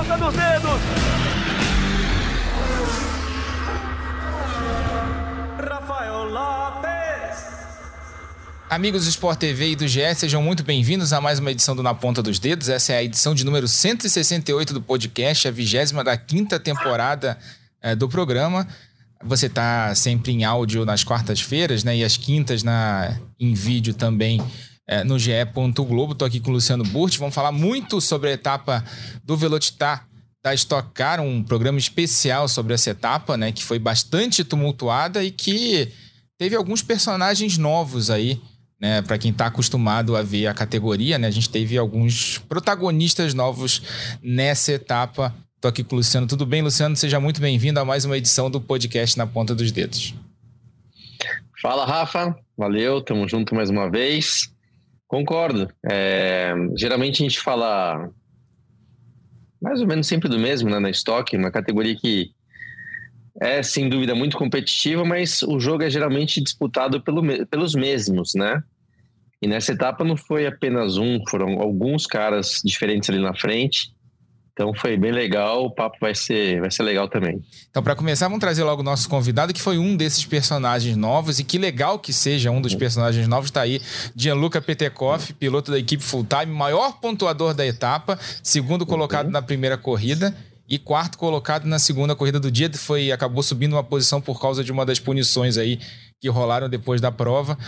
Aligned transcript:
ponta 0.00 0.16
dos 0.16 0.34
dedos. 0.34 0.80
Rafael 5.58 6.24
Lopes. 6.24 7.44
Amigos 8.70 9.04
do 9.04 9.10
Sport 9.10 9.38
TV 9.38 9.72
e 9.72 9.76
do 9.76 9.86
GE, 9.86 10.14
sejam 10.14 10.42
muito 10.42 10.64
bem-vindos 10.64 11.12
a 11.12 11.20
mais 11.20 11.38
uma 11.38 11.50
edição 11.50 11.76
do 11.76 11.82
Na 11.82 11.92
Ponta 11.92 12.22
dos 12.22 12.38
Dedos. 12.38 12.70
Essa 12.70 12.94
é 12.94 12.96
a 12.96 13.02
edição 13.02 13.34
de 13.34 13.44
número 13.44 13.68
168 13.68 14.72
do 14.72 14.80
podcast, 14.80 15.46
a 15.46 15.50
vigésima 15.50 16.02
da 16.02 16.16
quinta 16.16 16.58
temporada 16.58 17.36
é, 17.82 17.94
do 17.94 18.08
programa. 18.08 18.66
Você 19.22 19.46
está 19.46 19.94
sempre 19.94 20.32
em 20.32 20.44
áudio 20.44 20.86
nas 20.86 21.04
quartas-feiras, 21.04 21.84
né? 21.84 21.98
E 21.98 22.04
as 22.04 22.16
quintas 22.16 22.62
na, 22.62 23.18
em 23.38 23.52
vídeo 23.52 23.92
também 23.92 24.42
é, 24.90 25.04
no 25.04 25.16
GE. 25.18 25.30
Globo. 25.76 26.12
Estou 26.12 26.26
aqui 26.26 26.40
com 26.40 26.50
o 26.50 26.54
Luciano 26.54 26.82
Burti. 26.82 27.18
Vamos 27.18 27.34
falar 27.34 27.52
muito 27.52 28.00
sobre 28.00 28.30
a 28.30 28.32
etapa 28.32 28.84
do 29.24 29.36
Velocitar 29.36 30.06
da 30.42 30.52
Stock 30.54 30.90
Car, 30.92 31.20
um 31.20 31.42
programa 31.42 31.78
especial 31.78 32.48
sobre 32.48 32.74
essa 32.74 32.90
etapa, 32.90 33.36
né? 33.36 33.52
Que 33.52 33.62
foi 33.62 33.78
bastante 33.78 34.42
tumultuada 34.42 35.22
e 35.22 35.30
que 35.30 35.92
teve 36.36 36.56
alguns 36.56 36.82
personagens 36.82 37.56
novos 37.56 38.10
aí. 38.10 38.40
Né, 38.82 39.02
para 39.02 39.18
quem 39.18 39.30
está 39.30 39.44
acostumado 39.44 40.16
a 40.16 40.22
ver 40.22 40.46
a 40.46 40.54
categoria, 40.54 41.18
né, 41.18 41.28
a 41.28 41.30
gente 41.30 41.50
teve 41.50 41.76
alguns 41.76 42.38
protagonistas 42.48 43.34
novos 43.34 43.82
nessa 44.22 44.72
etapa 44.72 45.34
Tô 45.60 45.68
aqui 45.68 45.84
com 45.84 45.94
o 45.94 45.98
Luciano. 45.98 46.26
Tudo 46.26 46.46
bem, 46.46 46.62
Luciano? 46.62 46.96
Seja 46.96 47.20
muito 47.20 47.38
bem-vindo 47.38 47.78
a 47.78 47.84
mais 47.84 48.06
uma 48.06 48.16
edição 48.16 48.50
do 48.50 48.58
podcast 48.58 49.18
Na 49.18 49.26
Ponta 49.26 49.54
dos 49.54 49.70
Dedos. 49.70 50.14
Fala, 51.60 51.84
Rafa. 51.84 52.34
Valeu, 52.56 53.02
tamo 53.02 53.28
junto 53.28 53.54
mais 53.54 53.68
uma 53.68 53.90
vez. 53.90 54.50
Concordo. 55.10 55.68
É, 55.90 56.54
geralmente 56.76 57.20
a 57.20 57.28
gente 57.28 57.40
fala 57.40 58.08
mais 59.60 59.80
ou 59.80 59.86
menos 59.88 60.06
sempre 60.06 60.28
do 60.28 60.38
mesmo 60.38 60.70
né, 60.70 60.78
na 60.78 60.88
estoque, 60.88 61.36
uma 61.36 61.50
categoria 61.50 61.96
que 61.96 62.30
é 63.42 63.60
sem 63.60 63.88
dúvida 63.88 64.14
muito 64.14 64.38
competitiva, 64.38 65.04
mas 65.04 65.42
o 65.42 65.58
jogo 65.58 65.82
é 65.82 65.90
geralmente 65.90 66.40
disputado 66.40 67.00
pelo, 67.00 67.22
pelos 67.48 67.74
mesmos, 67.74 68.36
né? 68.36 68.62
E 69.42 69.48
nessa 69.48 69.72
etapa 69.72 70.04
não 70.04 70.16
foi 70.16 70.46
apenas 70.46 70.96
um, 70.96 71.18
foram 71.28 71.60
alguns 71.60 72.06
caras 72.06 72.60
diferentes 72.64 73.10
ali 73.10 73.18
na 73.18 73.34
frente. 73.34 73.92
Então 74.52 74.74
foi 74.74 74.96
bem 74.96 75.12
legal, 75.12 75.64
o 75.64 75.70
papo 75.70 75.96
vai 76.00 76.14
ser, 76.14 76.60
vai 76.60 76.70
ser 76.70 76.82
legal 76.82 77.08
também. 77.08 77.42
Então, 77.70 77.82
para 77.82 77.94
começar, 77.94 78.26
vamos 78.26 78.40
trazer 78.40 78.62
logo 78.64 78.82
o 78.82 78.84
nosso 78.84 79.08
convidado, 79.08 79.52
que 79.52 79.60
foi 79.60 79.78
um 79.78 79.96
desses 79.96 80.24
personagens 80.26 80.96
novos, 80.96 81.38
e 81.38 81.44
que 81.44 81.56
legal 81.56 81.98
que 81.98 82.12
seja 82.12 82.50
um 82.50 82.60
dos 82.60 82.74
personagens 82.74 83.26
novos. 83.26 83.48
Está 83.48 83.62
aí, 83.62 83.80
Gianluca 84.14 84.60
Petekoff, 84.60 85.32
piloto 85.34 85.70
da 85.70 85.78
equipe 85.78 86.02
full 86.02 86.24
time, 86.24 86.52
maior 86.52 87.00
pontuador 87.00 87.54
da 87.54 87.66
etapa, 87.66 88.18
segundo 88.42 88.84
colocado 88.84 89.26
uhum. 89.26 89.32
na 89.32 89.42
primeira 89.42 89.78
corrida. 89.78 90.34
E 90.68 90.78
quarto 90.78 91.18
colocado 91.18 91.64
na 91.64 91.80
segunda 91.80 92.14
corrida 92.14 92.38
do 92.38 92.48
dia, 92.48 92.70
foi 92.72 93.10
acabou 93.10 93.42
subindo 93.42 93.72
uma 93.72 93.82
posição 93.82 94.20
por 94.20 94.40
causa 94.40 94.62
de 94.62 94.70
uma 94.70 94.86
das 94.86 95.00
punições 95.00 95.58
aí 95.58 95.80
que 96.20 96.28
rolaram 96.28 96.68
depois 96.68 97.00
da 97.00 97.10
prova. 97.10 97.58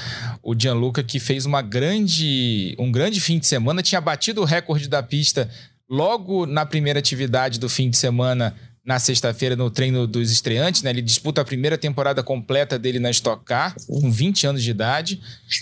O 0.40 0.54
Gianluca 0.56 1.02
que 1.02 1.18
fez 1.18 1.44
uma 1.44 1.62
grande, 1.62 2.76
um 2.78 2.92
grande 2.92 3.20
fim 3.20 3.40
de 3.40 3.46
semana, 3.46 3.82
tinha 3.82 4.00
batido 4.00 4.42
o 4.42 4.44
recorde 4.44 4.88
da 4.88 5.02
pista 5.02 5.50
logo 5.92 6.46
na 6.46 6.64
primeira 6.64 6.98
atividade 6.98 7.60
do 7.60 7.68
fim 7.68 7.90
de 7.90 7.98
semana, 7.98 8.56
na 8.82 8.98
sexta-feira, 8.98 9.54
no 9.54 9.70
treino 9.70 10.06
dos 10.06 10.32
estreantes, 10.32 10.82
né? 10.82 10.88
Ele 10.88 11.02
disputa 11.02 11.42
a 11.42 11.44
primeira 11.44 11.76
temporada 11.76 12.22
completa 12.22 12.78
dele 12.78 12.98
na 12.98 13.10
Stock 13.10 13.44
Car, 13.44 13.76
com 13.86 14.10
20 14.10 14.46
anos 14.46 14.62
de 14.62 14.70
idade. 14.70 15.20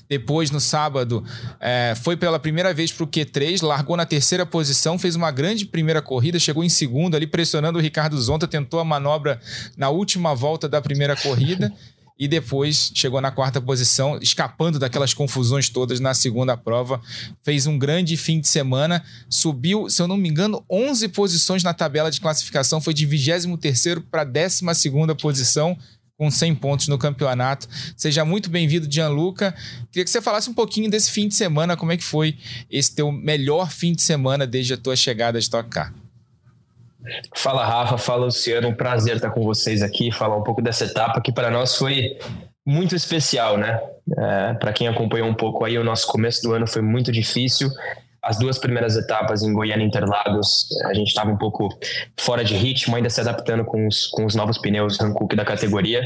Depois, 0.08 0.52
no 0.52 0.60
sábado, 0.60 1.22
é, 1.58 1.94
foi 2.00 2.16
pela 2.16 2.38
primeira 2.38 2.72
vez 2.72 2.92
para 2.92 3.02
o 3.02 3.06
Q3, 3.08 3.60
largou 3.62 3.96
na 3.96 4.06
terceira 4.06 4.46
posição, 4.46 4.98
fez 4.98 5.16
uma 5.16 5.32
grande 5.32 5.66
primeira 5.66 6.00
corrida, 6.00 6.38
chegou 6.38 6.62
em 6.62 6.68
segundo 6.68 7.16
ali, 7.16 7.26
pressionando 7.26 7.78
o 7.78 7.82
Ricardo 7.82 8.16
Zonta, 8.18 8.46
tentou 8.46 8.78
a 8.78 8.84
manobra 8.84 9.40
na 9.76 9.90
última 9.90 10.32
volta 10.32 10.68
da 10.68 10.80
primeira 10.80 11.16
corrida 11.16 11.70
e 12.20 12.28
depois 12.28 12.92
chegou 12.94 13.18
na 13.18 13.30
quarta 13.30 13.62
posição, 13.62 14.18
escapando 14.20 14.78
daquelas 14.78 15.14
confusões 15.14 15.70
todas 15.70 15.98
na 16.00 16.12
segunda 16.12 16.54
prova. 16.54 17.00
Fez 17.42 17.66
um 17.66 17.78
grande 17.78 18.14
fim 18.14 18.38
de 18.38 18.46
semana, 18.46 19.02
subiu, 19.26 19.88
se 19.88 20.02
eu 20.02 20.06
não 20.06 20.18
me 20.18 20.28
engano, 20.28 20.62
11 20.70 21.08
posições 21.08 21.62
na 21.62 21.72
tabela 21.72 22.10
de 22.10 22.20
classificação, 22.20 22.78
foi 22.78 22.92
de 22.92 23.06
23 23.06 24.00
para 24.10 24.22
12 24.22 24.60
posição 25.18 25.78
com 26.18 26.30
100 26.30 26.54
pontos 26.56 26.88
no 26.88 26.98
campeonato. 26.98 27.66
Seja 27.96 28.22
muito 28.22 28.50
bem-vindo, 28.50 28.86
Gianluca. 28.92 29.54
Queria 29.90 30.04
que 30.04 30.10
você 30.10 30.20
falasse 30.20 30.50
um 30.50 30.54
pouquinho 30.54 30.90
desse 30.90 31.10
fim 31.10 31.26
de 31.26 31.34
semana, 31.34 31.74
como 31.74 31.92
é 31.92 31.96
que 31.96 32.04
foi 32.04 32.36
esse 32.70 32.94
teu 32.94 33.10
melhor 33.10 33.70
fim 33.70 33.94
de 33.94 34.02
semana 34.02 34.46
desde 34.46 34.74
a 34.74 34.76
tua 34.76 34.94
chegada 34.94 35.38
a 35.38 35.40
Stock 35.40 35.70
Car. 35.70 35.94
Fala 37.34 37.64
Rafa, 37.64 37.96
fala 37.96 38.26
Luciano, 38.26 38.68
um 38.68 38.74
prazer 38.74 39.16
estar 39.16 39.30
com 39.30 39.42
vocês 39.42 39.82
aqui, 39.82 40.12
falar 40.12 40.36
um 40.36 40.42
pouco 40.42 40.60
dessa 40.60 40.84
etapa 40.84 41.20
que 41.20 41.32
para 41.32 41.50
nós 41.50 41.76
foi 41.76 42.18
muito 42.66 42.94
especial, 42.94 43.56
né? 43.56 43.80
É, 44.18 44.54
para 44.54 44.72
quem 44.72 44.86
acompanhou 44.86 45.28
um 45.28 45.34
pouco 45.34 45.64
aí, 45.64 45.78
o 45.78 45.84
nosso 45.84 46.06
começo 46.06 46.42
do 46.42 46.52
ano 46.52 46.66
foi 46.66 46.82
muito 46.82 47.10
difícil. 47.10 47.70
As 48.22 48.38
duas 48.38 48.58
primeiras 48.58 48.96
etapas 48.96 49.42
em 49.42 49.52
Goiânia 49.52 49.82
e 49.82 49.88
Interlagos, 49.88 50.68
a 50.84 50.92
gente 50.92 51.08
estava 51.08 51.30
um 51.30 51.38
pouco 51.38 51.70
fora 52.18 52.44
de 52.44 52.54
ritmo, 52.54 52.94
ainda 52.94 53.08
se 53.08 53.20
adaptando 53.20 53.64
com 53.64 53.86
os, 53.86 54.06
com 54.08 54.26
os 54.26 54.34
novos 54.34 54.58
pneus 54.58 55.00
Hankook 55.00 55.34
da 55.34 55.44
categoria. 55.44 56.02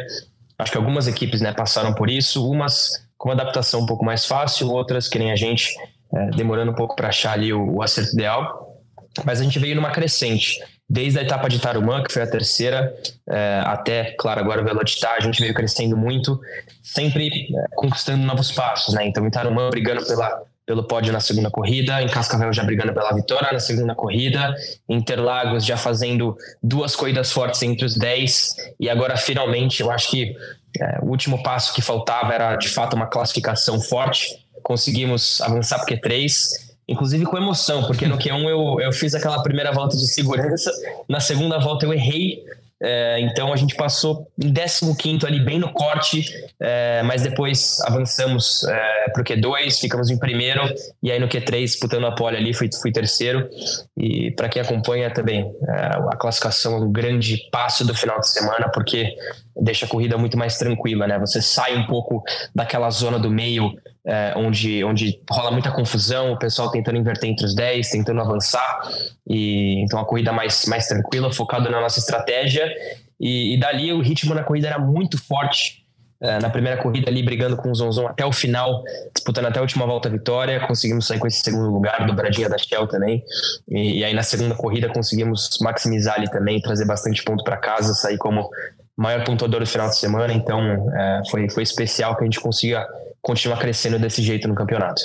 Acho 0.56 0.70
que 0.70 0.78
algumas 0.78 1.08
equipes 1.08 1.40
né, 1.40 1.52
passaram 1.52 1.92
por 1.92 2.08
isso, 2.08 2.48
umas 2.48 3.04
com 3.18 3.30
uma 3.30 3.34
adaptação 3.34 3.80
um 3.80 3.86
pouco 3.86 4.04
mais 4.04 4.26
fácil, 4.26 4.70
outras, 4.70 5.08
que 5.08 5.18
nem 5.18 5.32
a 5.32 5.36
gente, 5.36 5.74
é, 6.14 6.26
demorando 6.36 6.70
um 6.70 6.74
pouco 6.74 6.94
para 6.94 7.08
achar 7.08 7.32
ali 7.32 7.52
o, 7.52 7.76
o 7.76 7.82
acerto 7.82 8.12
ideal. 8.12 8.80
Mas 9.24 9.40
a 9.40 9.44
gente 9.44 9.58
veio 9.58 9.74
numa 9.74 9.90
crescente 9.90 10.60
desde 10.88 11.18
a 11.18 11.22
etapa 11.22 11.48
de 11.48 11.58
Tarumã, 11.58 12.02
que 12.02 12.12
foi 12.12 12.22
a 12.22 12.26
terceira, 12.26 12.94
é, 13.28 13.62
até, 13.64 14.14
claro, 14.18 14.40
agora 14.40 14.60
o 14.60 14.64
Velocitar, 14.64 15.14
a 15.16 15.20
gente 15.20 15.40
veio 15.40 15.54
crescendo 15.54 15.96
muito, 15.96 16.40
sempre 16.82 17.28
é, 17.28 17.64
conquistando 17.74 18.24
novos 18.24 18.52
passos, 18.52 18.94
né? 18.94 19.06
Então, 19.06 19.26
em 19.26 19.30
Tarumã, 19.30 19.70
brigando 19.70 20.06
pela, 20.06 20.42
pelo 20.66 20.84
pódio 20.84 21.12
na 21.12 21.20
segunda 21.20 21.50
corrida, 21.50 22.02
em 22.02 22.08
Cascavel 22.08 22.52
já 22.52 22.62
brigando 22.64 22.92
pela 22.92 23.12
vitória 23.12 23.52
na 23.52 23.60
segunda 23.60 23.94
corrida, 23.94 24.54
Interlagos 24.88 25.64
já 25.64 25.76
fazendo 25.76 26.36
duas 26.62 26.94
corridas 26.94 27.32
fortes 27.32 27.62
entre 27.62 27.84
os 27.86 27.96
10, 27.96 28.56
e 28.78 28.90
agora, 28.90 29.16
finalmente, 29.16 29.80
eu 29.80 29.90
acho 29.90 30.10
que 30.10 30.36
é, 30.80 30.98
o 31.02 31.06
último 31.06 31.42
passo 31.42 31.72
que 31.72 31.80
faltava 31.80 32.32
era, 32.34 32.56
de 32.56 32.68
fato, 32.68 32.94
uma 32.94 33.06
classificação 33.06 33.80
forte, 33.80 34.44
conseguimos 34.62 35.40
avançar 35.40 35.78
para 35.78 35.96
Q3, 35.96 36.63
inclusive 36.88 37.24
com 37.24 37.36
emoção, 37.36 37.84
porque 37.84 38.06
no 38.06 38.18
Q1 38.18 38.48
eu, 38.48 38.80
eu 38.80 38.92
fiz 38.92 39.14
aquela 39.14 39.42
primeira 39.42 39.72
volta 39.72 39.96
de 39.96 40.06
segurança, 40.06 40.70
na 41.08 41.20
segunda 41.20 41.58
volta 41.58 41.86
eu 41.86 41.92
errei, 41.92 42.42
é, 42.86 43.18
então 43.20 43.50
a 43.50 43.56
gente 43.56 43.74
passou 43.74 44.30
em 44.38 44.52
15 44.52 45.26
ali, 45.26 45.40
bem 45.40 45.58
no 45.58 45.72
corte, 45.72 46.24
é, 46.60 47.02
mas 47.02 47.22
depois 47.22 47.80
avançamos 47.80 48.62
é, 48.64 49.10
para 49.10 49.22
o 49.22 49.24
Q2, 49.24 49.80
ficamos 49.80 50.10
em 50.10 50.18
primeiro, 50.18 50.62
e 51.02 51.10
aí 51.10 51.18
no 51.18 51.26
Q3, 51.26 51.62
disputando 51.62 52.06
a 52.06 52.12
pole 52.12 52.36
ali, 52.36 52.52
fui, 52.52 52.68
fui 52.82 52.92
terceiro. 52.92 53.48
E 53.96 54.32
para 54.32 54.50
quem 54.50 54.60
acompanha 54.60 55.10
também, 55.10 55.50
a 55.66 56.16
classificação 56.16 56.74
é 56.74 56.78
um 56.80 56.92
grande 56.92 57.48
passo 57.50 57.86
do 57.86 57.94
final 57.94 58.20
de 58.20 58.28
semana, 58.28 58.68
porque 58.68 59.16
deixa 59.56 59.86
a 59.86 59.88
corrida 59.88 60.18
muito 60.18 60.36
mais 60.36 60.58
tranquila, 60.58 61.06
né? 61.06 61.18
Você 61.18 61.40
sai 61.40 61.76
um 61.76 61.86
pouco 61.86 62.22
daquela 62.54 62.90
zona 62.90 63.18
do 63.18 63.30
meio 63.30 63.74
é, 64.06 64.34
onde, 64.36 64.84
onde 64.84 65.18
rola 65.30 65.50
muita 65.50 65.70
confusão, 65.70 66.32
o 66.32 66.38
pessoal 66.38 66.70
tentando 66.70 66.98
inverter 66.98 67.30
entre 67.30 67.46
os 67.46 67.54
10, 67.54 67.90
tentando 67.90 68.20
avançar, 68.20 68.80
e 69.26 69.80
então 69.82 69.98
a 69.98 70.04
corrida 70.04 70.32
mais, 70.32 70.66
mais 70.66 70.86
tranquila, 70.86 71.32
focada 71.32 71.70
na 71.70 71.80
nossa 71.80 71.98
estratégia, 71.98 72.70
e, 73.18 73.54
e 73.54 73.60
dali 73.60 73.92
o 73.92 74.00
ritmo 74.00 74.34
na 74.34 74.42
corrida 74.42 74.68
era 74.68 74.78
muito 74.78 75.16
forte, 75.16 75.84
é, 76.20 76.38
na 76.38 76.50
primeira 76.50 76.80
corrida 76.80 77.10
ali 77.10 77.22
brigando 77.22 77.56
com 77.56 77.70
o 77.70 77.74
Zonzon 77.74 78.06
até 78.06 78.24
o 78.26 78.32
final, 78.32 78.82
disputando 79.14 79.46
até 79.46 79.58
a 79.58 79.62
última 79.62 79.86
volta 79.86 80.08
a 80.08 80.12
vitória, 80.12 80.66
conseguimos 80.66 81.06
sair 81.06 81.18
com 81.18 81.26
esse 81.26 81.40
segundo 81.40 81.70
lugar, 81.70 82.06
dobradinha 82.06 82.48
da 82.48 82.58
Shell 82.58 82.86
também, 82.86 83.24
e, 83.68 84.00
e 84.00 84.04
aí 84.04 84.12
na 84.12 84.22
segunda 84.22 84.54
corrida 84.54 84.88
conseguimos 84.90 85.58
maximizar 85.62 86.16
ali 86.16 86.30
também, 86.30 86.60
trazer 86.60 86.84
bastante 86.84 87.22
ponto 87.24 87.42
para 87.42 87.56
casa, 87.56 87.94
sair 87.94 88.18
como 88.18 88.50
maior 88.96 89.24
pontuador 89.24 89.60
do 89.60 89.66
final 89.66 89.88
de 89.88 89.98
semana, 89.98 90.32
então 90.32 90.60
é, 90.96 91.22
foi, 91.30 91.48
foi 91.50 91.62
especial 91.62 92.16
que 92.16 92.22
a 92.22 92.24
gente 92.24 92.40
consiga 92.40 92.86
continuar 93.20 93.58
crescendo 93.58 93.98
desse 93.98 94.22
jeito 94.22 94.46
no 94.46 94.54
campeonato. 94.54 95.00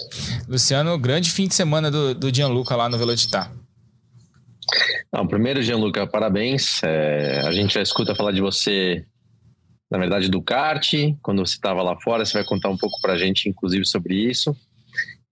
Luciano, 0.47 0.97
grande 0.97 1.31
fim 1.31 1.47
de 1.47 1.56
semana 1.56 1.89
do, 1.89 2.13
do 2.13 2.33
Gianluca 2.33 2.75
lá 2.75 2.89
no 2.89 2.97
Velocitar. 2.97 3.51
Não, 5.12 5.25
primeiro, 5.25 5.62
Gianluca, 5.62 6.06
parabéns. 6.06 6.83
É, 6.83 7.41
a 7.47 7.51
gente 7.51 7.74
já 7.74 7.81
escuta 7.81 8.13
falar 8.13 8.31
de 8.31 8.41
você, 8.41 9.03
na 9.89 9.97
verdade, 9.97 10.30
do 10.30 10.41
kart. 10.41 10.94
Quando 11.21 11.44
você 11.44 11.56
estava 11.56 11.81
lá 11.81 12.00
fora, 12.01 12.24
você 12.25 12.33
vai 12.33 12.44
contar 12.44 12.69
um 12.69 12.77
pouco 12.77 13.01
para 13.01 13.13
a 13.13 13.18
gente, 13.18 13.50
inclusive, 13.50 13.86
sobre 13.86 14.15
isso. 14.15 14.56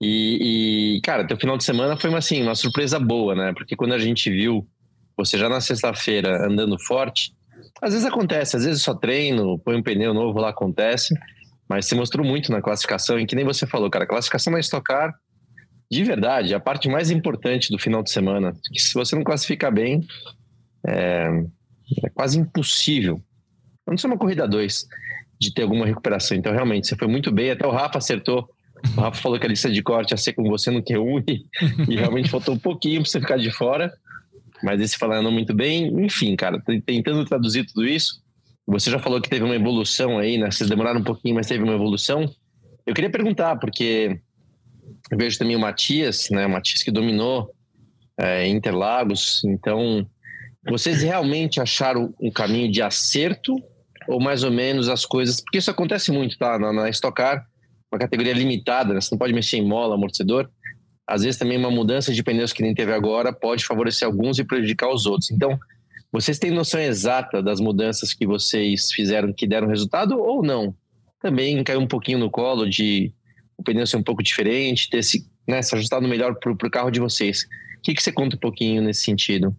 E, 0.01 0.95
e, 0.97 1.01
cara, 1.01 1.27
teu 1.27 1.37
final 1.37 1.57
de 1.57 1.63
semana 1.63 1.97
foi 1.97 2.09
uma, 2.09 2.19
assim, 2.19 2.41
uma 2.41 2.55
surpresa 2.55 2.99
boa, 2.99 3.35
né? 3.35 3.53
Porque 3.53 3.75
quando 3.75 3.93
a 3.93 3.99
gente 3.99 4.29
viu 4.29 4.67
você 5.17 5.37
já 5.37 5.49
na 5.49 5.59
sexta-feira 5.59 6.45
andando 6.45 6.77
forte, 6.79 7.33
às 7.81 7.93
vezes 7.93 8.05
acontece, 8.05 8.55
às 8.57 8.65
vezes 8.65 8.81
só 8.81 8.93
treino, 8.93 9.59
põe 9.59 9.75
um 9.75 9.83
pneu 9.83 10.13
novo 10.13 10.39
lá, 10.39 10.49
acontece. 10.49 11.13
Mas 11.69 11.85
você 11.85 11.95
mostrou 11.95 12.25
muito 12.25 12.51
na 12.51 12.61
classificação, 12.61 13.19
em 13.19 13.25
que 13.25 13.35
nem 13.35 13.43
você 13.43 13.67
falou, 13.67 13.89
cara, 13.89 14.07
classificação 14.07 14.53
na 14.53 14.59
Stock 14.59 14.83
Car 14.83 15.13
de 15.89 16.03
verdade, 16.03 16.53
a 16.53 16.59
parte 16.59 16.89
mais 16.89 17.09
importante 17.09 17.71
do 17.71 17.79
final 17.79 18.03
de 18.03 18.11
semana, 18.11 18.53
que 18.73 18.79
se 18.79 18.93
você 18.93 19.15
não 19.15 19.23
classificar 19.23 19.73
bem, 19.73 20.05
é, 20.85 21.27
é 22.03 22.09
quase 22.09 22.37
impossível. 22.37 23.21
Não 23.87 23.97
ser 23.97 24.07
uma 24.07 24.17
corrida 24.17 24.45
2 24.45 24.85
de 25.39 25.53
ter 25.53 25.61
alguma 25.61 25.85
recuperação. 25.85 26.35
Então, 26.35 26.51
realmente, 26.51 26.87
você 26.87 26.95
foi 26.97 27.07
muito 27.07 27.31
bem. 27.31 27.51
Até 27.51 27.65
o 27.65 27.71
Rafa 27.71 27.99
acertou. 27.99 28.49
O 28.97 29.01
Rafa 29.01 29.21
falou 29.21 29.39
que 29.39 29.45
a 29.45 29.49
lista 29.49 29.71
de 29.71 29.81
corte 29.81 30.11
ia 30.11 30.17
ser 30.17 30.33
com 30.33 30.43
você 30.43 30.69
no 30.69 30.83
Q1 30.83 31.23
e, 31.29 31.45
e 31.93 31.95
realmente 31.95 32.29
faltou 32.29 32.53
um 32.53 32.59
pouquinho 32.59 33.01
para 33.01 33.09
você 33.09 33.19
ficar 33.21 33.37
de 33.37 33.51
fora. 33.51 33.91
Mas 34.67 34.81
esse 34.81 34.97
falando 34.97 35.31
muito 35.31 35.53
bem. 35.53 35.87
Enfim, 36.03 36.35
cara, 36.35 36.61
tentando 36.85 37.23
traduzir 37.23 37.65
tudo 37.65 37.87
isso. 37.87 38.21
Você 38.67 38.91
já 38.91 38.99
falou 38.99 39.21
que 39.21 39.29
teve 39.29 39.45
uma 39.45 39.55
evolução 39.55 40.19
aí, 40.19 40.37
né? 40.37 40.51
Vocês 40.51 40.69
demoraram 40.69 40.99
um 40.99 41.03
pouquinho, 41.05 41.35
mas 41.35 41.47
teve 41.47 41.63
uma 41.63 41.73
evolução. 41.73 42.29
Eu 42.85 42.93
queria 42.93 43.09
perguntar, 43.09 43.55
porque 43.55 44.19
eu 45.09 45.17
vejo 45.17 45.39
também 45.39 45.55
o 45.55 45.59
Matias, 45.59 46.27
né? 46.31 46.45
O 46.45 46.49
Matias 46.49 46.83
que 46.83 46.91
dominou 46.91 47.49
é, 48.19 48.45
Interlagos. 48.45 49.41
Então, 49.45 50.05
vocês 50.69 51.01
realmente 51.01 51.61
acharam 51.61 52.13
um 52.21 52.29
caminho 52.29 52.69
de 52.69 52.81
acerto 52.81 53.55
ou 54.05 54.19
mais 54.19 54.43
ou 54.43 54.51
menos 54.51 54.89
as 54.89 55.05
coisas? 55.05 55.39
Porque 55.39 55.59
isso 55.59 55.71
acontece 55.71 56.11
muito, 56.11 56.37
tá? 56.37 56.59
Na, 56.59 56.73
na 56.73 56.89
Stock 56.89 57.15
Car, 57.15 57.47
uma 57.89 57.97
categoria 57.97 58.33
limitada, 58.33 58.93
né? 58.93 58.99
você 58.99 59.13
não 59.13 59.17
pode 59.17 59.31
mexer 59.31 59.55
em 59.55 59.65
mola, 59.65 59.95
amortecedor. 59.95 60.51
Às 61.07 61.23
vezes 61.23 61.39
também 61.39 61.57
uma 61.57 61.71
mudança 61.71 62.13
de 62.13 62.21
pneus 62.21 62.51
que 62.51 62.61
nem 62.61 62.75
teve 62.75 62.91
agora 62.91 63.31
pode 63.31 63.65
favorecer 63.65 64.05
alguns 64.05 64.37
e 64.37 64.43
prejudicar 64.43 64.89
os 64.89 65.05
outros. 65.05 65.31
Então, 65.31 65.57
vocês 66.11 66.37
têm 66.37 66.51
noção 66.51 66.81
exata 66.81 67.41
das 67.41 67.61
mudanças 67.61 68.13
que 68.13 68.27
vocês 68.27 68.91
fizeram 68.91 69.31
que 69.31 69.47
deram 69.47 69.67
resultado 69.67 70.19
ou 70.19 70.43
não? 70.43 70.75
Também 71.21 71.63
caiu 71.63 71.79
um 71.79 71.87
pouquinho 71.87 72.19
no 72.19 72.29
colo 72.29 72.69
de 72.69 73.13
o 73.57 73.63
pneu 73.63 73.87
ser 73.87 73.97
um 73.97 74.03
pouco 74.03 74.21
diferente, 74.21 74.89
ter 74.89 75.01
se, 75.01 75.25
né, 75.47 75.61
se 75.61 75.73
ajustado 75.75 76.07
melhor 76.07 76.35
para 76.35 76.51
o 76.51 76.71
carro 76.71 76.91
de 76.91 76.99
vocês. 76.99 77.43
O 77.77 77.81
que, 77.83 77.93
que 77.93 78.03
você 78.03 78.11
conta 78.11 78.35
um 78.35 78.39
pouquinho 78.39 78.81
nesse 78.81 79.03
sentido? 79.03 79.55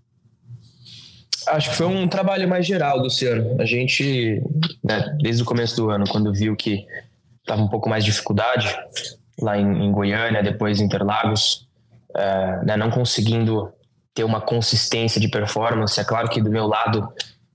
Acho 1.46 1.70
que 1.70 1.76
foi 1.76 1.86
um 1.86 2.06
trabalho 2.06 2.46
mais 2.46 2.66
geral, 2.66 2.98
Luciano. 2.98 3.60
A 3.60 3.64
gente, 3.64 4.42
né, 4.84 5.16
desde 5.20 5.42
o 5.42 5.46
começo 5.46 5.76
do 5.76 5.88
ano, 5.88 6.04
quando 6.06 6.32
viu 6.32 6.54
que 6.54 6.84
estava 7.40 7.62
um 7.62 7.68
pouco 7.68 7.88
mais 7.88 8.04
de 8.04 8.10
dificuldade 8.10 8.68
lá 9.40 9.58
em, 9.58 9.86
em 9.86 9.92
Goiânia, 9.92 10.42
depois 10.42 10.80
Interlagos, 10.80 11.68
é, 12.14 12.64
né, 12.64 12.76
não 12.76 12.90
conseguindo 12.90 13.72
ter 14.14 14.24
uma 14.24 14.40
consistência 14.40 15.20
de 15.20 15.28
performance. 15.28 16.00
É 16.00 16.04
claro 16.04 16.28
que 16.28 16.40
do 16.40 16.50
meu 16.50 16.66
lado 16.66 17.08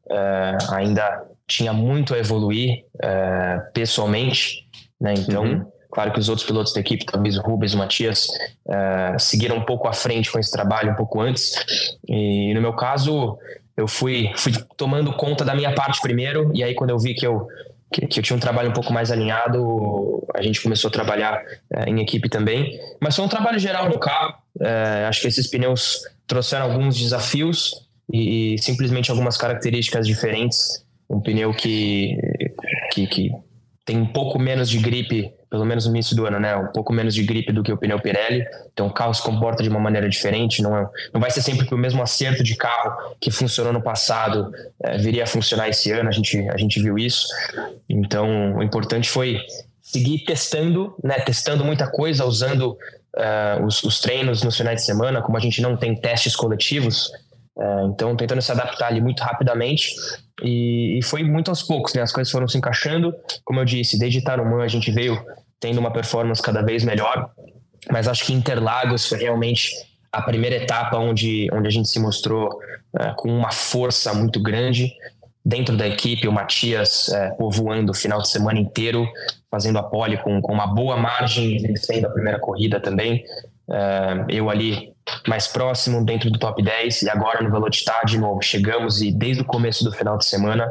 é, 0.10 0.58
ainda 0.72 1.26
tinha 1.48 1.74
muito 1.74 2.14
a 2.14 2.18
evoluir 2.18 2.86
é, 3.02 3.62
pessoalmente, 3.74 4.68
né? 5.00 5.14
Então, 5.18 5.44
uhum. 5.44 5.66
claro 5.92 6.14
que 6.14 6.20
os 6.20 6.30
outros 6.30 6.48
pilotos 6.48 6.74
da 6.74 6.80
equipe, 6.80 7.06
talvez 7.06 7.38
o 7.38 7.42
Rubens, 7.42 7.74
o 7.74 7.78
Matias, 7.78 8.28
é, 8.68 9.18
seguiram 9.20 9.58
um 9.58 9.66
pouco 9.66 9.88
à 9.88 9.94
frente 9.94 10.32
com 10.32 10.40
esse 10.40 10.52
trabalho 10.52 10.94
um 10.94 10.96
pouco 10.96 11.20
antes. 11.20 11.54
E 12.08 12.54
no 12.54 12.62
meu 12.62 12.74
caso, 12.74 13.38
eu 13.76 13.88
fui, 13.88 14.32
fui 14.38 14.54
tomando 14.78 15.14
conta 15.14 15.44
da 15.44 15.54
minha 15.54 15.74
parte 15.74 16.00
primeiro, 16.02 16.50
e 16.54 16.64
aí 16.64 16.74
quando 16.74 16.92
eu 16.92 17.00
vi 17.00 17.14
que 17.14 17.28
eu 17.28 17.48
que, 18.02 18.20
eu 18.20 18.24
tinha 18.24 18.36
um 18.36 18.40
trabalho 18.40 18.70
um 18.70 18.74
pouco 18.74 18.92
mais 18.92 19.12
alinhado, 19.12 20.26
a 20.36 20.42
gente 20.42 20.62
começou 20.62 20.88
a 20.88 20.92
trabalhar 20.92 21.42
é, 21.72 21.90
em 21.90 22.02
equipe 22.02 22.28
também. 22.30 22.80
Mas 23.00 23.16
foi 23.16 23.24
um 23.26 23.30
trabalho 23.30 23.60
geral 23.60 23.88
no 23.88 24.00
carro. 24.00 24.36
É, 24.60 25.06
acho 25.08 25.22
que 25.22 25.28
esses 25.28 25.48
pneus 25.48 26.02
trouxeram 26.28 26.66
alguns 26.66 26.98
desafios 26.98 27.88
e, 28.12 28.56
e, 28.56 28.58
simplesmente 28.58 29.12
algumas 29.12 29.38
características 29.38 30.08
diferentes. 30.08 30.86
Um 31.10 31.22
pneu 31.22 31.54
que, 31.54 32.18
que, 32.92 33.08
que 33.08 33.32
tem 33.86 33.98
um 33.98 34.06
pouco 34.06 34.40
menos 34.40 34.70
de 34.70 34.80
gripe, 34.80 35.32
pelo 35.54 35.66
menos 35.66 35.86
no 35.86 35.92
início 35.92 36.16
do 36.16 36.26
ano, 36.26 36.40
né? 36.40 36.56
Um 36.56 36.72
pouco 36.72 36.92
menos 36.92 37.14
de 37.14 37.22
gripe 37.22 37.54
do 37.54 37.62
que 37.62 37.72
o 37.72 37.78
pneu 37.78 38.00
Pirelli. 38.00 38.44
Então 38.74 38.88
o 38.88 38.92
carro 38.92 39.14
se 39.14 39.22
comporta 39.22 39.62
de 39.62 39.70
uma 39.70 39.80
maneira 39.80 40.10
diferente. 40.10 40.64
Não, 40.64 40.76
é, 40.76 40.90
não 41.14 41.22
vai 41.22 41.30
ser 41.30 41.44
sempre 41.44 41.68
que 41.68 41.76
o 41.76 41.78
mesmo 41.78 42.02
acerto 42.02 42.44
de 42.44 42.56
carro 42.56 43.16
que 43.22 43.30
funcionou 43.30 43.72
no 43.72 43.80
passado 43.80 44.52
é, 44.84 44.98
viria 44.98 45.26
a 45.26 45.28
funcionar 45.28 45.70
esse 45.70 45.92
ano. 45.92 46.10
A 46.10 46.12
gente, 46.12 46.50
a 46.50 46.58
gente 46.58 46.82
viu 46.82 46.98
isso. 46.98 47.28
Então 47.88 48.56
o 48.56 48.64
importante 48.64 49.08
foi 49.08 49.38
seguir 49.80 50.26
testando, 50.26 50.96
né? 51.04 51.20
Testando 51.20 51.64
muita 51.64 51.86
coisa, 51.86 52.26
usando 52.26 52.72
uh, 53.16 53.64
os, 53.64 53.84
os 53.84 54.02
treinos 54.02 54.42
nos 54.42 54.58
finais 54.58 54.80
de 54.80 54.86
semana. 54.88 55.22
Como 55.22 55.38
a 55.38 55.40
gente 55.40 55.62
não 55.62 55.78
tem 55.78 55.94
testes 55.96 56.36
coletivos, 56.36 57.12
é, 57.56 57.86
então, 57.86 58.16
tentando 58.16 58.42
se 58.42 58.52
adaptar 58.52 58.88
ali 58.88 59.00
muito 59.00 59.22
rapidamente 59.22 59.94
e, 60.42 60.98
e, 60.98 61.04
foi 61.04 61.24
muito 61.24 61.50
aos 61.50 61.62
poucos, 61.62 61.94
né? 61.94 62.02
As 62.02 62.12
coisas 62.12 62.32
foram 62.32 62.48
se 62.48 62.58
encaixando. 62.58 63.14
Como 63.44 63.60
eu 63.60 63.66
disse, 63.66 64.00
desde 64.00 64.24
Tarumã 64.24 64.64
a 64.64 64.68
gente 64.68 64.92
veio 64.92 65.24
tendo 65.64 65.80
uma 65.80 65.92
performance 65.92 66.42
cada 66.42 66.62
vez 66.62 66.84
melhor, 66.84 67.30
mas 67.90 68.06
acho 68.06 68.26
que 68.26 68.34
Interlagos 68.34 69.08
foi 69.08 69.20
realmente 69.20 69.72
a 70.12 70.22
primeira 70.22 70.58
etapa 70.58 70.98
onde, 70.98 71.48
onde 71.54 71.66
a 71.70 71.72
gente 71.72 71.88
se 71.88 72.02
mostrou 72.02 72.60
é, 73.00 73.14
com 73.16 73.30
uma 73.30 73.50
força 73.50 74.14
muito 74.14 74.42
grande 74.42 74.94
dentro 75.44 75.78
da 75.78 75.88
equipe, 75.88 76.28
o 76.28 76.34
Matias 76.34 77.08
é, 77.08 77.30
povoando 77.30 77.94
o 77.94 77.96
final 77.96 78.22
de 78.22 78.28
semana 78.28 78.60
inteiro, 78.60 79.08
fazendo 79.50 79.80
a 79.80 79.84
pole 79.84 80.18
com, 80.18 80.42
com 80.42 80.52
uma 80.52 80.68
boa 80.68 80.98
margem, 80.98 81.58
vencendo 81.60 82.08
a 82.08 82.10
primeira 82.10 82.40
corrida 82.40 82.82
também. 82.82 83.24
É, 83.72 84.26
eu 84.28 84.50
ali 84.50 84.92
mais 85.26 85.48
próximo 85.48 86.04
dentro 86.04 86.30
do 86.30 86.38
top 86.38 86.62
10 86.62 87.04
e 87.04 87.10
agora 87.10 87.42
no 87.42 87.50
Velocitar 87.50 88.06
de 88.06 88.18
novo 88.18 88.42
chegamos 88.42 89.02
e 89.02 89.14
desde 89.14 89.44
o 89.44 89.46
começo 89.46 89.86
do 89.86 89.94
final 89.94 90.18
de 90.18 90.26
semana 90.26 90.70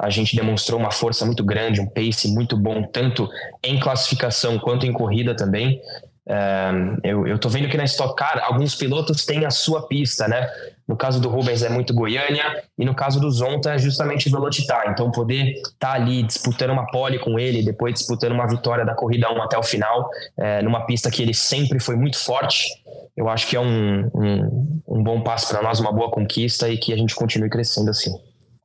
a 0.00 0.08
gente 0.08 0.34
demonstrou 0.34 0.80
uma 0.80 0.90
força 0.90 1.26
muito 1.26 1.44
grande, 1.44 1.80
um 1.80 1.86
pace 1.86 2.28
muito 2.28 2.56
bom, 2.56 2.82
tanto 2.82 3.28
em 3.62 3.78
classificação 3.78 4.58
quanto 4.58 4.86
em 4.86 4.92
corrida 4.92 5.36
também. 5.36 5.78
Uh, 6.26 6.96
eu, 7.02 7.26
eu 7.26 7.38
tô 7.38 7.48
vendo 7.48 7.68
que 7.68 7.76
na 7.76 7.84
Stock 7.84 8.14
Car 8.14 8.40
alguns 8.44 8.74
pilotos 8.74 9.26
têm 9.26 9.44
a 9.44 9.50
sua 9.50 9.86
pista, 9.88 10.26
né? 10.26 10.48
No 10.86 10.96
caso 10.96 11.20
do 11.20 11.28
Rubens 11.28 11.62
é 11.62 11.68
muito 11.68 11.92
Goiânia 11.92 12.62
e 12.78 12.84
no 12.84 12.94
caso 12.94 13.20
do 13.20 13.30
Zonta 13.30 13.74
é 13.74 13.78
justamente 13.78 14.30
Velocitar. 14.30 14.84
Então 14.88 15.10
poder 15.10 15.52
estar 15.54 15.74
tá 15.78 15.92
ali 15.92 16.22
disputando 16.22 16.70
uma 16.70 16.86
pole 16.86 17.18
com 17.18 17.38
ele, 17.38 17.62
depois 17.62 17.94
disputando 17.94 18.32
uma 18.32 18.46
vitória 18.46 18.84
da 18.84 18.94
corrida 18.94 19.30
1 19.30 19.42
até 19.42 19.58
o 19.58 19.62
final, 19.62 20.08
é, 20.38 20.62
numa 20.62 20.86
pista 20.86 21.10
que 21.10 21.20
ele 21.20 21.34
sempre 21.34 21.78
foi 21.78 21.96
muito 21.96 22.18
forte, 22.18 22.68
eu 23.16 23.28
acho 23.28 23.46
que 23.46 23.56
é 23.56 23.60
um, 23.60 24.10
um, 24.14 24.80
um 24.88 25.02
bom 25.02 25.20
passo 25.22 25.48
para 25.48 25.62
nós, 25.62 25.78
uma 25.78 25.92
boa 25.92 26.10
conquista 26.10 26.68
e 26.68 26.78
que 26.78 26.92
a 26.92 26.96
gente 26.96 27.14
continue 27.14 27.50
crescendo 27.50 27.90
assim. 27.90 28.12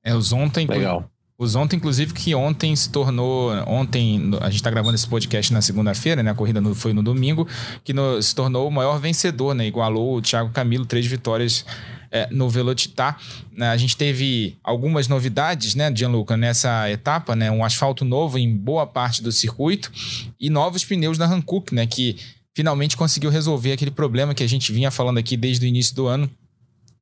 É, 0.03 0.13
o 0.13 0.21
Zonta, 0.21 0.59
Legal. 0.59 1.09
O 1.37 1.45
Zonta, 1.45 1.75
inclusive, 1.75 2.13
que 2.13 2.33
ontem 2.33 2.73
se 2.77 2.89
tornou. 2.89 3.51
Ontem, 3.67 4.31
a 4.39 4.45
gente 4.45 4.55
está 4.55 4.69
gravando 4.69 4.95
esse 4.95 5.07
podcast 5.07 5.51
na 5.51 5.61
segunda-feira, 5.61 6.23
né? 6.23 6.31
A 6.31 6.33
corrida 6.33 6.61
no, 6.61 6.73
foi 6.73 6.93
no 6.93 7.03
domingo, 7.03 7.45
que 7.83 7.91
no, 7.91 8.21
se 8.21 8.33
tornou 8.33 8.65
o 8.65 8.71
maior 8.71 9.01
vencedor, 9.01 9.53
né? 9.53 9.67
Igualou 9.67 10.15
o 10.15 10.21
Thiago 10.21 10.51
Camilo, 10.51 10.85
três 10.85 11.05
vitórias 11.05 11.65
é, 12.09 12.29
no 12.31 12.49
Velocitar. 12.49 13.19
Né? 13.51 13.67
A 13.67 13.75
gente 13.75 13.97
teve 13.97 14.55
algumas 14.63 15.09
novidades, 15.09 15.75
né, 15.75 15.93
Gianluca, 15.93 16.37
nessa 16.37 16.89
etapa, 16.89 17.35
né? 17.35 17.51
Um 17.51 17.65
asfalto 17.65 18.05
novo 18.05 18.37
em 18.37 18.55
boa 18.55 18.87
parte 18.87 19.21
do 19.21 19.29
circuito 19.29 19.91
e 20.39 20.49
novos 20.49 20.85
pneus 20.85 21.17
da 21.17 21.25
Hankook, 21.25 21.75
né? 21.75 21.85
Que 21.85 22.15
finalmente 22.53 22.95
conseguiu 22.95 23.29
resolver 23.29 23.73
aquele 23.73 23.91
problema 23.91 24.33
que 24.33 24.43
a 24.43 24.47
gente 24.47 24.71
vinha 24.71 24.89
falando 24.89 25.17
aqui 25.17 25.35
desde 25.35 25.65
o 25.65 25.67
início 25.67 25.93
do 25.93 26.07
ano, 26.07 26.31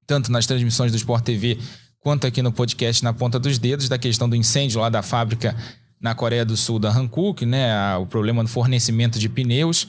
tanto 0.08 0.32
nas 0.32 0.48
transmissões 0.48 0.92
do 0.92 0.98
Sport 0.98 1.24
TV 1.24 1.60
quanto 2.04 2.28
aqui 2.28 2.42
no 2.42 2.52
podcast 2.52 3.04
na 3.04 3.14
ponta 3.14 3.40
dos 3.40 3.58
dedos, 3.58 3.88
da 3.88 3.98
questão 3.98 4.30
do 4.30 4.36
incêndio 4.36 4.82
lá 4.82 4.90
da 4.90 5.02
fábrica 5.02 5.56
na 6.04 6.14
Coreia 6.14 6.44
do 6.44 6.58
Sul 6.58 6.80
da 6.80 6.90
Hankook, 6.90 7.46
né? 7.46 7.96
O 7.96 8.06
problema 8.06 8.44
no 8.44 8.50
fornecimento 8.50 9.18
de 9.18 9.30
pneus. 9.30 9.88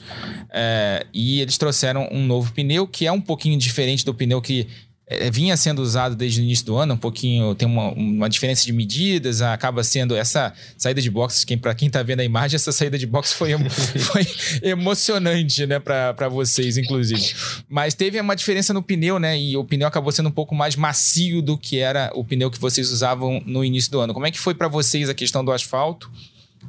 É, 0.49 1.05
e 1.13 1.41
eles 1.41 1.57
trouxeram 1.57 2.07
um 2.09 2.25
novo 2.25 2.53
pneu 2.53 2.87
que 2.87 3.05
é 3.05 3.11
um 3.11 3.19
pouquinho 3.19 3.59
diferente 3.59 4.05
do 4.05 4.13
pneu 4.13 4.41
que 4.41 4.65
é, 5.07 5.29
vinha 5.29 5.55
sendo 5.55 5.81
usado 5.81 6.15
desde 6.15 6.41
o 6.41 6.43
início 6.43 6.65
do 6.65 6.75
ano, 6.75 6.95
um 6.95 6.97
pouquinho, 6.97 7.53
tem 7.53 7.67
uma, 7.67 7.91
uma 7.91 8.29
diferença 8.29 8.65
de 8.65 8.73
medidas, 8.73 9.41
acaba 9.41 9.83
sendo 9.83 10.15
essa 10.15 10.53
saída 10.77 10.99
de 10.99 11.11
boxes, 11.11 11.43
quem, 11.43 11.57
para 11.57 11.75
quem 11.75 11.87
está 11.87 12.01
vendo 12.01 12.21
a 12.21 12.23
imagem, 12.23 12.55
essa 12.55 12.71
saída 12.71 12.97
de 12.97 13.05
boxe 13.05 13.35
foi, 13.35 13.51
foi 13.99 14.25
emocionante, 14.63 15.65
né, 15.67 15.79
para 15.79 16.27
vocês, 16.27 16.77
inclusive. 16.77 17.35
Mas 17.69 17.93
teve 17.93 18.19
uma 18.19 18.35
diferença 18.35 18.73
no 18.73 18.81
pneu, 18.81 19.19
né, 19.19 19.39
e 19.39 19.55
o 19.55 19.63
pneu 19.63 19.87
acabou 19.87 20.11
sendo 20.11 20.29
um 20.29 20.31
pouco 20.31 20.55
mais 20.55 20.75
macio 20.75 21.41
do 21.41 21.57
que 21.57 21.77
era 21.77 22.11
o 22.15 22.23
pneu 22.23 22.49
que 22.49 22.59
vocês 22.59 22.91
usavam 22.91 23.41
no 23.45 23.63
início 23.63 23.91
do 23.91 23.99
ano. 23.99 24.13
Como 24.13 24.25
é 24.25 24.31
que 24.31 24.39
foi 24.39 24.55
para 24.55 24.67
vocês 24.67 25.07
a 25.07 25.13
questão 25.13 25.45
do 25.45 25.51
asfalto? 25.51 26.11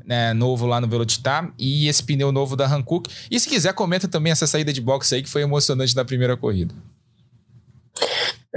Né, 0.04 0.34
novo 0.34 0.66
lá 0.66 0.80
no 0.80 0.86
Velocitar 0.86 1.50
e 1.58 1.88
esse 1.88 2.02
pneu 2.02 2.30
novo 2.30 2.54
da 2.54 2.66
Hankook. 2.66 3.10
E 3.28 3.40
se 3.40 3.48
quiser, 3.48 3.72
comenta 3.72 4.06
também 4.06 4.30
essa 4.30 4.46
saída 4.46 4.72
de 4.72 4.80
boxe 4.80 5.14
aí 5.14 5.22
que 5.22 5.28
foi 5.28 5.42
emocionante 5.42 5.96
na 5.96 6.04
primeira 6.04 6.36
corrida. 6.36 6.72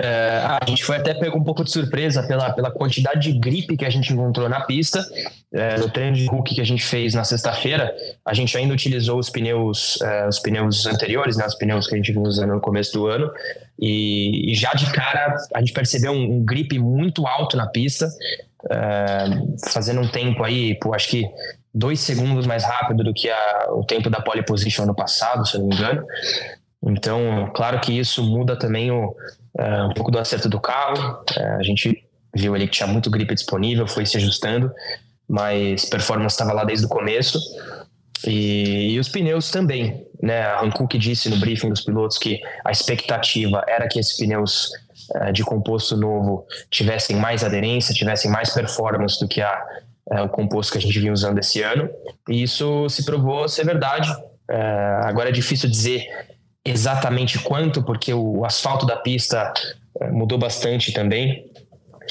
É, 0.02 0.42
a 0.62 0.66
gente 0.66 0.84
foi 0.86 0.96
até 0.96 1.14
pego 1.14 1.38
um 1.38 1.44
pouco 1.44 1.62
de 1.62 1.72
surpresa 1.72 2.24
pela, 2.24 2.54
pela 2.54 2.72
quantidade 2.72 3.32
de 3.32 3.38
gripe 3.38 3.76
que 3.76 3.84
a 3.84 3.90
gente 3.90 4.14
encontrou 4.14 4.48
na 4.48 4.62
pista. 4.62 5.06
É, 5.52 5.78
no 5.78 5.90
treino 5.90 6.16
de 6.16 6.26
Hulk 6.26 6.56
que 6.56 6.62
a 6.62 6.66
gente 6.66 6.84
fez 6.84 7.14
na 7.14 7.24
sexta-feira, 7.24 7.94
a 8.26 8.34
gente 8.34 8.56
ainda 8.58 8.74
utilizou 8.74 9.20
os 9.20 9.30
pneus, 9.30 10.00
é, 10.02 10.28
os 10.28 10.40
pneus 10.40 10.86
anteriores, 10.86 11.36
né, 11.36 11.46
os 11.46 11.56
pneus 11.56 11.88
que 11.88 11.96
a 11.96 11.98
gente 11.98 12.14
vinha 12.14 12.24
usando 12.24 12.54
no 12.54 12.62
começo 12.62 12.94
do 12.94 13.08
ano. 13.08 13.30
E, 13.78 14.52
e 14.52 14.56
já 14.56 14.72
de 14.74 14.90
cara 14.92 15.36
a 15.54 15.60
gente 15.60 15.74
percebeu 15.74 16.12
um, 16.12 16.38
um 16.38 16.46
gripe 16.46 16.80
muito 16.80 17.28
alto 17.28 17.58
na 17.58 17.68
pista, 17.68 18.08
é, 18.72 19.70
fazendo 19.70 20.00
um 20.00 20.08
tempo 20.08 20.44
aí, 20.44 20.76
pô, 20.80 20.94
acho 20.94 21.10
que 21.10 21.26
dois 21.74 22.00
segundos 22.00 22.46
mais 22.46 22.64
rápido 22.64 23.04
do 23.04 23.14
que 23.14 23.30
a, 23.30 23.68
o 23.72 23.84
tempo 23.84 24.10
da 24.10 24.22
pole 24.22 24.44
position 24.44 24.84
ano 24.84 24.96
passado, 24.96 25.46
se 25.46 25.56
eu 25.56 25.62
não 25.62 25.68
me 25.68 25.76
engano. 25.76 26.06
Então, 26.84 27.52
claro 27.54 27.80
que 27.80 27.98
isso 27.98 28.24
muda 28.24 28.58
também 28.58 28.90
o, 28.92 29.10
uh, 29.10 29.90
um 29.90 29.94
pouco 29.94 30.12
do 30.12 30.20
acerto 30.20 30.48
do 30.48 30.60
carro. 30.60 31.24
Uh, 31.38 31.60
a 31.60 31.64
gente 31.64 32.04
viu 32.34 32.56
ali 32.56 32.68
que 32.68 32.78
tinha 32.78 32.88
muito 32.88 33.10
gripe 33.10 33.34
disponível, 33.34 33.88
foi 33.88 34.06
se 34.06 34.18
ajustando, 34.18 34.72
mas 35.28 35.86
performance 35.86 36.34
estava 36.34 36.54
lá 36.54 36.64
desde 36.64 36.86
o 36.86 36.90
começo. 36.90 37.40
E, 38.26 38.94
e, 38.94 39.00
os 39.00 39.08
pneus 39.08 39.50
também, 39.50 40.06
né? 40.22 40.42
A 40.42 40.62
Hankook 40.62 40.98
disse 40.98 41.30
no 41.30 41.38
briefing 41.38 41.70
dos 41.70 41.82
pilotos 41.82 42.18
que 42.18 42.40
a 42.66 42.72
expectativa 42.72 43.64
era 43.68 43.88
que 43.88 43.98
esses 43.98 44.18
pneus 44.18 44.72
uh, 45.16 45.32
de 45.32 45.44
composto 45.44 45.96
novo 45.96 46.46
tivessem 46.70 47.16
mais 47.16 47.44
aderência, 47.44 47.94
tivessem 47.94 48.30
mais 48.30 48.50
performance 48.54 49.20
do 49.20 49.28
que 49.28 49.42
a, 49.42 49.64
uh, 50.12 50.24
o 50.24 50.30
composto 50.30 50.74
que 50.74 50.80
a 50.80 50.82
gente 50.82 51.00
vinha 51.00 51.14
usando 51.14 51.40
esse 51.40 51.62
ano. 51.62 51.90
E 52.28 52.44
isso 52.44 52.90
se 52.90 53.06
provou 53.06 53.48
ser 53.48 53.66
verdade. 53.66 54.12
Uh, 54.12 55.06
agora 55.06 55.30
é 55.30 55.32
difícil 55.32 55.70
dizer 55.70 56.06
exatamente 56.66 57.40
quanto, 57.40 57.84
porque 57.84 58.14
o 58.14 58.46
asfalto 58.46 58.86
da 58.86 58.96
pista 58.96 59.54
mudou 60.12 60.38
bastante 60.38 60.92
também. 60.92 61.46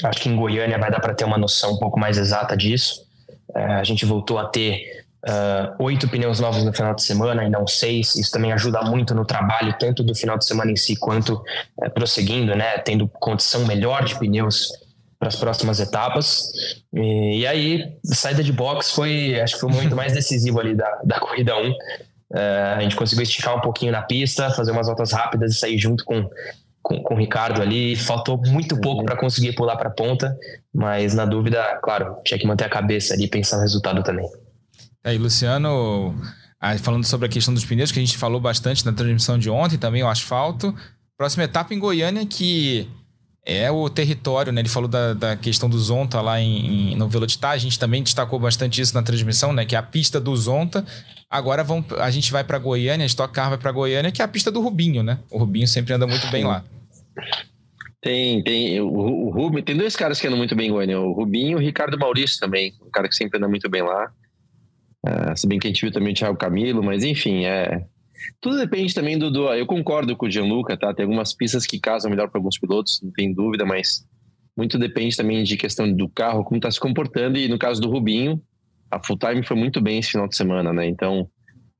Acho 0.03 0.21
que 0.21 0.29
em 0.29 0.35
Goiânia 0.35 0.77
vai 0.77 0.91
dar 0.91 0.99
para 0.99 1.13
ter 1.13 1.25
uma 1.25 1.37
noção 1.37 1.73
um 1.73 1.77
pouco 1.77 1.99
mais 1.99 2.17
exata 2.17 2.55
disso. 2.55 3.05
a 3.53 3.83
gente 3.83 4.05
voltou 4.05 4.37
a 4.37 4.45
ter 4.45 4.99
uh, 5.27 5.83
oito 5.83 6.07
pneus 6.07 6.39
novos 6.39 6.63
no 6.63 6.73
final 6.73 6.93
de 6.93 7.03
semana 7.03 7.43
e 7.43 7.49
não 7.49 7.67
seis. 7.67 8.15
Isso 8.15 8.31
também 8.31 8.51
ajuda 8.51 8.81
muito 8.81 9.13
no 9.13 9.25
trabalho, 9.25 9.75
tanto 9.79 10.03
do 10.03 10.15
final 10.15 10.37
de 10.37 10.45
semana 10.45 10.71
em 10.71 10.75
si 10.75 10.95
quanto 10.95 11.43
uh, 11.77 11.89
prosseguindo, 11.91 12.55
né? 12.55 12.77
Tendo 12.79 13.07
condição 13.07 13.65
melhor 13.65 14.03
de 14.03 14.17
pneus 14.17 14.71
para 15.17 15.27
as 15.27 15.35
próximas 15.35 15.79
etapas. 15.79 16.51
E, 16.93 17.39
e, 17.39 17.47
aí, 17.47 17.93
saída 18.05 18.43
de 18.43 18.53
box 18.53 18.91
foi, 18.91 19.39
acho 19.39 19.55
que 19.55 19.59
foi 19.59 19.69
o 19.69 19.73
momento 19.73 19.95
mais 19.95 20.13
decisivo 20.15 20.59
ali 20.59 20.75
da, 20.75 21.01
da 21.03 21.19
corrida 21.19 21.57
1. 21.57 21.73
Uh, 22.31 22.77
a 22.77 22.81
gente 22.81 22.95
conseguiu 22.95 23.23
esticar 23.23 23.55
um 23.55 23.61
pouquinho 23.61 23.91
na 23.91 24.01
pista, 24.01 24.51
fazer 24.51 24.71
umas 24.71 24.87
voltas 24.87 25.11
rápidas 25.11 25.53
e 25.53 25.55
sair 25.55 25.77
junto 25.77 26.05
com, 26.05 26.29
com, 26.81 27.01
com 27.01 27.13
o 27.15 27.17
Ricardo 27.17 27.61
ali. 27.61 27.95
Faltou 27.95 28.39
muito 28.47 28.79
pouco 28.79 29.03
para 29.03 29.17
conseguir 29.17 29.53
pular 29.53 29.75
para 29.77 29.89
a 29.89 29.93
ponta, 29.93 30.37
mas 30.73 31.13
na 31.13 31.25
dúvida, 31.25 31.79
claro, 31.81 32.17
tinha 32.23 32.39
que 32.39 32.45
manter 32.45 32.65
a 32.65 32.69
cabeça 32.69 33.13
ali 33.13 33.25
e 33.25 33.29
pensar 33.29 33.57
no 33.57 33.63
resultado 33.63 34.03
também. 34.03 34.29
Aí, 35.03 35.17
Luciano, 35.17 36.15
falando 36.81 37.05
sobre 37.05 37.25
a 37.25 37.29
questão 37.29 37.53
dos 37.53 37.65
pneus, 37.65 37.91
que 37.91 37.99
a 37.99 38.01
gente 38.01 38.17
falou 38.17 38.39
bastante 38.39 38.85
na 38.85 38.91
transmissão 38.91 39.39
de 39.39 39.49
ontem, 39.49 39.77
também 39.77 40.03
o 40.03 40.07
asfalto. 40.07 40.75
Próxima 41.17 41.43
etapa 41.43 41.73
em 41.73 41.79
Goiânia, 41.79 42.25
que 42.25 42.87
é 43.45 43.71
o 43.71 43.89
território, 43.89 44.51
né? 44.51 44.61
Ele 44.61 44.69
falou 44.69 44.87
da, 44.87 45.13
da 45.13 45.35
questão 45.35 45.69
do 45.69 45.79
Zonta 45.79 46.21
lá 46.21 46.39
em, 46.39 46.91
em, 46.93 46.95
no 46.95 47.07
Velocitar, 47.07 47.51
a 47.51 47.57
gente 47.57 47.79
também 47.79 48.03
destacou 48.03 48.39
bastante 48.39 48.79
isso 48.81 48.93
na 48.93 49.01
transmissão, 49.01 49.51
né? 49.51 49.65
Que 49.65 49.75
é 49.75 49.79
a 49.79 49.83
pista 49.83 50.19
do 50.19 50.35
Zonta. 50.35 50.85
Agora 51.29 51.63
vão, 51.63 51.85
a 51.99 52.09
gente 52.09 52.31
vai 52.31 52.43
para 52.43 52.57
Goiânia, 52.57 53.03
a 53.03 53.07
Stock 53.07 53.31
Car 53.31 53.49
vai 53.49 53.57
para 53.59 53.71
Goiânia, 53.71 54.11
que 54.11 54.21
é 54.21 54.25
a 54.25 54.27
pista 54.27 54.51
do 54.51 54.61
Rubinho, 54.61 55.03
né? 55.03 55.19
O 55.29 55.37
Rubinho 55.37 55.67
sempre 55.67 55.93
anda 55.93 56.07
muito 56.07 56.27
bem 56.31 56.43
lá. 56.43 56.65
Tem, 58.01 58.41
tem, 58.43 58.81
o, 58.81 58.87
o 58.87 59.29
Rubinho, 59.29 59.61
tem 59.61 59.77
dois 59.77 59.95
caras 59.95 60.19
que 60.19 60.25
andam 60.25 60.37
muito 60.39 60.55
bem 60.55 60.69
em 60.69 60.71
Goiânia, 60.71 60.99
o 60.99 61.11
Rubinho 61.11 61.51
e 61.51 61.55
o 61.55 61.59
Ricardo 61.59 61.99
Maurício 61.99 62.39
também, 62.39 62.73
um 62.81 62.89
cara 62.89 63.07
que 63.07 63.15
sempre 63.15 63.37
anda 63.37 63.47
muito 63.47 63.69
bem 63.69 63.83
lá. 63.83 64.11
Uh, 65.05 65.37
se 65.37 65.47
bem 65.47 65.59
que 65.59 65.67
a 65.67 65.69
gente 65.69 65.81
viu 65.81 65.91
também 65.91 66.13
o 66.13 66.15
Thiago 66.15 66.37
Camilo, 66.37 66.81
mas 66.81 67.03
enfim, 67.03 67.45
é. 67.45 67.85
Tudo 68.41 68.57
depende 68.57 68.93
também 68.93 69.17
do, 69.17 69.29
do. 69.29 69.53
Eu 69.53 69.65
concordo 69.65 70.15
com 70.15 70.25
o 70.25 70.31
Gianluca, 70.31 70.75
tá? 70.75 70.93
Tem 70.93 71.03
algumas 71.03 71.33
pistas 71.33 71.65
que 71.65 71.79
casam 71.79 72.09
melhor 72.09 72.29
para 72.29 72.39
alguns 72.39 72.57
pilotos, 72.57 72.99
não 73.03 73.11
tem 73.11 73.33
dúvida, 73.33 73.65
mas 73.65 74.05
muito 74.57 74.77
depende 74.77 75.15
também 75.15 75.43
de 75.43 75.55
questão 75.55 75.91
do 75.91 76.09
carro, 76.09 76.43
como 76.43 76.57
está 76.57 76.69
se 76.71 76.79
comportando. 76.79 77.37
E 77.37 77.47
no 77.47 77.57
caso 77.57 77.79
do 77.79 77.89
Rubinho, 77.89 78.41
a 78.91 79.03
full 79.03 79.17
time 79.17 79.43
foi 79.43 79.57
muito 79.57 79.81
bem 79.81 79.99
esse 79.99 80.11
final 80.11 80.27
de 80.27 80.35
semana, 80.35 80.73
né? 80.73 80.87
Então, 80.87 81.29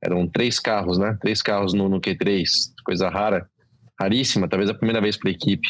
eram 0.02 0.26
três 0.26 0.58
carros, 0.58 0.98
né? 0.98 1.16
Três 1.20 1.42
carros 1.42 1.74
no, 1.74 1.88
no 1.88 2.00
Q3, 2.00 2.44
coisa 2.84 3.08
rara, 3.08 3.48
raríssima, 4.00 4.48
talvez 4.48 4.70
a 4.70 4.74
primeira 4.74 5.00
vez 5.00 5.16
para 5.16 5.30
a 5.30 5.32
equipe 5.32 5.68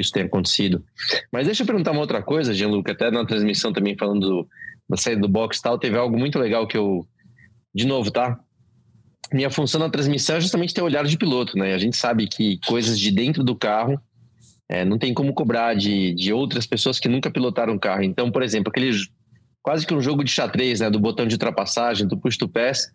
isso 0.00 0.12
tenha 0.12 0.26
acontecido. 0.26 0.84
Mas 1.32 1.46
deixa 1.46 1.62
eu 1.62 1.66
perguntar 1.66 1.92
uma 1.92 2.00
outra 2.00 2.22
coisa, 2.22 2.54
Gianluca, 2.54 2.92
até 2.92 3.10
na 3.10 3.24
transmissão 3.24 3.72
também 3.72 3.96
falando 3.96 4.20
do, 4.20 4.48
na 4.88 4.96
saída 4.96 5.20
do 5.20 5.28
box 5.28 5.58
e 5.58 5.62
tal, 5.62 5.78
teve 5.78 5.96
algo 5.96 6.18
muito 6.18 6.38
legal 6.38 6.66
que 6.66 6.76
eu. 6.76 7.06
De 7.72 7.86
novo, 7.86 8.10
tá? 8.10 8.38
Minha 9.32 9.48
função 9.48 9.78
na 9.78 9.88
transmissão 9.88 10.36
é 10.36 10.40
justamente 10.40 10.74
ter 10.74 10.82
olhar 10.82 11.04
de 11.04 11.16
piloto, 11.16 11.56
né? 11.56 11.72
A 11.72 11.78
gente 11.78 11.96
sabe 11.96 12.26
que 12.26 12.58
coisas 12.66 12.98
de 12.98 13.12
dentro 13.12 13.44
do 13.44 13.54
carro 13.54 14.00
é, 14.68 14.84
não 14.84 14.98
tem 14.98 15.14
como 15.14 15.32
cobrar 15.32 15.74
de, 15.74 16.12
de 16.14 16.32
outras 16.32 16.66
pessoas 16.66 16.98
que 16.98 17.08
nunca 17.08 17.30
pilotaram 17.30 17.74
o 17.74 17.78
carro. 17.78 18.02
Então, 18.02 18.32
por 18.32 18.42
exemplo, 18.42 18.70
aquele 18.70 18.90
quase 19.62 19.86
que 19.86 19.94
um 19.94 20.00
jogo 20.00 20.24
de 20.24 20.30
xadrez, 20.30 20.80
né? 20.80 20.90
Do 20.90 21.00
botão 21.00 21.26
de 21.26 21.34
ultrapassagem, 21.34 22.06
do 22.06 22.18
push 22.18 22.36
to 22.36 22.48
pass. 22.48 22.90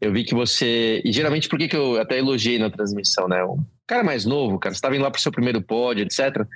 Eu 0.00 0.12
vi 0.12 0.24
que 0.24 0.34
você. 0.34 1.02
E 1.04 1.12
geralmente, 1.12 1.48
por 1.48 1.58
que, 1.58 1.68
que 1.68 1.76
eu 1.76 2.00
até 2.00 2.18
elogiei 2.18 2.58
na 2.58 2.70
transmissão, 2.70 3.28
né? 3.28 3.42
O 3.44 3.58
cara 3.86 4.02
mais 4.02 4.24
novo, 4.24 4.58
cara, 4.58 4.74
você 4.74 4.78
estava 4.78 4.94
indo 4.94 5.02
lá 5.02 5.10
para 5.10 5.18
o 5.18 5.22
seu 5.22 5.32
primeiro 5.32 5.60
pódio, 5.60 6.02
etc. 6.02 6.46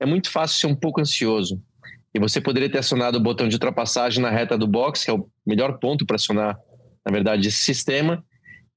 É 0.00 0.06
muito 0.06 0.30
fácil 0.30 0.58
ser 0.58 0.66
um 0.66 0.74
pouco 0.74 1.00
ansioso. 1.00 1.60
E 2.14 2.18
você 2.18 2.40
poderia 2.40 2.70
ter 2.70 2.78
acionado 2.78 3.18
o 3.18 3.20
botão 3.20 3.48
de 3.48 3.56
ultrapassagem 3.56 4.22
na 4.22 4.30
reta 4.30 4.56
do 4.56 4.68
box, 4.68 5.04
que 5.04 5.10
é 5.10 5.14
o 5.14 5.26
melhor 5.44 5.78
ponto 5.78 6.06
para 6.06 6.14
acionar, 6.14 6.56
na 7.04 7.12
verdade, 7.12 7.48
esse 7.48 7.58
sistema. 7.58 8.24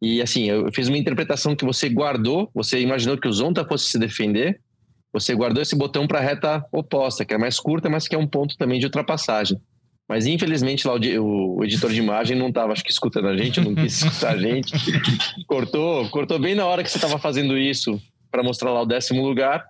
E 0.01 0.21
assim, 0.21 0.49
eu 0.49 0.71
fiz 0.73 0.87
uma 0.87 0.97
interpretação 0.97 1.55
que 1.55 1.63
você 1.63 1.87
guardou, 1.87 2.49
você 2.53 2.79
imaginou 2.79 3.17
que 3.17 3.27
o 3.27 3.33
Zonta 3.33 3.65
fosse 3.65 3.89
se 3.89 3.99
defender, 3.99 4.59
você 5.13 5.33
guardou 5.33 5.61
esse 5.61 5.75
botão 5.75 6.07
para 6.07 6.19
a 6.19 6.21
reta 6.21 6.65
oposta, 6.71 7.23
que 7.23 7.33
é 7.33 7.37
mais 7.37 7.59
curta, 7.59 7.89
mas 7.89 8.07
que 8.07 8.15
é 8.15 8.17
um 8.17 8.27
ponto 8.27 8.57
também 8.57 8.79
de 8.79 8.85
ultrapassagem. 8.85 9.59
Mas 10.07 10.25
infelizmente 10.25 10.87
lá 10.87 10.93
o, 10.95 11.57
o 11.57 11.63
editor 11.65 11.91
de 11.91 11.99
imagem 11.99 12.37
não 12.37 12.47
estava, 12.47 12.71
acho 12.71 12.83
que 12.83 12.91
escutando 12.91 13.27
a 13.27 13.35
gente, 13.35 13.59
não 13.59 13.75
quis 13.75 14.01
escutar 14.01 14.35
a 14.35 14.37
gente. 14.37 14.73
Cortou, 15.45 16.07
cortou 16.09 16.39
bem 16.39 16.55
na 16.55 16.65
hora 16.65 16.83
que 16.83 16.89
você 16.89 16.97
estava 16.97 17.19
fazendo 17.19 17.57
isso 17.57 18.01
para 18.31 18.43
mostrar 18.43 18.71
lá 18.71 18.81
o 18.81 18.85
décimo 18.85 19.25
lugar 19.25 19.65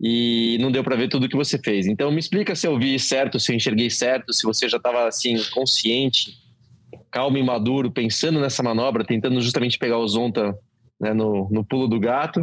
e 0.00 0.58
não 0.60 0.72
deu 0.72 0.82
para 0.82 0.96
ver 0.96 1.08
tudo 1.08 1.28
que 1.28 1.36
você 1.36 1.58
fez. 1.58 1.86
Então 1.86 2.10
me 2.10 2.18
explica 2.18 2.54
se 2.56 2.66
eu 2.66 2.78
vi 2.78 2.98
certo, 2.98 3.38
se 3.38 3.52
eu 3.52 3.56
enxerguei 3.56 3.88
certo, 3.90 4.32
se 4.32 4.44
você 4.44 4.68
já 4.68 4.76
estava 4.76 5.06
assim 5.06 5.36
consciente, 5.52 6.36
calmo 7.10 7.38
e 7.38 7.42
maduro, 7.42 7.92
pensando 7.92 8.40
nessa 8.40 8.62
manobra, 8.62 9.04
tentando 9.04 9.40
justamente 9.40 9.78
pegar 9.78 9.98
o 9.98 10.08
Zonta 10.08 10.58
né, 11.00 11.14
no, 11.14 11.48
no 11.50 11.64
pulo 11.64 11.86
do 11.86 12.00
gato. 12.00 12.40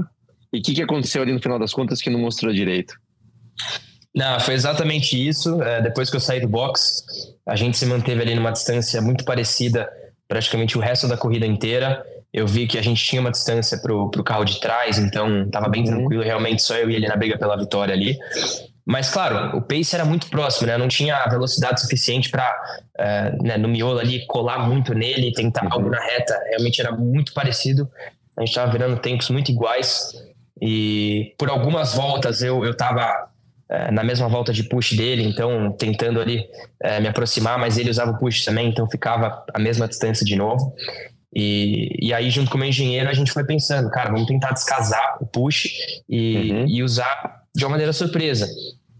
E 0.53 0.60
o 0.60 0.62
que, 0.62 0.74
que 0.74 0.82
aconteceu 0.82 1.22
ali 1.22 1.34
no 1.34 1.41
final 1.41 1.60
das 1.60 1.74
contas 1.74 2.01
que 2.01 2.10
não 2.10 2.20
mostrou 2.20 2.53
direito? 2.53 2.96
Não, 4.13 4.39
foi 4.39 4.53
exatamente 4.53 5.15
isso. 5.15 5.62
É, 5.62 5.82
depois 5.82 6.10
que 6.10 6.15
eu 6.15 6.20
saí 6.20 6.39
do 6.39 6.48
box, 6.48 7.03
a 7.46 7.56
gente 7.56 7.77
se 7.77 7.86
manteve 7.86 8.22
ali 8.22 8.36
numa 8.36 8.51
distância 8.51 9.01
muito 9.01 9.24
parecida 9.24 9.89
praticamente 10.27 10.77
o 10.77 10.82
resto 10.82 11.10
da 11.10 11.18
corrida 11.18 11.46
inteira 11.46 12.06
eu 12.34 12.48
vi 12.48 12.65
que 12.65 12.77
a 12.77 12.82
gente 12.82 13.03
tinha 13.03 13.20
uma 13.20 13.32
distância 13.32 13.77
pro, 13.77 14.10
pro 14.10 14.24
carro 14.24 14.46
de 14.46 14.60
trás, 14.60 14.98
então 14.98 15.44
estava 15.44 15.68
bem 15.68 15.84
uhum. 15.84 15.98
tranquilo, 15.98 16.24
realmente 16.24 16.62
só 16.62 16.75
eu 16.75 16.89
e 16.89 16.96
ele 16.96 17.08
na 17.08 17.15
briga 17.15 17.38
pela 17.38 17.58
vitória 17.58 17.94
ali. 17.94 18.18
Mas, 18.86 19.10
claro, 19.10 19.58
o 19.58 19.62
pace 19.62 19.94
era 19.94 20.06
muito 20.06 20.27
próximo, 20.27 20.68
né? 20.68 20.77
Não 20.77 20.88
tinha 20.88 21.24
velocidade 21.27 21.82
suficiente 21.82 22.30
para, 22.30 22.50
uh, 22.50 23.01
é, 23.01 23.38
né, 23.41 23.58
no 23.58 23.68
miolo 23.68 24.00
ali, 24.00 24.25
colar 24.25 24.68
muito 24.68 24.94
nele 24.94 25.30
e 25.30 25.34
tentar 25.34 25.68
algo 25.70 25.89
na 25.89 26.00
reta. 26.00 26.38
Realmente 26.50 26.82
era 26.82 26.91
muito 26.91 27.34
parecido. 27.34 27.89
A 28.36 28.41
gente 28.41 28.50
estava 28.50 28.72
virando 28.72 28.98
tempos 28.98 29.30
muito 29.30 29.51
iguais. 29.51 30.13
E 30.60 31.34
por 31.38 31.50
algumas 31.50 31.94
voltas 31.94 32.41
eu, 32.41 32.65
eu 32.65 32.75
tava 32.75 33.30
na 33.91 34.03
mesma 34.03 34.27
volta 34.27 34.51
de 34.51 34.63
push 34.63 34.93
dele, 34.93 35.23
então 35.23 35.71
tentando 35.71 36.19
ali 36.19 36.45
uh, 36.83 37.01
me 37.01 37.07
aproximar, 37.07 37.57
mas 37.57 37.77
ele 37.77 37.89
usava 37.89 38.11
o 38.11 38.19
push 38.19 38.43
também, 38.43 38.69
então 38.69 38.89
ficava 38.89 39.45
a 39.53 39.59
mesma 39.59 39.87
distância 39.87 40.25
de 40.25 40.35
novo. 40.35 40.73
E, 41.33 42.07
e 42.07 42.13
aí, 42.13 42.29
junto 42.29 42.51
com 42.51 42.57
o 42.57 42.59
meu 42.59 42.67
engenheiro, 42.67 43.09
a 43.09 43.13
gente 43.13 43.31
foi 43.31 43.45
pensando, 43.45 43.89
cara, 43.89 44.11
vamos 44.11 44.27
tentar 44.27 44.51
descasar 44.51 45.17
o 45.21 45.25
push 45.25 45.69
e, 46.09 46.51
uhum. 46.51 46.65
e 46.67 46.83
usar 46.83 47.41
de 47.55 47.63
uma 47.63 47.71
maneira 47.71 47.93
surpresa. 47.93 48.47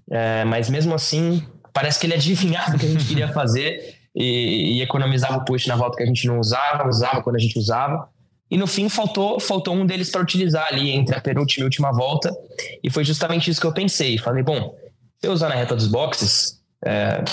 É, 0.10 0.46
mas 0.46 0.70
mesmo 0.70 0.94
assim, 0.94 1.44
parece 1.74 2.00
que 2.00 2.06
ele 2.06 2.14
adivinhava 2.14 2.76
o 2.76 2.80
que 2.80 2.86
a 2.86 2.90
gente 2.90 3.06
queria 3.06 3.28
fazer 3.28 3.96
e, 4.16 4.78
e, 4.78 4.82
economizava 4.82 5.38
o 5.38 5.46
push 5.46 5.68
na 5.68 5.76
volta 5.76 5.98
que 5.98 6.04
a 6.04 6.06
gente 6.06 6.26
não 6.28 6.40
usava, 6.40 6.88
usava 6.88 7.22
quando 7.22 7.36
a 7.36 7.40
gente 7.40 7.58
usava. 7.58 8.08
E 8.52 8.58
no 8.58 8.68
fim 8.68 8.90
faltou, 8.90 9.40
faltou 9.40 9.74
um 9.74 9.86
deles 9.86 10.12
para 10.12 10.22
utilizar 10.22 10.68
ali 10.68 10.92
entre 10.92 11.16
a 11.16 11.22
penúltima 11.22 11.62
e 11.62 11.64
a 11.64 11.68
última 11.68 11.92
volta. 11.92 12.30
E 12.84 12.90
foi 12.90 13.06
justamente 13.06 13.50
isso 13.50 13.62
que 13.62 13.66
eu 13.66 13.74
pensei. 13.74 14.18
Falei, 14.18 14.44
bom, 14.44 14.76
se 15.20 15.28
eu 15.28 15.32
usar 15.32 15.48
na 15.48 15.56
reta 15.56 15.74
dos 15.74 15.88
boxes, 15.88 16.60
é, 16.86 17.24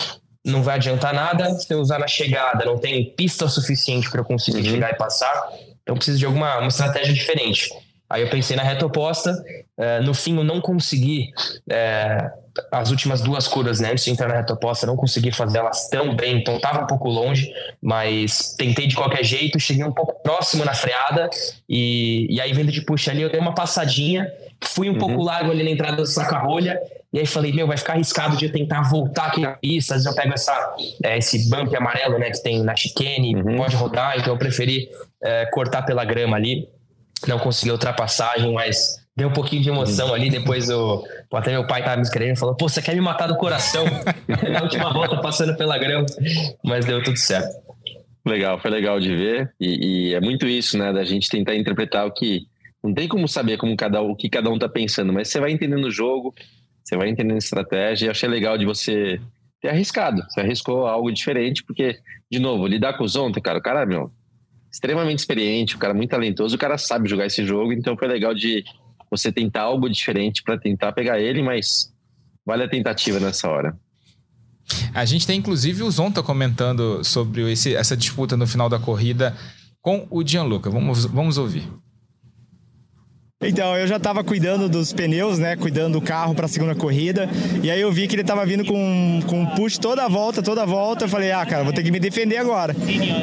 não 0.45 0.63
vai 0.63 0.77
adiantar 0.77 1.13
nada 1.13 1.51
se 1.59 1.73
eu 1.73 1.81
usar 1.81 1.99
na 1.99 2.07
chegada, 2.07 2.65
não 2.65 2.79
tem 2.79 3.11
pista 3.11 3.49
suficiente 3.49 4.11
para 4.11 4.21
eu 4.21 4.25
conseguir 4.25 4.59
uhum. 4.59 4.75
chegar 4.75 4.91
e 4.93 4.95
passar, 4.95 5.51
então 5.83 5.97
preciso 5.97 6.19
de 6.19 6.27
alguma 6.27 6.59
uma 6.59 6.69
estratégia 6.69 7.13
diferente. 7.13 7.71
Aí 8.11 8.23
eu 8.23 8.31
pensei 8.31 8.57
na 8.57 8.63
reta 8.63 8.87
oposta, 8.87 9.33
uh, 9.33 10.03
no 10.03 10.15
fim 10.15 10.37
eu 10.37 10.45
não 10.45 10.61
consegui 10.61 11.31
uh, 11.67 12.48
as 12.71 12.91
últimas 12.91 13.21
duas 13.21 13.47
curvas, 13.47 13.81
né, 13.81 13.93
antes 13.93 14.05
de 14.05 14.11
entrar 14.11 14.29
na 14.29 14.37
reta 14.37 14.53
oposta, 14.53 14.87
não 14.87 14.97
consegui 14.97 15.33
fazer 15.33 15.59
elas 15.59 15.89
tão 15.89 16.15
bem, 16.15 16.39
então 16.39 16.57
estava 16.57 16.83
um 16.83 16.87
pouco 16.87 17.09
longe, 17.09 17.53
mas 17.83 18.55
tentei 18.57 18.87
de 18.87 18.95
qualquer 18.95 19.25
jeito, 19.25 19.59
cheguei 19.59 19.85
um 19.85 19.93
pouco 19.93 20.23
próximo 20.23 20.65
na 20.65 20.75
freada 20.75 21.29
e, 21.69 22.27
e 22.31 22.41
aí 22.41 22.53
vindo 22.53 22.73
de 22.73 22.83
puxa 22.83 23.11
ali 23.11 23.23
eu 23.23 23.31
dei 23.31 23.41
uma 23.41 23.55
passadinha, 23.55 24.31
fui 24.63 24.89
um 24.89 24.93
uhum. 24.93 24.99
pouco 24.99 25.23
largo 25.23 25.51
ali 25.51 25.63
na 25.63 25.71
entrada 25.71 25.97
do 25.97 26.07
saca-rolha 26.07 26.81
e 27.13 27.19
aí 27.19 27.27
falei, 27.27 27.53
meu, 27.53 27.67
vai 27.67 27.77
ficar 27.77 27.95
arriscado 27.95 28.37
de 28.37 28.45
eu 28.45 28.53
tentar 28.53 28.83
voltar 28.83 29.27
aqui 29.27 29.41
na 29.41 29.53
pista. 29.53 29.95
Às 29.95 30.05
vezes 30.05 30.15
eu 30.15 30.23
pego 30.23 30.35
essa, 30.35 30.77
é, 31.03 31.17
esse 31.17 31.49
bump 31.49 31.75
amarelo 31.75 32.19
né, 32.19 32.31
que 32.31 32.43
tem 32.43 32.63
na 32.63 32.77
chicane, 32.77 33.35
uhum. 33.35 33.57
pode 33.57 33.77
rodar, 33.77 34.19
então 34.19 34.35
eu 34.35 34.39
preferi 34.39 34.91
é, 35.23 35.47
cortar 35.47 35.83
pela 35.83 36.05
grama 36.05 36.37
ali. 36.37 36.69
não 37.27 37.39
conseguiu 37.39 37.75
ultrapassagem, 37.75 38.53
mas 38.53 38.98
deu 39.19 39.29
um 39.29 39.33
pouquinho 39.33 39.61
de 39.61 39.69
emoção 39.69 40.15
ali. 40.15 40.31
Depois 40.31 40.71
o, 40.71 41.05
até 41.33 41.51
meu 41.51 41.67
pai 41.67 41.83
tava 41.83 41.97
me 41.97 42.03
escrevendo 42.03 42.37
e 42.37 42.39
falou: 42.39 42.55
Pô, 42.55 42.69
você 42.69 42.81
quer 42.81 42.95
me 42.95 43.01
matar 43.01 43.27
do 43.27 43.37
coração? 43.37 43.85
Na 44.51 44.63
última 44.63 44.93
volta 44.93 45.21
passando 45.21 45.57
pela 45.57 45.77
grama, 45.77 46.07
mas 46.65 46.87
deu 46.87 47.03
tudo 47.03 47.19
certo. 47.19 47.51
Legal, 48.25 48.61
foi 48.61 48.71
legal 48.71 49.01
de 49.01 49.15
ver. 49.15 49.53
E, 49.61 50.11
e, 50.11 50.15
é 50.15 50.21
muito 50.21 50.47
isso, 50.47 50.79
né? 50.79 50.93
Da 50.93 51.03
gente 51.05 51.29
tentar 51.29 51.57
interpretar 51.57 52.07
o 52.07 52.13
que. 52.13 52.47
Não 52.83 52.95
tem 52.95 53.09
como 53.09 53.27
saber 53.27 53.57
como 53.57 53.77
cada, 53.77 54.01
o 54.01 54.15
que 54.15 54.29
cada 54.29 54.49
um 54.49 54.59
tá 54.59 54.69
pensando, 54.69 55.13
mas 55.13 55.29
você 55.29 55.41
vai 55.41 55.51
entendendo 55.51 55.85
o 55.85 55.91
jogo, 55.91 56.33
você 56.85 56.97
vai 56.97 57.09
entendendo 57.09 57.35
a 57.35 57.39
estratégia. 57.39 58.07
E 58.07 58.09
achei 58.09 58.29
legal 58.29 58.57
de 58.57 58.65
você 58.65 59.21
ter 59.61 59.71
arriscado. 59.71 60.23
Você 60.29 60.41
arriscou 60.41 60.87
algo 60.87 61.11
diferente, 61.11 61.65
porque, 61.65 61.99
de 62.31 62.39
novo, 62.39 62.69
lidar 62.69 62.97
com 62.97 63.03
os 63.03 63.17
ontem, 63.17 63.41
cara, 63.41 63.59
o 63.59 63.63
cara, 63.63 63.85
meu, 63.85 64.13
extremamente 64.71 65.19
experiente, 65.19 65.75
o 65.75 65.79
cara 65.79 65.93
muito 65.93 66.11
talentoso, 66.11 66.55
o 66.55 66.59
cara 66.59 66.79
sabe 66.79 67.09
jogar 67.09 67.27
esse 67.27 67.45
jogo, 67.45 67.73
então 67.73 67.97
foi 67.97 68.07
legal 68.07 68.33
de 68.33 68.65
você 69.11 69.33
tentar 69.33 69.63
algo 69.63 69.89
diferente 69.89 70.43
para 70.43 70.59
tentar 70.59 70.93
pegar 70.93 71.19
ele, 71.21 71.43
mas 71.43 71.93
vale 72.45 72.65
a 72.65 72.69
tentativa 72.69 73.19
nessa 73.19 73.49
hora. 73.49 73.77
A 74.95 75.05
gente 75.05 75.27
tem 75.27 75.39
inclusive 75.39 75.83
o 75.83 75.91
Zonta 75.91 76.23
comentando 76.23 77.03
sobre 77.03 77.51
esse, 77.51 77.75
essa 77.75 77.97
disputa 77.97 78.37
no 78.37 78.47
final 78.47 78.69
da 78.69 78.79
corrida 78.79 79.37
com 79.81 80.07
o 80.11 80.27
Gianluca. 80.27 80.69
Vamos, 80.69 81.07
vamos 81.07 81.39
ouvir. 81.39 81.67
Então, 83.41 83.77
eu 83.77 83.87
já 83.87 83.99
estava 83.99 84.25
cuidando 84.25 84.69
dos 84.69 84.93
pneus, 84.93 85.39
né? 85.39 85.55
Cuidando 85.55 85.93
do 85.93 86.01
carro 86.01 86.35
para 86.35 86.47
a 86.47 86.49
segunda 86.49 86.75
corrida. 86.75 87.31
E 87.63 87.71
aí 87.71 87.81
eu 87.81 87.93
vi 87.93 88.09
que 88.09 88.17
ele 88.17 88.23
estava 88.23 88.45
vindo 88.45 88.65
com, 88.65 89.21
com 89.29 89.47
push 89.55 89.79
toda 89.79 90.03
a 90.03 90.09
volta, 90.09 90.43
toda 90.43 90.65
a 90.65 90.67
volta. 90.67 91.05
Eu 91.05 91.09
falei, 91.09 91.31
ah, 91.31 91.47
cara, 91.47 91.63
vou 91.63 91.73
ter 91.73 91.85
que 91.85 91.93
me 91.93 92.01
defender 92.01 92.37
agora. 92.39 92.75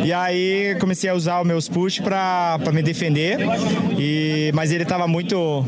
E 0.05 0.13
aí 0.13 0.77
comecei 0.79 1.10
a 1.10 1.13
usar 1.13 1.41
os 1.41 1.45
meus 1.45 1.67
push 1.67 2.00
para 2.00 2.57
me 2.72 2.81
defender. 2.81 3.39
E, 4.00 4.51
mas 4.53 4.72
ele 4.72 4.84
estava 4.84 5.05
muito. 5.05 5.65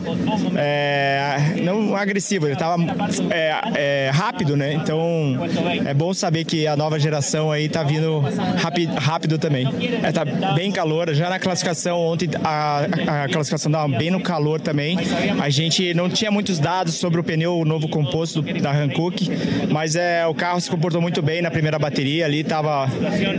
É, 0.55 1.55
não 1.61 1.93
agressivo, 1.93 2.45
ele 2.45 2.53
estava 2.53 2.81
é, 3.29 3.51
é, 3.75 4.11
rápido, 4.13 4.55
né? 4.55 4.75
Então 4.75 5.37
é 5.85 5.93
bom 5.93 6.13
saber 6.13 6.45
que 6.45 6.65
a 6.65 6.77
nova 6.77 6.97
geração 6.97 7.51
aí 7.51 7.67
tá 7.67 7.83
vindo 7.83 8.23
rápido, 8.61 8.95
rápido 8.95 9.37
também. 9.37 9.67
É, 10.01 10.09
tá 10.13 10.23
bem 10.55 10.71
calor. 10.71 11.13
Já 11.13 11.29
na 11.29 11.37
classificação, 11.37 11.99
ontem 11.99 12.29
a, 12.41 13.23
a 13.25 13.27
classificação 13.27 13.69
estava 13.69 13.89
bem 13.89 14.09
no 14.09 14.21
calor 14.21 14.36
calor 14.37 14.61
também. 14.61 14.97
A 15.41 15.49
gente 15.49 15.93
não 15.95 16.07
tinha 16.09 16.29
muitos 16.29 16.59
dados 16.59 16.93
sobre 16.95 17.19
o 17.19 17.23
pneu 17.23 17.65
novo 17.65 17.87
composto 17.87 18.41
da 18.41 18.71
Hankook, 18.71 19.27
mas 19.71 19.95
é, 19.95 20.27
o 20.27 20.33
carro 20.33 20.61
se 20.61 20.69
comportou 20.69 21.01
muito 21.01 21.23
bem 21.23 21.41
na 21.41 21.49
primeira 21.49 21.79
bateria 21.79 22.25
ali, 22.25 22.41
estava 22.41 22.87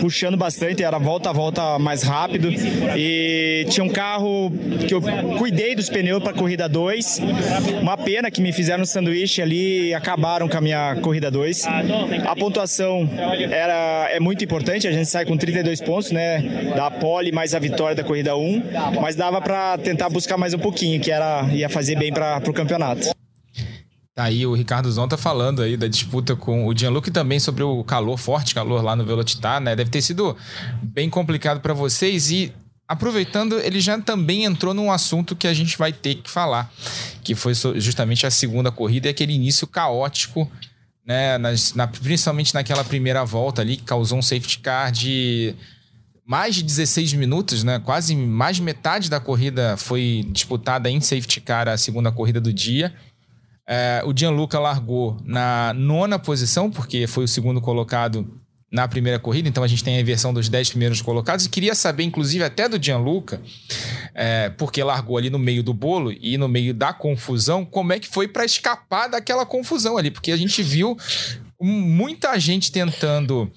puxando 0.00 0.36
bastante, 0.36 0.82
era 0.82 0.98
volta 0.98 1.30
a 1.30 1.32
volta 1.32 1.78
mais 1.78 2.02
rápido. 2.02 2.48
E 2.96 3.64
tinha 3.70 3.84
um 3.84 3.88
carro 3.88 4.52
que 4.88 4.92
eu 4.92 5.00
cuidei 5.38 5.76
dos 5.76 5.88
pneus 5.88 6.20
para 6.20 6.32
corrida 6.32 6.68
2. 6.68 7.20
Uma 7.80 7.96
pena 7.96 8.28
que 8.28 8.40
me 8.40 8.52
fizeram 8.52 8.82
um 8.82 8.86
sanduíche 8.86 9.40
ali 9.40 9.90
e 9.90 9.94
acabaram 9.94 10.48
com 10.48 10.56
a 10.56 10.60
minha 10.60 10.96
corrida 10.96 11.30
2. 11.30 11.64
A 12.26 12.34
pontuação 12.34 13.08
era, 13.50 14.08
é 14.10 14.18
muito 14.18 14.44
importante, 14.44 14.88
a 14.88 14.92
gente 14.92 15.06
sai 15.06 15.24
com 15.24 15.36
32 15.36 15.80
pontos, 15.80 16.10
né? 16.10 16.42
Da 16.74 16.90
pole 16.90 17.30
mais 17.30 17.54
a 17.54 17.58
vitória 17.60 17.94
da 17.94 18.02
corrida 18.02 18.36
1, 18.36 18.62
mas 19.00 19.14
dava 19.14 19.40
para 19.40 19.78
tentar 19.78 20.08
buscar 20.08 20.36
mais 20.36 20.54
um 20.54 20.58
pouquinho 20.58 20.87
que 21.00 21.10
era 21.10 21.42
ia 21.52 21.68
fazer 21.68 21.96
bem 21.96 22.12
para 22.12 22.42
o 22.48 22.52
campeonato. 22.52 23.08
Tá 24.14 24.24
aí 24.24 24.44
o 24.44 24.52
Ricardo 24.52 24.90
Zonta 24.90 25.16
falando 25.16 25.62
aí 25.62 25.76
da 25.76 25.86
disputa 25.86 26.34
com 26.34 26.66
o 26.66 26.76
Gianluca 26.76 27.08
e 27.08 27.12
também 27.12 27.38
sobre 27.38 27.62
o 27.62 27.84
calor, 27.84 28.18
forte 28.18 28.52
calor 28.52 28.82
lá 28.82 28.96
no 28.96 29.04
Velocitar, 29.04 29.60
né? 29.60 29.76
Deve 29.76 29.90
ter 29.90 30.02
sido 30.02 30.36
bem 30.82 31.08
complicado 31.08 31.60
para 31.60 31.72
vocês 31.72 32.30
e 32.30 32.52
aproveitando, 32.88 33.60
ele 33.60 33.80
já 33.80 33.96
também 34.00 34.44
entrou 34.44 34.72
num 34.72 34.90
assunto 34.90 35.36
que 35.36 35.46
a 35.46 35.54
gente 35.54 35.78
vai 35.78 35.92
ter 35.92 36.16
que 36.16 36.28
falar, 36.30 36.72
que 37.22 37.34
foi 37.34 37.52
justamente 37.76 38.26
a 38.26 38.30
segunda 38.30 38.72
corrida 38.72 39.06
e 39.06 39.10
aquele 39.10 39.34
início 39.34 39.66
caótico, 39.66 40.50
né? 41.06 41.38
Nas, 41.38 41.74
na, 41.74 41.86
principalmente 41.86 42.52
naquela 42.54 42.82
primeira 42.82 43.24
volta 43.24 43.62
ali, 43.62 43.76
que 43.76 43.84
causou 43.84 44.18
um 44.18 44.22
safety 44.22 44.58
car 44.58 44.90
de 44.90 45.54
mais 46.28 46.56
de 46.56 46.62
16 46.62 47.14
minutos, 47.14 47.64
né? 47.64 47.78
Quase 47.78 48.14
mais 48.14 48.56
de 48.56 48.62
metade 48.62 49.08
da 49.08 49.18
corrida 49.18 49.78
foi 49.78 50.26
disputada 50.30 50.90
em 50.90 51.00
safety 51.00 51.40
car 51.40 51.66
a 51.66 51.78
segunda 51.78 52.12
corrida 52.12 52.38
do 52.38 52.52
dia. 52.52 52.94
É, 53.66 54.02
o 54.04 54.14
Gianluca 54.14 54.58
largou 54.58 55.16
na 55.24 55.72
nona 55.72 56.18
posição, 56.18 56.70
porque 56.70 57.06
foi 57.06 57.24
o 57.24 57.28
segundo 57.28 57.62
colocado 57.62 58.28
na 58.70 58.86
primeira 58.86 59.18
corrida, 59.18 59.48
então 59.48 59.64
a 59.64 59.66
gente 59.66 59.82
tem 59.82 59.96
a 59.96 60.00
inversão 60.02 60.34
dos 60.34 60.50
10 60.50 60.68
primeiros 60.68 61.00
colocados. 61.00 61.46
E 61.46 61.48
queria 61.48 61.74
saber, 61.74 62.04
inclusive, 62.04 62.44
até 62.44 62.68
do 62.68 62.82
Gianluca, 62.82 63.40
é, 64.14 64.50
porque 64.50 64.82
largou 64.82 65.16
ali 65.16 65.30
no 65.30 65.38
meio 65.38 65.62
do 65.62 65.72
bolo 65.72 66.12
e 66.12 66.36
no 66.36 66.46
meio 66.46 66.74
da 66.74 66.92
confusão, 66.92 67.64
como 67.64 67.94
é 67.94 67.98
que 67.98 68.06
foi 68.06 68.28
para 68.28 68.44
escapar 68.44 69.08
daquela 69.08 69.46
confusão 69.46 69.96
ali, 69.96 70.10
porque 70.10 70.30
a 70.30 70.36
gente 70.36 70.62
viu 70.62 70.94
muita 71.58 72.38
gente 72.38 72.70
tentando 72.70 73.50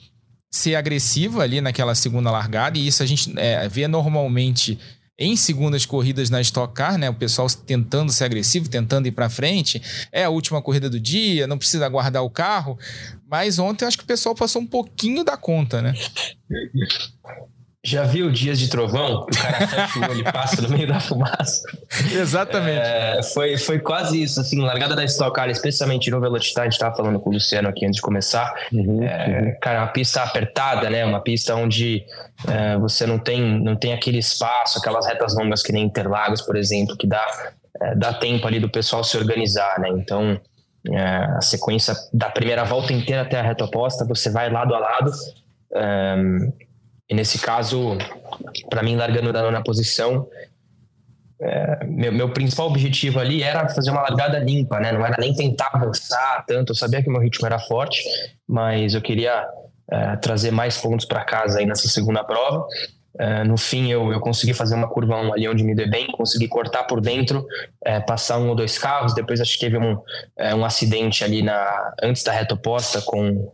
ser 0.51 0.75
agressiva 0.75 1.43
ali 1.43 1.61
naquela 1.61 1.95
segunda 1.95 2.29
largada, 2.29 2.77
e 2.77 2.85
isso 2.85 3.01
a 3.01 3.05
gente 3.05 3.33
é, 3.37 3.67
vê 3.69 3.87
normalmente 3.87 4.77
em 5.17 5.35
segundas 5.35 5.85
corridas 5.85 6.29
na 6.31 6.41
Stock 6.41 6.73
Car, 6.73 6.97
né? 6.97 7.07
O 7.09 7.13
pessoal 7.13 7.47
tentando 7.47 8.11
ser 8.11 8.23
agressivo, 8.23 8.67
tentando 8.67 9.07
ir 9.07 9.11
para 9.11 9.29
frente. 9.29 9.79
É 10.11 10.23
a 10.23 10.29
última 10.29 10.61
corrida 10.61 10.89
do 10.89 10.99
dia, 10.99 11.45
não 11.45 11.59
precisa 11.59 11.87
guardar 11.87 12.23
o 12.23 12.29
carro. 12.29 12.77
Mas 13.29 13.59
ontem 13.59 13.85
acho 13.85 13.97
que 13.97 14.03
o 14.03 14.07
pessoal 14.07 14.33
passou 14.33 14.61
um 14.61 14.65
pouquinho 14.65 15.23
da 15.23 15.37
conta, 15.37 15.79
né? 15.79 15.93
Já 17.83 18.03
viu 18.03 18.31
Dias 18.31 18.59
de 18.59 18.69
Trovão? 18.69 19.21
O 19.21 19.25
cara 19.25 19.67
fecha 19.67 19.99
o 19.99 20.11
olho 20.11 20.19
e 20.19 20.23
passa 20.31 20.61
no 20.61 20.69
meio 20.69 20.87
da 20.87 20.99
fumaça. 20.99 21.63
Exatamente. 22.13 22.79
É, 22.79 23.23
foi, 23.23 23.57
foi 23.57 23.79
quase 23.79 24.21
isso, 24.21 24.39
assim, 24.39 24.61
largada 24.61 24.95
da 24.95 25.03
Stock 25.03 25.33
Car, 25.33 25.49
especialmente 25.49 26.11
no 26.11 26.21
Velocitar, 26.21 26.61
a 26.61 26.65
gente 26.65 26.73
estava 26.73 26.95
falando 26.95 27.19
com 27.19 27.31
o 27.31 27.33
Luciano 27.33 27.69
aqui 27.69 27.83
antes 27.83 27.95
de 27.95 28.01
começar. 28.03 28.53
Uhum, 28.71 29.01
é, 29.01 29.41
uhum. 29.41 29.55
Cara, 29.59 29.79
uma 29.79 29.87
pista 29.87 30.21
apertada, 30.21 30.91
né? 30.91 31.03
Uma 31.03 31.21
pista 31.21 31.55
onde 31.55 32.05
é, 32.47 32.77
você 32.77 33.07
não 33.07 33.17
tem, 33.17 33.41
não 33.59 33.75
tem 33.75 33.93
aquele 33.93 34.19
espaço, 34.19 34.77
aquelas 34.77 35.07
retas 35.07 35.35
longas 35.35 35.63
que 35.63 35.73
nem 35.73 35.83
Interlagos, 35.83 36.43
por 36.43 36.55
exemplo, 36.55 36.95
que 36.95 37.07
dá, 37.07 37.25
é, 37.81 37.95
dá 37.95 38.13
tempo 38.13 38.45
ali 38.45 38.59
do 38.59 38.69
pessoal 38.69 39.03
se 39.03 39.17
organizar, 39.17 39.79
né? 39.79 39.89
Então, 39.89 40.39
é, 40.87 41.01
a 41.35 41.41
sequência 41.41 41.95
da 42.13 42.29
primeira 42.29 42.63
volta 42.63 42.93
inteira 42.93 43.23
até 43.23 43.39
a 43.39 43.43
reta 43.43 43.65
oposta, 43.65 44.05
você 44.05 44.29
vai 44.29 44.51
lado 44.51 44.75
a 44.75 44.79
lado. 44.79 45.11
Um, 45.73 46.51
e 47.11 47.13
nesse 47.13 47.37
caso, 47.39 47.97
para 48.69 48.81
mim, 48.81 48.95
largando 48.95 49.33
na 49.33 49.41
nona 49.41 49.61
posição, 49.61 50.29
é, 51.41 51.85
meu, 51.85 52.09
meu, 52.13 52.29
principal 52.29 52.67
objetivo 52.67 53.19
ali 53.19 53.43
era 53.43 53.67
fazer 53.67 53.91
uma 53.91 54.01
largada 54.01 54.39
limpa, 54.39 54.79
né? 54.79 54.93
Não 54.93 55.05
era 55.05 55.17
nem 55.19 55.35
tentar 55.35 55.71
avançar 55.73 56.45
tanto. 56.47 56.71
Eu 56.71 56.75
sabia 56.75 57.03
que 57.03 57.09
meu 57.09 57.19
ritmo 57.19 57.45
era 57.45 57.59
forte, 57.59 58.01
mas 58.47 58.93
eu 58.93 59.01
queria 59.01 59.45
é, 59.91 60.15
trazer 60.15 60.51
mais 60.51 60.77
pontos 60.77 61.05
para 61.05 61.25
casa 61.25 61.59
aí 61.59 61.65
nessa 61.65 61.89
segunda 61.89 62.23
prova. 62.23 62.65
É, 63.19 63.43
no 63.43 63.57
fim, 63.57 63.91
eu, 63.91 64.13
eu 64.13 64.21
consegui 64.21 64.53
fazer 64.53 64.75
uma 64.75 64.87
curva 64.87 65.17
1 65.17 65.33
ali 65.33 65.49
onde 65.49 65.65
me 65.65 65.75
deu 65.75 65.89
bem, 65.89 66.07
consegui 66.07 66.47
cortar 66.47 66.85
por 66.85 67.01
dentro, 67.01 67.45
é, 67.83 67.99
passar 67.99 68.37
um 68.37 68.47
ou 68.47 68.55
dois 68.55 68.77
carros. 68.77 69.13
Depois, 69.13 69.41
acho 69.41 69.51
que 69.51 69.65
teve 69.65 69.77
um, 69.77 69.97
é, 70.37 70.55
um 70.55 70.63
acidente 70.63 71.25
ali 71.25 71.41
na, 71.41 71.93
antes 72.01 72.23
da 72.23 72.31
reta 72.31 72.53
oposta 72.53 73.01
com 73.01 73.51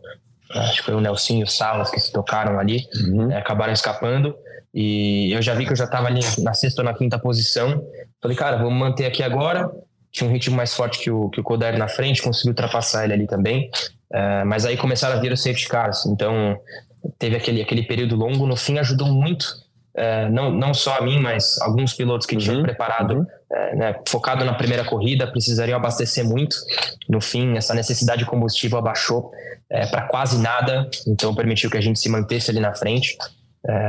acho 0.50 0.78
que 0.78 0.82
foi 0.82 0.94
o 0.94 1.00
Nelson 1.00 1.34
e 1.34 1.42
o 1.42 1.46
Salas 1.46 1.90
que 1.90 2.00
se 2.00 2.12
tocaram 2.12 2.58
ali, 2.58 2.86
uhum. 2.94 3.26
né, 3.26 3.36
acabaram 3.36 3.72
escapando. 3.72 4.34
E 4.72 5.32
eu 5.32 5.42
já 5.42 5.54
vi 5.54 5.64
que 5.64 5.72
eu 5.72 5.76
já 5.76 5.84
estava 5.84 6.06
ali 6.08 6.20
na 6.38 6.52
sexta 6.54 6.82
ou 6.82 6.84
na 6.84 6.94
quinta 6.94 7.18
posição. 7.18 7.82
Falei, 8.20 8.36
cara, 8.36 8.56
vamos 8.56 8.78
manter 8.78 9.06
aqui 9.06 9.22
agora. 9.22 9.70
Tinha 10.10 10.28
um 10.28 10.32
ritmo 10.32 10.56
mais 10.56 10.74
forte 10.74 10.98
que 10.98 11.10
o, 11.10 11.28
que 11.30 11.40
o 11.40 11.42
Kodair 11.42 11.78
na 11.78 11.88
frente, 11.88 12.22
consegui 12.22 12.50
ultrapassar 12.50 13.04
ele 13.04 13.14
ali 13.14 13.26
também. 13.26 13.70
Uh, 14.10 14.44
mas 14.46 14.64
aí 14.64 14.76
começaram 14.76 15.16
a 15.16 15.20
vir 15.20 15.32
os 15.32 15.42
safety 15.42 15.68
cars. 15.68 16.06
Então 16.06 16.58
teve 17.18 17.36
aquele, 17.36 17.62
aquele 17.62 17.82
período 17.82 18.16
longo. 18.16 18.46
No 18.46 18.56
fim, 18.56 18.78
ajudou 18.78 19.08
muito. 19.08 19.46
Uh, 19.98 20.30
não, 20.30 20.52
não 20.52 20.72
só 20.72 20.96
a 20.98 21.00
mim, 21.00 21.18
mas 21.18 21.60
alguns 21.60 21.92
pilotos 21.92 22.24
que 22.24 22.36
uhum. 22.36 22.40
tinham 22.40 22.62
preparado, 22.62 23.14
uhum. 23.14 23.22
uh, 23.22 23.76
né, 23.76 23.96
focado 24.06 24.44
na 24.44 24.54
primeira 24.54 24.84
corrida, 24.84 25.26
precisariam 25.26 25.76
abastecer 25.76 26.24
muito. 26.24 26.56
No 27.08 27.20
fim, 27.20 27.56
essa 27.56 27.74
necessidade 27.74 28.20
de 28.20 28.24
combustível 28.24 28.78
abaixou 28.78 29.32
é, 29.68 29.86
para 29.86 30.02
quase 30.02 30.40
nada, 30.40 30.88
então 31.06 31.34
permitiu 31.34 31.68
que 31.68 31.76
a 31.76 31.80
gente 31.80 31.98
se 31.98 32.08
mantesse 32.08 32.50
ali 32.50 32.60
na 32.60 32.72
frente, 32.72 33.18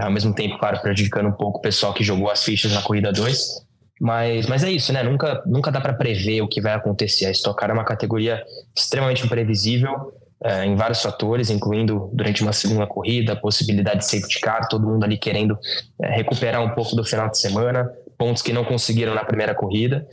ao 0.02 0.12
mesmo 0.12 0.34
tempo, 0.34 0.58
claro, 0.58 0.82
prejudicando 0.82 1.28
um 1.28 1.32
pouco 1.32 1.60
o 1.60 1.62
pessoal 1.62 1.93
que 1.93 2.04
jogou 2.04 2.30
as 2.30 2.43
fichas 2.43 2.74
na 2.74 2.82
corrida 2.82 3.13
2. 3.13 3.65
Mas, 4.02 4.48
mas 4.48 4.63
é 4.63 4.72
isso, 4.72 4.91
né? 4.91 5.04
Nunca, 5.04 5.41
nunca 5.45 5.72
dá 5.72 5.80
para 5.80 5.93
prever 5.93 6.41
o 6.41 6.48
que 6.48 6.60
vai 6.60 6.74
acontecer. 6.74 7.28
A 7.28 7.32
Stock 7.32 7.58
Car 7.58 7.69
é 7.69 7.74
uma 7.74 7.86
categoria 7.86 8.43
extremamente 8.76 9.26
imprevisível 9.26 10.13
é, 10.41 10.65
em 10.65 10.75
vários 10.75 11.02
fatores, 11.02 11.49
incluindo 11.49 12.10
durante 12.13 12.41
uma 12.41 12.54
segunda 12.54 12.88
corrida, 12.88 13.34
a 13.34 13.36
possibilidade 13.36 13.99
de 13.99 14.06
safety 14.06 14.39
car, 14.39 14.67
todo 14.69 14.88
mundo 14.88 15.04
ali 15.04 15.17
querendo 15.17 15.58
é, 16.02 16.15
recuperar 16.15 16.63
um 16.63 16.69
pouco 16.69 16.95
do 16.95 17.04
final 17.04 17.30
de 17.30 17.38
semana, 17.38 17.91
pontos 18.17 18.41
que 18.41 18.54
não 18.54 18.63
conseguiram 18.63 19.13
na 19.13 19.25
primeira 19.25 19.54
corrida. 19.54 20.08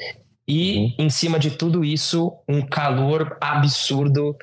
E, 0.48 0.78
uhum. 0.98 1.06
em 1.06 1.10
cima 1.10 1.38
de 1.38 1.50
tudo 1.50 1.84
isso, 1.84 2.32
um 2.48 2.62
calor 2.62 3.36
absurdo 3.40 4.36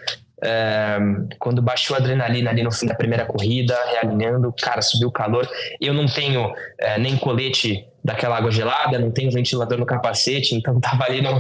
É, 0.45 0.99
quando 1.39 1.61
baixou 1.61 1.95
a 1.95 1.99
adrenalina 1.99 2.49
ali 2.49 2.63
no 2.63 2.71
fim 2.71 2.85
da 2.85 2.93
primeira 2.93 3.25
corrida, 3.25 3.77
realinhando, 3.93 4.53
cara, 4.61 4.81
subiu 4.81 5.07
o 5.07 5.11
calor. 5.11 5.49
Eu 5.79 5.93
não 5.93 6.05
tenho 6.05 6.53
nem 6.99 7.15
colete 7.15 7.85
daquela 8.03 8.35
água 8.35 8.51
gelada, 8.51 8.99
não 8.99 9.09
tenho 9.09 9.31
ventilador 9.31 9.77
no 9.77 9.85
capacete, 9.85 10.53
então 10.53 10.79
tava 10.83 11.05
ali 11.05 11.21
no, 11.21 11.39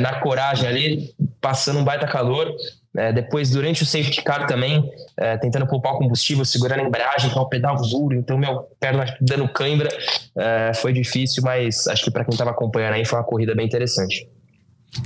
na 0.00 0.20
coragem 0.20 0.68
ali, 0.68 1.14
passando 1.40 1.78
um 1.78 1.84
baita 1.84 2.06
calor. 2.06 2.54
É, 2.96 3.12
depois, 3.12 3.50
durante 3.50 3.82
o 3.82 3.86
safety 3.86 4.22
car 4.22 4.46
também, 4.46 4.90
é, 5.16 5.36
tentando 5.36 5.66
poupar 5.66 5.94
o 5.94 5.98
combustível, 5.98 6.44
segurando 6.44 6.80
a 6.80 6.84
embreagem, 6.84 7.30
com 7.30 7.40
o 7.40 7.48
pedal 7.48 7.76
duro, 7.76 8.14
então 8.14 8.38
meu 8.38 8.68
perna 8.80 9.04
dando 9.20 9.48
cãibra, 9.48 9.88
é, 10.36 10.72
foi 10.74 10.92
difícil, 10.92 11.42
mas 11.42 11.86
acho 11.86 12.04
que 12.04 12.10
para 12.10 12.24
quem 12.24 12.32
estava 12.32 12.50
acompanhando 12.50 12.94
aí 12.94 13.04
foi 13.04 13.18
uma 13.18 13.24
corrida 13.24 13.54
bem 13.54 13.66
interessante. 13.66 14.28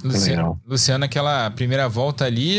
Luciano, 0.04 0.60
Luciano, 0.66 1.04
aquela 1.04 1.50
primeira 1.50 1.88
volta 1.88 2.24
ali, 2.24 2.56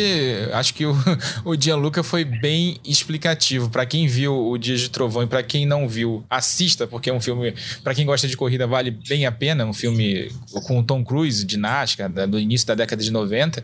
acho 0.52 0.74
que 0.74 0.86
o, 0.86 0.94
o 1.46 1.56
Gianluca 1.56 2.04
foi 2.04 2.26
bem 2.26 2.78
explicativo. 2.84 3.70
Para 3.70 3.86
quem 3.86 4.08
viu 4.08 4.50
o 4.50 4.58
Dia 4.58 4.76
de 4.76 4.89
Trovão 4.89 5.24
e 5.24 5.28
para 5.28 5.41
quem 5.41 5.65
não 5.65 5.88
viu, 5.88 6.26
assista, 6.30 6.86
porque 6.86 7.10
é 7.10 7.13
um 7.13 7.22
filme, 7.22 7.54
para 7.84 7.96
quem 7.96 8.06
gosta 8.06 8.28
de 8.28 8.36
corrida, 8.36 8.67
vale 8.67 8.91
bem 8.91 9.26
a 9.26 9.32
pena. 9.32 9.65
Um 9.65 9.74
filme 9.74 10.30
com 10.67 10.80
o 10.80 10.84
Tom 10.84 11.04
Cruise, 11.04 11.46
de 11.46 11.58
Nascar, 11.58 12.10
do 12.10 12.39
início 12.39 12.67
da 12.67 12.76
década 12.76 13.02
de 13.02 13.12
90. 13.12 13.63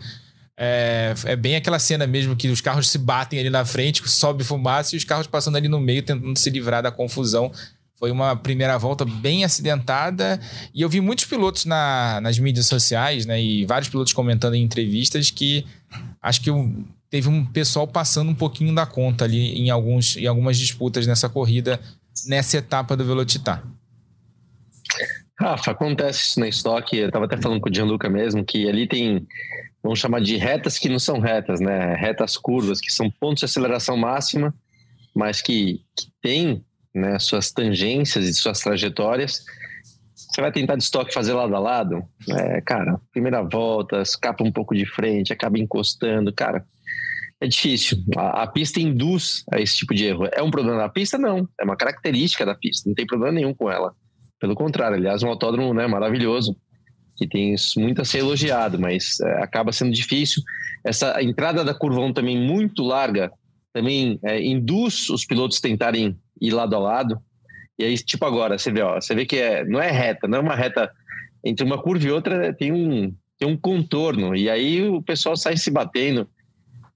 É, 0.60 1.14
é, 1.26 1.36
bem 1.36 1.56
aquela 1.56 1.78
cena 1.78 2.08
mesmo 2.08 2.36
que 2.36 2.48
os 2.48 2.62
carros 2.62 2.90
se 2.90 2.98
batem 2.98 3.40
ali 3.40 3.50
na 3.50 3.64
frente, 3.64 4.08
sobe 4.10 4.44
fumaça 4.44 4.96
e 4.96 4.98
os 4.98 5.04
carros 5.04 5.28
passando 5.28 5.56
ali 5.56 5.68
no 5.68 5.80
meio 5.80 6.02
tentando 6.02 6.38
se 6.38 6.50
livrar 6.50 6.82
da 6.82 6.92
confusão. 6.92 7.52
Foi 7.96 8.10
uma 8.12 8.36
primeira 8.36 8.78
volta 8.78 9.06
bem 9.06 9.44
acidentada 9.44 10.40
e 10.74 10.82
eu 10.82 10.90
vi 10.90 11.00
muitos 11.00 11.26
pilotos 11.26 11.66
na, 11.66 12.20
nas 12.22 12.40
mídias 12.40 12.66
sociais, 12.66 13.26
né, 13.26 13.42
e 13.42 13.66
vários 13.66 13.90
pilotos 13.90 14.14
comentando 14.14 14.56
em 14.56 14.64
entrevistas 14.64 15.30
que 15.30 15.66
acho 16.22 16.42
que 16.42 16.52
teve 17.10 17.30
um 17.30 17.46
pessoal 17.46 17.88
passando 17.88 18.30
um 18.30 18.36
pouquinho 18.36 18.74
da 18.74 18.86
conta 18.86 19.26
ali 19.26 19.60
em, 19.60 19.70
alguns, 19.70 20.18
em 20.18 20.28
algumas 20.28 20.58
disputas 20.58 21.08
nessa 21.08 21.30
corrida, 21.30 21.80
nessa 22.26 22.58
etapa 22.58 22.98
do 22.98 23.06
Velocitar. 23.06 23.64
Rafa, 25.40 25.72
acontece 25.72 26.20
isso 26.22 26.40
na 26.40 26.48
estoque. 26.48 26.98
Eu 26.98 27.08
estava 27.08 27.26
até 27.26 27.38
falando 27.38 27.62
com 27.62 27.70
o 27.70 27.74
Gianluca 27.74 28.10
mesmo, 28.10 28.44
que 28.44 28.68
ali 28.68 28.88
tem 28.88 29.28
vamos 29.84 30.00
chamar 30.00 30.20
de 30.20 30.36
retas 30.36 30.78
que 30.78 30.90
não 30.90 31.00
são 31.00 31.20
retas, 31.20 31.60
né? 31.60 31.96
Retas 31.96 32.36
curvas, 32.36 32.82
que 32.82 32.92
são 32.92 33.10
pontos 33.10 33.40
de 33.40 33.46
aceleração 33.46 33.96
máxima, 33.96 34.54
mas 35.16 35.42
que, 35.42 35.82
que 35.96 36.08
têm 36.22 36.66
né, 36.94 37.20
suas 37.20 37.52
tangências 37.52 38.26
e 38.26 38.34
suas 38.34 38.60
trajetórias. 38.60 39.46
Você 40.16 40.42
vai 40.42 40.52
tentar 40.52 40.76
de 40.76 40.84
estoque 40.84 41.14
fazer 41.14 41.34
lado 41.34 41.56
a 41.56 41.60
lado? 41.60 42.04
É, 42.30 42.60
cara, 42.62 43.00
primeira 43.14 43.42
volta, 43.42 44.02
escapa 44.02 44.44
um 44.44 44.52
pouco 44.52 44.76
de 44.76 44.86
frente, 44.86 45.32
acaba 45.32 45.58
encostando, 45.58 46.34
cara. 46.34 46.66
É 47.40 47.48
difícil. 47.48 48.00
A, 48.18 48.44
a, 48.44 48.48
pista 48.48 48.80
induz 48.80 49.44
a 49.54 49.62
esse 49.62 49.78
tipo 49.78 49.94
de 49.94 50.06
erro. 50.06 50.28
É 50.34 50.42
um 50.42 50.50
problema 50.50 50.80
da 50.80 50.90
pista? 50.90 51.18
Não. 51.18 51.48
É 51.60 51.64
uma 51.64 51.78
característica 51.78 52.46
da 52.46 52.56
pista. 52.56 52.90
Não 52.90 52.96
tem 52.96 53.06
problema 53.06 53.34
nenhum 53.34 53.54
com 53.54 53.70
ela. 53.72 53.94
Pelo 54.40 54.56
contrário, 54.56 54.98
aliás, 54.98 55.24
um 55.24 55.30
autódromo 55.30 55.74
né, 55.74 55.88
maravilhoso 55.88 56.56
que 57.16 57.28
tem 57.28 57.56
muito 57.78 58.02
a 58.02 58.06
ser 58.06 58.20
elogiado, 58.20 58.80
mas 58.80 59.20
é, 59.20 59.44
acaba 59.44 59.72
sendo 59.72 59.92
difícil. 59.92 60.44
Essa 60.84 61.22
entrada 61.22 61.64
da 61.64 61.74
curva 61.74 62.00
1 62.02 62.14
também 62.14 62.40
muito 62.40 62.84
larga 62.84 63.32
também 63.78 64.20
é, 64.24 64.42
induz 64.44 65.08
os 65.10 65.24
pilotos 65.24 65.60
tentarem 65.60 66.18
ir 66.42 66.52
lado 66.52 66.76
a 66.76 66.80
lado. 66.80 67.20
E 67.78 67.84
aí, 67.84 67.96
tipo 67.96 68.26
agora, 68.26 68.58
você 68.58 68.72
vê, 68.72 68.82
ó, 68.82 69.00
você 69.00 69.14
vê 69.14 69.26
que 69.26 69.38
é, 69.38 69.64
não 69.64 69.80
é 69.80 69.92
reta, 69.92 70.28
não 70.28 70.40
é 70.40 70.42
uma 70.42 70.56
reta 70.56 70.92
entre 71.44 71.64
uma 71.64 71.80
curva 71.80 72.08
e 72.08 72.12
outra 72.12 72.52
tem 72.54 72.72
um, 72.72 73.14
tem 73.38 73.48
um 73.48 73.56
contorno. 73.56 74.36
E 74.36 74.50
aí 74.50 74.88
o 74.88 75.02
pessoal 75.02 75.36
sai 75.36 75.58
se 75.58 75.70
batendo. 75.70 76.28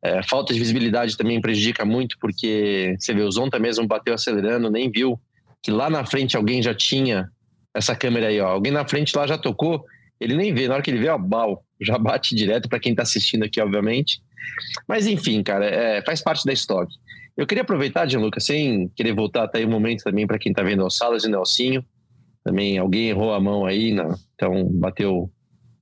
É, 0.04 0.24
falta 0.24 0.52
de 0.52 0.60
visibilidade 0.60 1.16
também 1.16 1.40
prejudica 1.40 1.86
muito, 1.86 2.18
porque 2.20 2.96
você 3.00 3.14
vê, 3.14 3.22
o 3.22 3.32
Zonta 3.32 3.60
mesmo 3.60 3.88
bateu 3.88 4.16
acelerando, 4.16 4.72
nem 4.72 4.90
viu 4.90 5.20
que 5.62 5.72
lá 5.72 5.90
na 5.90 6.06
frente 6.06 6.36
alguém 6.36 6.62
já 6.62 6.74
tinha 6.74 7.30
essa 7.74 7.96
câmera 7.96 8.28
aí, 8.28 8.40
ó. 8.40 8.48
Alguém 8.48 8.72
na 8.72 8.88
frente 8.88 9.16
lá 9.16 9.26
já 9.28 9.38
tocou 9.38 9.86
ele 10.22 10.36
nem 10.36 10.54
vê, 10.54 10.68
na 10.68 10.76
hora 10.76 10.84
que 10.84 10.92
ele 10.92 11.00
vê, 11.00 11.10
ó, 11.10 11.18
bal, 11.18 11.66
já 11.82 11.98
bate 11.98 12.36
direto 12.36 12.70
para 12.70 12.80
quem 12.80 12.92
está 12.92 13.02
assistindo 13.02 13.44
aqui, 13.44 13.60
obviamente. 13.60 14.22
Mas 14.88 15.08
enfim, 15.08 15.42
cara, 15.42 15.66
é, 15.66 16.04
faz 16.04 16.22
parte 16.22 16.46
da 16.46 16.54
estoque. 16.54 16.94
Eu 17.36 17.48
queria 17.48 17.64
aproveitar, 17.64 18.08
Gianluca, 18.08 18.40
sem 18.40 18.88
querer 18.96 19.16
voltar 19.16 19.46
até 19.46 19.58
aí 19.58 19.66
um 19.66 19.72
momento 19.72 20.04
também 20.04 20.28
para 20.28 20.38
quem 20.38 20.52
está 20.52 20.62
vendo 20.62 20.86
as 20.86 20.96
salas 20.96 21.24
e 21.24 21.28
Nelsinho. 21.28 21.84
Também 22.44 22.78
alguém 22.78 23.10
errou 23.10 23.34
a 23.34 23.40
mão 23.40 23.66
aí, 23.66 23.94
né? 23.94 24.08
então 24.36 24.64
bateu. 24.72 25.30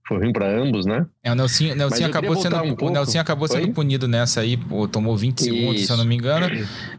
Foi 0.07 0.17
ruim 0.17 0.33
para 0.33 0.49
ambos, 0.49 0.87
né? 0.87 1.05
É, 1.23 1.31
o 1.31 1.35
Nelsinho, 1.35 1.75
Nelsinho 1.75 2.07
acabou 2.07 2.35
sendo, 2.35 2.55
um 2.55 2.75
o 2.79 2.89
Nelsinho 2.89 3.21
acabou 3.21 3.47
sendo 3.47 3.71
punido 3.73 4.07
nessa 4.07 4.41
aí, 4.41 4.57
pô, 4.57 4.87
tomou 4.87 5.15
20 5.15 5.37
Isso. 5.37 5.43
segundos, 5.49 5.85
se 5.85 5.91
eu 5.91 5.97
não 5.97 6.05
me 6.05 6.15
engano. 6.15 6.47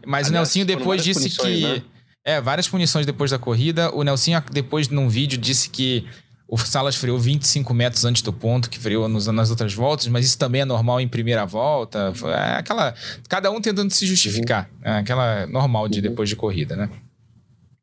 Mas 0.05 0.27
Aliás, 0.27 0.29
o 0.29 0.31
Nelsinho 0.31 0.65
depois 0.65 1.03
disse 1.03 1.29
que. 1.29 1.61
Né? 1.61 1.81
É, 2.23 2.39
várias 2.39 2.67
punições 2.67 3.05
depois 3.05 3.31
da 3.31 3.39
corrida. 3.39 3.93
O 3.95 4.03
Nelsinho, 4.03 4.41
depois, 4.51 4.89
num 4.89 5.09
vídeo, 5.09 5.37
disse 5.37 5.69
que 5.69 6.07
o 6.47 6.57
Salas 6.57 6.95
freou 6.95 7.17
25 7.17 7.73
metros 7.73 8.03
antes 8.03 8.21
do 8.21 8.33
ponto 8.33 8.69
que 8.69 8.77
freou 8.77 9.07
nos, 9.07 9.25
nas 9.27 9.49
outras 9.49 9.73
voltas, 9.73 10.07
mas 10.07 10.25
isso 10.25 10.37
também 10.37 10.61
é 10.61 10.65
normal 10.65 10.99
em 10.99 11.07
primeira 11.07 11.45
volta. 11.45 12.13
É 12.25 12.59
aquela. 12.59 12.93
Cada 13.29 13.49
um 13.49 13.61
tentando 13.61 13.89
se 13.91 14.05
justificar. 14.05 14.69
É 14.83 14.97
aquela 14.97 15.47
normal 15.47 15.87
de 15.87 16.01
depois 16.01 16.27
de 16.27 16.35
corrida, 16.35 16.75
né? 16.75 16.89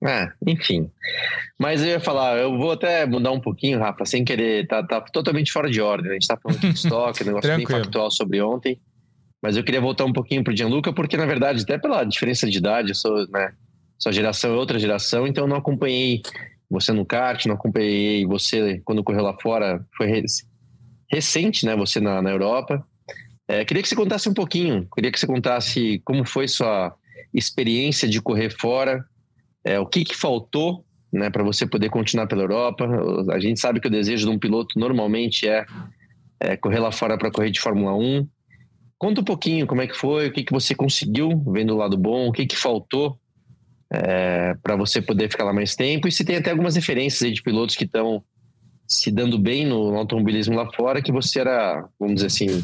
É, 0.04 0.28
enfim. 0.46 0.88
Mas 1.58 1.80
eu 1.80 1.88
ia 1.88 2.00
falar, 2.00 2.36
eu 2.36 2.56
vou 2.56 2.70
até 2.70 3.04
mudar 3.04 3.32
um 3.32 3.40
pouquinho, 3.40 3.80
Rafa, 3.80 4.04
sem 4.04 4.24
querer, 4.24 4.66
tá, 4.68 4.82
tá 4.82 5.00
totalmente 5.00 5.50
fora 5.50 5.68
de 5.68 5.80
ordem. 5.80 6.10
A 6.10 6.14
gente 6.14 6.28
tá 6.28 6.36
falando 6.36 6.60
de 6.60 6.68
estoque, 6.68 7.24
negócio 7.26 7.56
bem 7.56 7.66
factual 7.66 8.10
sobre 8.10 8.40
ontem. 8.40 8.78
Mas 9.42 9.56
eu 9.56 9.64
queria 9.64 9.80
voltar 9.80 10.04
um 10.04 10.12
pouquinho 10.12 10.44
pro 10.44 10.56
Gianluca, 10.56 10.92
porque 10.92 11.16
na 11.16 11.26
verdade, 11.26 11.62
até 11.62 11.78
pela 11.78 12.04
diferença 12.04 12.48
de 12.48 12.58
idade, 12.58 12.90
eu 12.90 12.94
sou, 12.94 13.26
né? 13.28 13.52
Sua 13.98 14.12
geração 14.12 14.52
é 14.52 14.56
outra 14.56 14.78
geração, 14.78 15.26
então 15.26 15.44
eu 15.44 15.48
não 15.48 15.56
acompanhei 15.56 16.22
você 16.70 16.92
no 16.92 17.04
kart, 17.04 17.46
não 17.46 17.54
acompanhei 17.54 18.24
você 18.26 18.80
quando 18.84 19.02
correu 19.02 19.22
lá 19.22 19.36
fora, 19.40 19.84
foi 19.96 20.22
recente, 21.10 21.66
né? 21.66 21.74
Você 21.76 21.98
na, 21.98 22.22
na 22.22 22.30
Europa. 22.30 22.84
É, 23.48 23.64
queria 23.64 23.82
que 23.82 23.88
você 23.88 23.96
contasse 23.96 24.28
um 24.28 24.34
pouquinho, 24.34 24.86
queria 24.94 25.10
que 25.10 25.18
você 25.18 25.26
contasse 25.26 26.00
como 26.04 26.24
foi 26.26 26.46
sua 26.46 26.94
experiência 27.32 28.06
de 28.06 28.20
correr 28.20 28.50
fora, 28.50 29.04
é, 29.64 29.80
o 29.80 29.86
que, 29.86 30.04
que 30.04 30.14
faltou 30.14 30.84
né, 31.10 31.30
para 31.30 31.42
você 31.42 31.66
poder 31.66 31.88
continuar 31.88 32.26
pela 32.26 32.42
Europa. 32.42 32.86
A 33.32 33.38
gente 33.38 33.58
sabe 33.58 33.80
que 33.80 33.88
o 33.88 33.90
desejo 33.90 34.26
de 34.26 34.32
um 34.32 34.38
piloto 34.38 34.78
normalmente 34.78 35.48
é, 35.48 35.64
é 36.38 36.56
correr 36.56 36.78
lá 36.78 36.92
fora 36.92 37.16
para 37.16 37.30
correr 37.30 37.50
de 37.50 37.60
Fórmula 37.60 37.94
1. 37.94 38.28
Conta 38.98 39.22
um 39.22 39.24
pouquinho 39.24 39.66
como 39.66 39.80
é 39.80 39.86
que 39.86 39.96
foi, 39.96 40.28
o 40.28 40.32
que, 40.32 40.44
que 40.44 40.52
você 40.52 40.74
conseguiu, 40.74 41.42
vendo 41.50 41.74
o 41.74 41.76
lado 41.76 41.96
bom, 41.96 42.28
o 42.28 42.32
que, 42.32 42.46
que 42.46 42.56
faltou 42.56 43.18
é, 43.92 44.54
para 44.62 44.76
você 44.76 45.00
poder 45.00 45.30
ficar 45.30 45.44
lá 45.44 45.52
mais 45.52 45.74
tempo. 45.74 46.08
E 46.08 46.12
se 46.12 46.24
tem 46.24 46.36
até 46.36 46.50
algumas 46.50 46.76
referências 46.76 47.32
de 47.32 47.42
pilotos 47.42 47.76
que 47.76 47.84
estão 47.84 48.22
se 48.86 49.10
dando 49.10 49.38
bem 49.38 49.66
no, 49.66 49.92
no, 49.92 49.98
automobilismo 49.98 50.54
lá 50.54 50.70
fora, 50.72 51.02
que 51.02 51.12
você 51.12 51.40
era, 51.40 51.86
vamos 51.98 52.16
dizer 52.16 52.26
assim, 52.26 52.62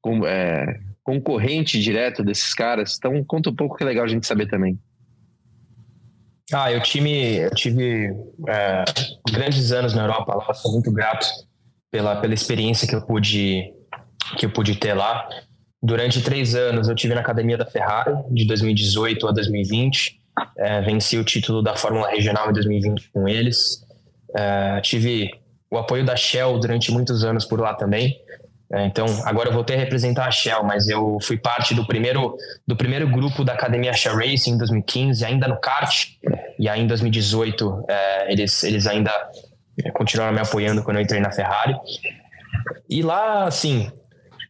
com, 0.00 0.26
é, 0.26 0.80
concorrente 1.02 1.80
direto 1.80 2.24
desses 2.24 2.54
caras. 2.54 2.96
Então, 2.96 3.22
conta 3.24 3.50
um 3.50 3.54
pouco 3.54 3.76
que 3.76 3.82
é 3.82 3.86
legal 3.86 4.04
a 4.04 4.08
gente 4.08 4.26
saber 4.26 4.46
também. 4.46 4.78
Ah, 6.52 6.70
eu 6.72 6.82
tive, 6.82 7.36
eu 7.36 7.50
tive 7.50 8.14
é, 8.48 8.84
grandes 9.30 9.72
anos 9.72 9.94
na 9.94 10.02
Europa 10.02 10.34
lá, 10.34 10.54
sou 10.54 10.72
muito 10.72 10.92
grato 10.92 11.26
pela, 11.90 12.16
pela 12.16 12.34
experiência 12.34 12.86
que 12.86 12.94
eu 12.94 13.02
pude 13.02 13.72
que 14.36 14.46
eu 14.46 14.50
pude 14.50 14.76
ter 14.76 14.94
lá. 14.94 15.28
Durante 15.82 16.22
três 16.22 16.54
anos 16.54 16.88
eu 16.88 16.94
tive 16.94 17.14
na 17.14 17.20
academia 17.20 17.56
da 17.56 17.66
Ferrari, 17.66 18.14
de 18.30 18.46
2018 18.46 19.28
a 19.28 19.32
2020. 19.32 20.21
É, 20.56 20.80
venci 20.80 21.18
o 21.18 21.24
título 21.24 21.62
da 21.62 21.74
Fórmula 21.74 22.08
Regional 22.08 22.50
em 22.50 22.52
2020 22.52 23.10
com 23.12 23.28
eles. 23.28 23.86
É, 24.34 24.80
tive 24.80 25.30
o 25.70 25.78
apoio 25.78 26.04
da 26.04 26.16
Shell 26.16 26.58
durante 26.58 26.90
muitos 26.90 27.24
anos 27.24 27.44
por 27.44 27.60
lá 27.60 27.74
também. 27.74 28.18
É, 28.72 28.86
então, 28.86 29.06
agora 29.24 29.50
eu 29.50 29.52
voltei 29.52 29.76
a 29.76 29.78
representar 29.78 30.26
a 30.26 30.30
Shell, 30.30 30.64
mas 30.64 30.88
eu 30.88 31.18
fui 31.20 31.36
parte 31.36 31.74
do 31.74 31.86
primeiro, 31.86 32.34
do 32.66 32.74
primeiro 32.74 33.06
grupo 33.06 33.44
da 33.44 33.52
Academia 33.52 33.92
Shell 33.92 34.16
Racing 34.16 34.52
em 34.52 34.58
2015, 34.58 35.24
ainda 35.24 35.46
no 35.46 35.60
kart. 35.60 36.08
E 36.58 36.68
aí 36.68 36.80
em 36.80 36.86
2018 36.86 37.84
é, 37.88 38.32
eles, 38.32 38.62
eles 38.62 38.86
ainda 38.86 39.12
continuaram 39.94 40.32
me 40.32 40.40
apoiando 40.40 40.82
quando 40.82 40.96
eu 40.96 41.02
entrei 41.02 41.20
na 41.20 41.30
Ferrari. 41.30 41.74
E 42.88 43.02
lá, 43.02 43.44
assim, 43.44 43.90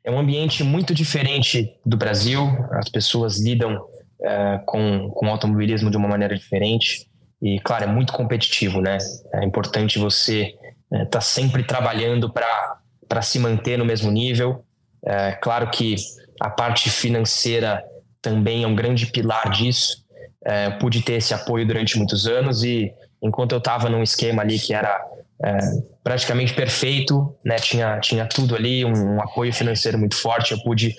é 0.05 0.11
um 0.11 0.19
ambiente 0.19 0.63
muito 0.63 0.95
diferente 0.95 1.73
do 1.85 1.97
Brasil. 1.97 2.43
As 2.73 2.89
pessoas 2.89 3.41
lidam 3.41 3.85
é, 4.23 4.61
com, 4.65 5.11
com 5.11 5.27
o 5.27 5.31
automobilismo 5.31 5.91
de 5.91 5.97
uma 5.97 6.09
maneira 6.09 6.37
diferente. 6.37 7.07
E, 7.41 7.59
claro, 7.61 7.85
é 7.85 7.87
muito 7.87 8.13
competitivo, 8.13 8.81
né? 8.81 8.99
É 9.35 9.45
importante 9.45 9.99
você 9.99 10.55
estar 10.93 11.03
é, 11.03 11.05
tá 11.07 11.21
sempre 11.21 11.65
trabalhando 11.65 12.33
para 12.33 13.23
se 13.23 13.39
manter 13.39 13.77
no 13.77 13.85
mesmo 13.85 14.11
nível. 14.11 14.65
É, 15.05 15.33
claro 15.33 15.69
que 15.71 15.97
a 16.41 16.49
parte 16.49 16.89
financeira 16.89 17.83
também 18.21 18.63
é 18.63 18.67
um 18.67 18.75
grande 18.75 19.07
pilar 19.07 19.51
disso. 19.51 20.03
É, 20.45 20.71
pude 20.71 21.03
ter 21.03 21.15
esse 21.15 21.35
apoio 21.35 21.67
durante 21.67 21.97
muitos 21.97 22.27
anos 22.27 22.65
e 22.65 22.93
enquanto 23.23 23.53
eu 23.53 23.59
estava 23.59 23.89
num 23.89 24.03
esquema 24.03 24.43
ali 24.43 24.59
que 24.59 24.75
era 24.75 25.01
é, 25.45 25.59
praticamente 26.03 26.55
perfeito, 26.55 27.35
né? 27.45 27.57
Tinha, 27.57 27.99
tinha 27.99 28.27
tudo 28.27 28.55
ali, 28.55 28.85
um, 28.85 29.17
um, 29.17 29.21
apoio 29.21 29.53
financeiro 29.53 29.99
muito 29.99 30.15
forte. 30.15 30.53
Eu 30.53 30.63
pude 30.63 30.95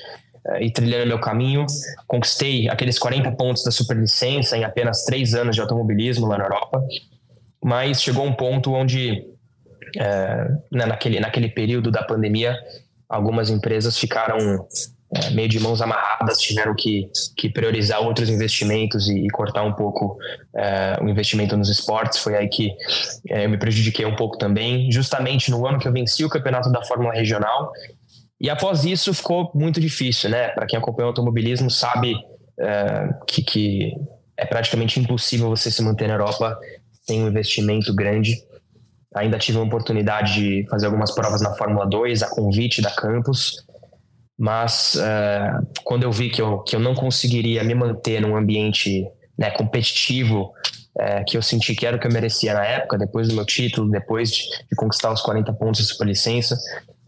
e 0.60 0.72
trilhando 0.72 1.08
meu 1.08 1.20
caminho. 1.20 1.66
Conquistei 2.08 2.70
aqueles 2.70 3.00
40 3.00 3.32
pontos 3.34 3.64
da 3.64 3.72
superlicença 3.72 4.58
em 4.58 4.64
apenas 4.64 5.04
três 5.04 5.34
anos 5.34 5.56
de 5.56 5.62
automobilismo 5.62 6.28
lá 6.28 6.38
na 6.38 6.46
Europa. 6.46 6.84
Mas 7.64 8.02
chegou 8.02 8.26
um 8.26 8.34
ponto 8.34 8.74
onde, 8.74 9.26
uh, 9.98 10.60
naquele, 10.70 11.20
naquele 11.20 11.50
período 11.50 11.90
da 11.90 12.04
pandemia, 12.04 12.58
algumas 13.08 13.50
empresas 13.50 13.98
ficaram 13.98 14.68
é, 15.16 15.30
meio 15.30 15.48
de 15.48 15.60
mãos 15.60 15.80
amarradas, 15.80 16.40
tiveram 16.40 16.74
que, 16.76 17.08
que 17.38 17.48
priorizar 17.48 18.02
outros 18.02 18.30
investimentos 18.30 19.08
e, 19.08 19.28
e 19.28 19.30
cortar 19.30 19.62
um 19.62 19.74
pouco 19.74 20.18
é, 20.56 20.98
o 21.02 21.08
investimento 21.08 21.56
nos 21.56 21.70
esportes. 21.70 22.18
Foi 22.18 22.36
aí 22.36 22.48
que 22.50 22.72
é, 23.30 23.46
eu 23.46 23.50
me 23.50 23.58
prejudiquei 23.58 24.06
um 24.06 24.16
pouco 24.16 24.38
também, 24.38 24.92
justamente 24.92 25.52
no 25.52 25.68
ano 25.68 25.78
que 25.78 25.88
eu 25.88 25.94
venci 25.94 26.26
o 26.26 26.30
campeonato 26.30 26.72
da 26.72 26.84
Fórmula 26.84 27.14
Regional. 27.14 27.72
E 28.44 28.50
após 28.50 28.84
isso 28.84 29.14
ficou 29.14 29.50
muito 29.56 29.80
difícil, 29.80 30.30
né? 30.30 30.50
Para 30.50 30.66
quem 30.66 30.78
acompanha 30.78 31.06
o 31.06 31.10
automobilismo 31.12 31.72
sabe 31.72 32.14
é, 32.60 33.10
que, 33.26 33.42
que 33.42 33.94
é 34.36 34.46
praticamente 34.46 35.00
impossível 35.00 35.50
você 35.50 35.72
se 35.72 35.82
manter 35.82 36.10
na 36.10 36.16
Europa 36.16 36.60
sem 37.04 37.24
um 37.24 37.30
investimento 37.30 37.96
grande. 37.96 38.36
Ainda 39.16 39.40
tive 39.40 39.60
a 39.60 39.62
oportunidade 39.62 40.34
de 40.34 40.68
fazer 40.70 40.88
algumas 40.88 41.16
provas 41.16 41.42
na 41.42 41.56
Fórmula 41.56 41.88
2, 41.88 42.22
a 42.22 42.30
convite 42.32 42.82
da 42.82 42.92
Campus, 42.92 43.66
mas 44.38 44.96
uh, 44.96 45.66
quando 45.86 46.04
eu 46.04 46.12
vi 46.12 46.30
que 46.30 46.42
eu, 46.42 46.60
que 46.60 46.76
eu 46.76 46.82
não 46.82 46.94
conseguiria 46.94 47.64
me 47.64 47.74
manter 47.74 48.20
num 48.20 48.36
ambiente 48.36 49.08
né, 49.38 49.52
competitivo, 49.52 50.52
uh, 50.98 51.24
que 51.26 51.38
eu 51.38 51.42
senti 51.42 51.76
que 51.76 51.86
era 51.86 51.96
o 51.96 52.00
que 52.00 52.08
eu 52.08 52.12
merecia 52.12 52.54
na 52.54 52.66
época, 52.66 52.98
depois 52.98 53.30
do 53.30 53.36
meu 53.36 53.46
título, 53.46 53.90
depois 53.90 54.32
de, 54.32 54.50
de 54.70 54.76
conquistar 54.76 55.14
os 55.14 55.22
40 55.22 55.54
pontos 55.54 55.80
de 55.80 55.88
superlicença, 55.88 56.58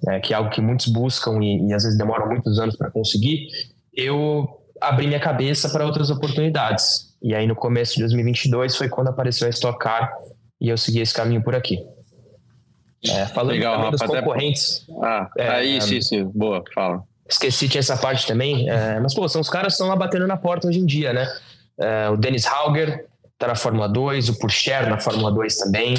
uh, 0.03 0.21
que 0.21 0.33
é 0.33 0.37
algo 0.37 0.49
que 0.49 0.61
muitos 0.61 0.87
buscam 0.87 1.39
e, 1.41 1.67
e 1.67 1.73
às 1.73 1.83
vezes 1.83 1.97
demoram 1.97 2.27
muitos 2.27 2.59
anos 2.59 2.75
para 2.75 2.91
conseguir, 2.91 3.47
eu 3.93 4.47
abri 4.81 5.07
minha 5.07 5.19
cabeça 5.19 5.69
para 5.69 5.85
outras 5.85 6.09
oportunidades. 6.09 7.15
E 7.21 7.33
aí 7.33 7.47
no 7.47 7.55
começo 7.55 7.95
de 7.95 8.01
2022 8.01 8.75
foi 8.75 8.89
quando 8.89 9.07
apareceu 9.07 9.47
a 9.47 9.49
Stock 9.49 9.79
Car 9.79 10.11
e 10.59 10.69
eu 10.69 10.77
segui 10.77 10.99
esse 10.99 11.13
caminho 11.13 11.43
por 11.43 11.55
aqui. 11.55 11.79
É, 13.09 13.25
falando 13.27 13.51
Legal, 13.51 13.91
dos 13.91 14.01
concorrentes. 14.01 14.85
Ah, 15.01 15.29
é, 15.37 15.47
é 15.47 15.65
isso, 15.65 15.93
isso, 15.93 16.25
boa, 16.33 16.63
fala. 16.73 17.03
Esqueci 17.27 17.67
de 17.67 17.77
essa 17.77 17.97
parte 17.97 18.25
também. 18.27 18.69
É, 18.69 18.99
mas, 18.99 19.13
pô, 19.13 19.27
são 19.27 19.41
os 19.41 19.49
caras 19.49 19.67
que 19.67 19.73
estão 19.73 19.87
lá 19.87 19.95
batendo 19.95 20.27
na 20.27 20.37
porta 20.37 20.67
hoje 20.67 20.79
em 20.79 20.85
dia, 20.85 21.13
né? 21.13 21.27
É, 21.79 22.09
o 22.09 22.17
Dennis 22.17 22.45
Hauger 22.45 23.05
tá 23.37 23.47
na 23.47 23.55
Fórmula 23.55 23.89
2, 23.89 24.29
o 24.29 24.39
Purcher 24.39 24.89
na 24.89 24.99
Fórmula 24.99 25.31
2 25.31 25.57
também. 25.57 25.95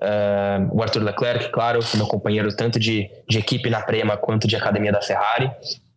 É, 0.00 0.58
o 0.70 0.82
Arthur 0.82 1.02
Leclerc, 1.02 1.50
claro, 1.50 1.80
meu 1.94 2.06
companheiro 2.06 2.54
tanto 2.54 2.78
de, 2.78 3.10
de 3.28 3.38
equipe 3.38 3.70
na 3.70 3.80
Prema 3.80 4.16
quanto 4.16 4.46
de 4.46 4.56
academia 4.56 4.92
da 4.92 5.00
Ferrari. 5.00 5.50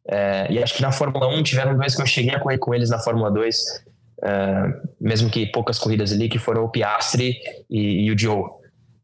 É, 0.08 0.48
e 0.52 0.62
acho 0.62 0.74
que 0.74 0.82
na 0.82 0.92
Fórmula 0.92 1.28
1 1.28 1.44
tiveram 1.44 1.78
dois 1.78 1.96
que 1.96 2.02
eu 2.02 2.06
cheguei 2.06 2.34
a 2.34 2.40
correr 2.40 2.58
com 2.58 2.74
eles 2.74 2.90
na 2.90 2.98
Fórmula 2.98 3.30
2, 3.30 3.58
é, 4.24 4.64
mesmo 5.00 5.30
que 5.30 5.46
poucas 5.48 5.78
corridas 5.78 6.12
ali, 6.12 6.30
que 6.30 6.40
foram 6.40 6.64
o 6.64 6.70
Piastri 6.70 7.38
e, 7.70 8.06
e 8.06 8.12
o 8.12 8.18
Joe. 8.18 8.44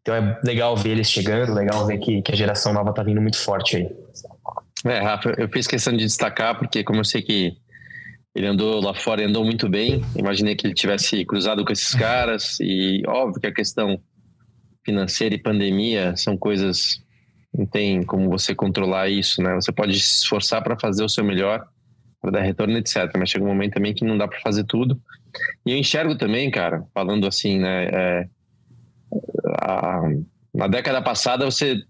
Então 0.02 0.16
é 0.16 0.40
legal 0.44 0.76
ver 0.78 0.92
eles 0.92 1.10
chegando, 1.10 1.54
legal 1.54 1.86
ver 1.86 1.98
que, 1.98 2.22
que 2.22 2.32
a 2.32 2.36
geração 2.36 2.74
nova 2.74 2.94
tá 2.94 3.04
vindo 3.04 3.22
muito 3.22 3.38
forte 3.38 3.78
aí. 3.78 3.90
É, 4.86 5.00
Rafa, 5.00 5.34
eu 5.38 5.50
fiz 5.50 5.68
questão 5.68 5.94
de 5.94 6.04
destacar 6.04 6.58
porque 6.58 6.84
como 6.84 7.00
eu 7.00 7.04
sei 7.04 7.22
que 7.22 7.58
ele 8.36 8.48
andou 8.48 8.82
lá 8.82 8.94
fora 8.94 9.22
e 9.22 9.26
andou 9.26 9.44
muito 9.44 9.68
bem, 9.68 10.04
imaginei 10.16 10.56
que 10.56 10.68
ele 10.68 10.74
tivesse 10.74 11.26
cruzado 11.26 11.66
com 11.66 11.72
esses 11.72 11.96
caras 11.96 12.58
e 12.60 13.02
óbvio 13.08 13.42
que 13.42 13.48
a 13.48 13.54
questão 13.54 14.00
financeira 14.86 15.36
e 15.36 15.40
pandemia 15.40 16.16
são 16.16 16.38
coisas 16.38 17.04
não 17.58 17.66
tem 17.66 18.04
como 18.04 18.30
você 18.30 18.54
controlar 18.54 19.10
isso, 19.10 19.42
né? 19.42 19.56
Você 19.56 19.72
pode 19.72 19.98
se 20.00 20.24
esforçar 20.24 20.62
para 20.62 20.78
fazer 20.78 21.04
o 21.04 21.10
seu 21.10 21.24
melhor, 21.24 21.66
para 22.22 22.32
dar 22.32 22.42
retorno, 22.42 22.78
etc. 22.78 23.10
Mas 23.18 23.30
chega 23.30 23.46
um 23.46 23.48
momento 23.48 23.76
também 23.76 23.94
que 23.94 24.04
não 24.04 24.18
dá 24.18 24.28
para 24.28 24.40
fazer 24.42 24.66
tudo. 24.66 25.00
E 25.66 25.72
eu 25.72 25.78
enxergo 25.78 26.18
também, 26.18 26.52
cara, 26.52 26.84
falando 26.94 27.26
assim, 27.26 27.60
né? 27.60 27.86
É, 27.86 28.28
a, 29.62 30.02
na 30.54 30.68
década 30.68 31.02
passada 31.02 31.46
você 31.46 31.82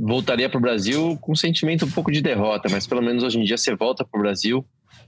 voltaria 0.00 0.48
para 0.48 0.58
o 0.58 0.60
Brasil 0.60 1.16
com 1.20 1.32
um 1.32 1.36
sentimento 1.36 1.84
um 1.84 1.90
pouco 1.90 2.10
de 2.10 2.20
derrota, 2.20 2.68
mas 2.70 2.86
pelo 2.86 3.02
menos 3.02 3.22
hoje 3.22 3.38
em 3.38 3.44
dia 3.44 3.56
você 3.56 3.74
volta 3.74 4.04
para 4.04 4.18
o 4.18 4.22
Brasil 4.22 4.64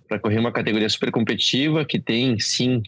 para 0.09 0.19
correr 0.19 0.39
uma 0.39 0.53
categoria 0.53 0.89
super 0.89 1.11
competitiva 1.11 1.85
que 1.85 2.01
tem 2.01 2.39
sim 2.39 2.83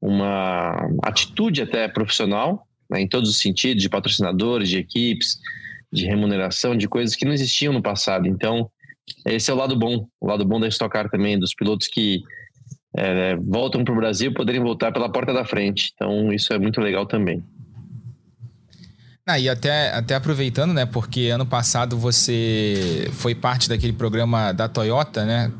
uma 0.00 0.76
atitude 1.02 1.62
até 1.62 1.88
profissional, 1.88 2.67
né, 2.90 3.00
em 3.00 3.08
todos 3.08 3.28
os 3.30 3.36
sentidos, 3.36 3.82
de 3.82 3.88
patrocinadores, 3.88 4.68
de 4.68 4.78
equipes, 4.78 5.38
de 5.92 6.06
remuneração, 6.06 6.76
de 6.76 6.88
coisas 6.88 7.16
que 7.16 7.24
não 7.24 7.32
existiam 7.32 7.72
no 7.72 7.82
passado. 7.82 8.26
Então, 8.26 8.70
esse 9.26 9.50
é 9.50 9.54
o 9.54 9.56
lado 9.56 9.76
bom, 9.76 10.06
o 10.20 10.26
lado 10.26 10.44
bom 10.44 10.60
da 10.60 10.68
Stock 10.68 10.92
Car 10.92 11.10
também, 11.10 11.38
dos 11.38 11.54
pilotos 11.54 11.88
que 11.88 12.22
é, 12.96 13.36
voltam 13.36 13.84
para 13.84 13.92
o 13.92 13.96
Brasil 13.96 14.32
poderem 14.32 14.60
voltar 14.60 14.92
pela 14.92 15.10
porta 15.10 15.32
da 15.32 15.44
frente. 15.44 15.92
Então, 15.94 16.32
isso 16.32 16.52
é 16.52 16.58
muito 16.58 16.80
legal 16.80 17.06
também. 17.06 17.42
Ah, 19.26 19.38
e 19.38 19.46
até, 19.46 19.92
até 19.92 20.14
aproveitando, 20.14 20.72
né? 20.72 20.86
Porque 20.86 21.28
ano 21.28 21.44
passado 21.44 21.98
você 21.98 23.10
foi 23.12 23.34
parte 23.34 23.68
daquele 23.68 23.92
programa 23.92 24.52
da 24.52 24.68
Toyota, 24.70 25.26
né? 25.26 25.52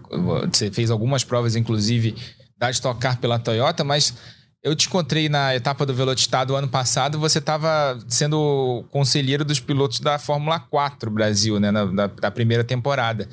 Você 0.49 0.71
fez 0.71 0.91
algumas 0.91 1.23
provas, 1.23 1.55
inclusive, 1.55 2.15
da 2.57 2.71
Stock 2.71 2.99
Car 2.99 3.21
pela 3.21 3.39
Toyota, 3.39 3.85
mas 3.85 4.17
eu 4.63 4.75
te 4.75 4.89
encontrei 4.89 5.29
na 5.29 5.55
etapa 5.55 5.87
do 5.87 5.95
Velocitado 5.95 6.57
ano 6.57 6.69
passado, 6.69 7.19
você 7.19 7.39
estava 7.39 7.99
sendo 8.09 8.85
conselheiro 8.91 9.45
dos 9.45 9.61
pilotos 9.61 10.01
da 10.01 10.19
Fórmula 10.19 10.59
4 10.59 11.11
Brasil, 11.11 11.61
né? 11.61 11.71
Na, 11.71 11.87
na, 11.87 12.31
primeira 12.31 12.65
temporada. 12.65 13.29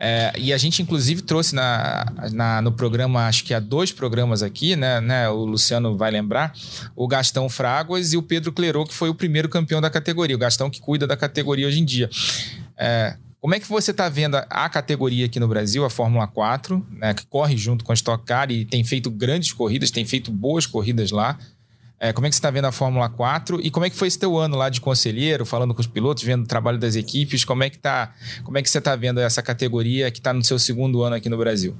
É, 0.00 0.32
e 0.36 0.52
a 0.52 0.58
gente, 0.58 0.82
inclusive, 0.82 1.22
trouxe 1.22 1.54
na, 1.54 2.04
na, 2.32 2.62
no 2.62 2.72
programa, 2.72 3.26
acho 3.26 3.44
que 3.44 3.54
há 3.54 3.60
dois 3.60 3.92
programas 3.92 4.42
aqui, 4.42 4.74
né, 4.74 5.00
né? 5.00 5.28
O 5.28 5.44
Luciano 5.44 5.96
vai 5.96 6.10
lembrar, 6.10 6.52
o 6.96 7.06
Gastão 7.06 7.48
Fraguas 7.48 8.12
e 8.12 8.16
o 8.16 8.22
Pedro 8.22 8.52
Clerô, 8.52 8.84
que 8.84 8.94
foi 8.94 9.08
o 9.08 9.14
primeiro 9.14 9.48
campeão 9.48 9.80
da 9.80 9.90
categoria, 9.90 10.34
o 10.34 10.38
Gastão 10.38 10.68
que 10.68 10.80
cuida 10.80 11.06
da 11.06 11.16
categoria 11.16 11.68
hoje 11.68 11.80
em 11.80 11.84
dia. 11.84 12.10
É, 12.76 13.16
como 13.44 13.54
é 13.54 13.60
que 13.60 13.68
você 13.68 13.90
está 13.90 14.08
vendo 14.08 14.38
a 14.48 14.68
categoria 14.70 15.26
aqui 15.26 15.38
no 15.38 15.46
Brasil, 15.46 15.84
a 15.84 15.90
Fórmula 15.90 16.26
4, 16.26 16.86
né, 16.92 17.12
que 17.12 17.26
corre 17.26 17.58
junto 17.58 17.84
com 17.84 17.92
a 17.92 17.94
Stock 17.94 18.24
Car 18.24 18.50
e 18.50 18.64
tem 18.64 18.82
feito 18.82 19.10
grandes 19.10 19.52
corridas, 19.52 19.90
tem 19.90 20.02
feito 20.06 20.32
boas 20.32 20.64
corridas 20.64 21.10
lá. 21.10 21.36
É, 22.00 22.10
como 22.10 22.26
é 22.26 22.30
que 22.30 22.36
você 22.36 22.38
está 22.38 22.50
vendo 22.50 22.64
a 22.64 22.72
Fórmula 22.72 23.06
4 23.10 23.60
e 23.60 23.70
como 23.70 23.84
é 23.84 23.90
que 23.90 23.96
foi 23.96 24.08
esse 24.08 24.18
teu 24.18 24.38
ano 24.38 24.56
lá 24.56 24.70
de 24.70 24.80
conselheiro, 24.80 25.44
falando 25.44 25.74
com 25.74 25.80
os 25.82 25.86
pilotos, 25.86 26.24
vendo 26.24 26.44
o 26.44 26.46
trabalho 26.46 26.78
das 26.78 26.96
equipes? 26.96 27.44
Como 27.44 27.62
é 27.62 27.68
que 27.68 27.76
tá? 27.76 28.14
Como 28.44 28.56
é 28.56 28.62
que 28.62 28.70
você 28.70 28.78
está 28.78 28.96
vendo 28.96 29.20
essa 29.20 29.42
categoria 29.42 30.10
que 30.10 30.20
está 30.20 30.32
no 30.32 30.42
seu 30.42 30.58
segundo 30.58 31.02
ano 31.02 31.14
aqui 31.14 31.28
no 31.28 31.36
Brasil? 31.36 31.76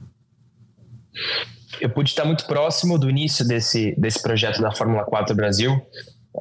Eu 1.81 1.88
pude 1.88 2.11
estar 2.11 2.27
muito 2.27 2.44
próximo 2.44 2.98
do 2.98 3.09
início 3.09 3.42
desse, 3.42 3.98
desse 3.98 4.20
projeto 4.20 4.61
da 4.61 4.70
Fórmula 4.70 5.03
4 5.05 5.35
Brasil. 5.35 5.81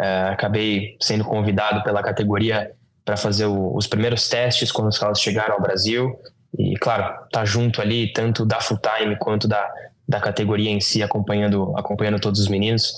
É, 0.02 0.24
acabei 0.24 0.98
sendo 1.00 1.24
convidado 1.24 1.82
pela 1.82 2.04
categoria 2.04 2.74
para 3.06 3.18
fazer 3.18 3.46
o, 3.46 3.76
os 3.76 3.88
primeiros 3.88 4.28
testes 4.30 4.72
quando 4.72 4.88
os 4.88 4.98
carros 4.98 5.20
chegaram 5.20 5.56
ao 5.56 5.62
Brasil. 5.62 6.13
E, 6.58 6.76
claro, 6.78 7.13
tá 7.32 7.44
junto 7.44 7.82
ali, 7.82 8.12
tanto 8.13 8.46
da 8.46 8.62
full 8.62 8.78
time 8.78 9.18
quanto 9.18 9.48
da, 9.48 9.68
da 10.08 10.20
categoria 10.20 10.70
em 10.70 10.80
si, 10.80 11.02
acompanhando, 11.02 11.74
acompanhando 11.76 12.20
todos 12.20 12.39
os 12.39 12.48
meninos 12.48 12.94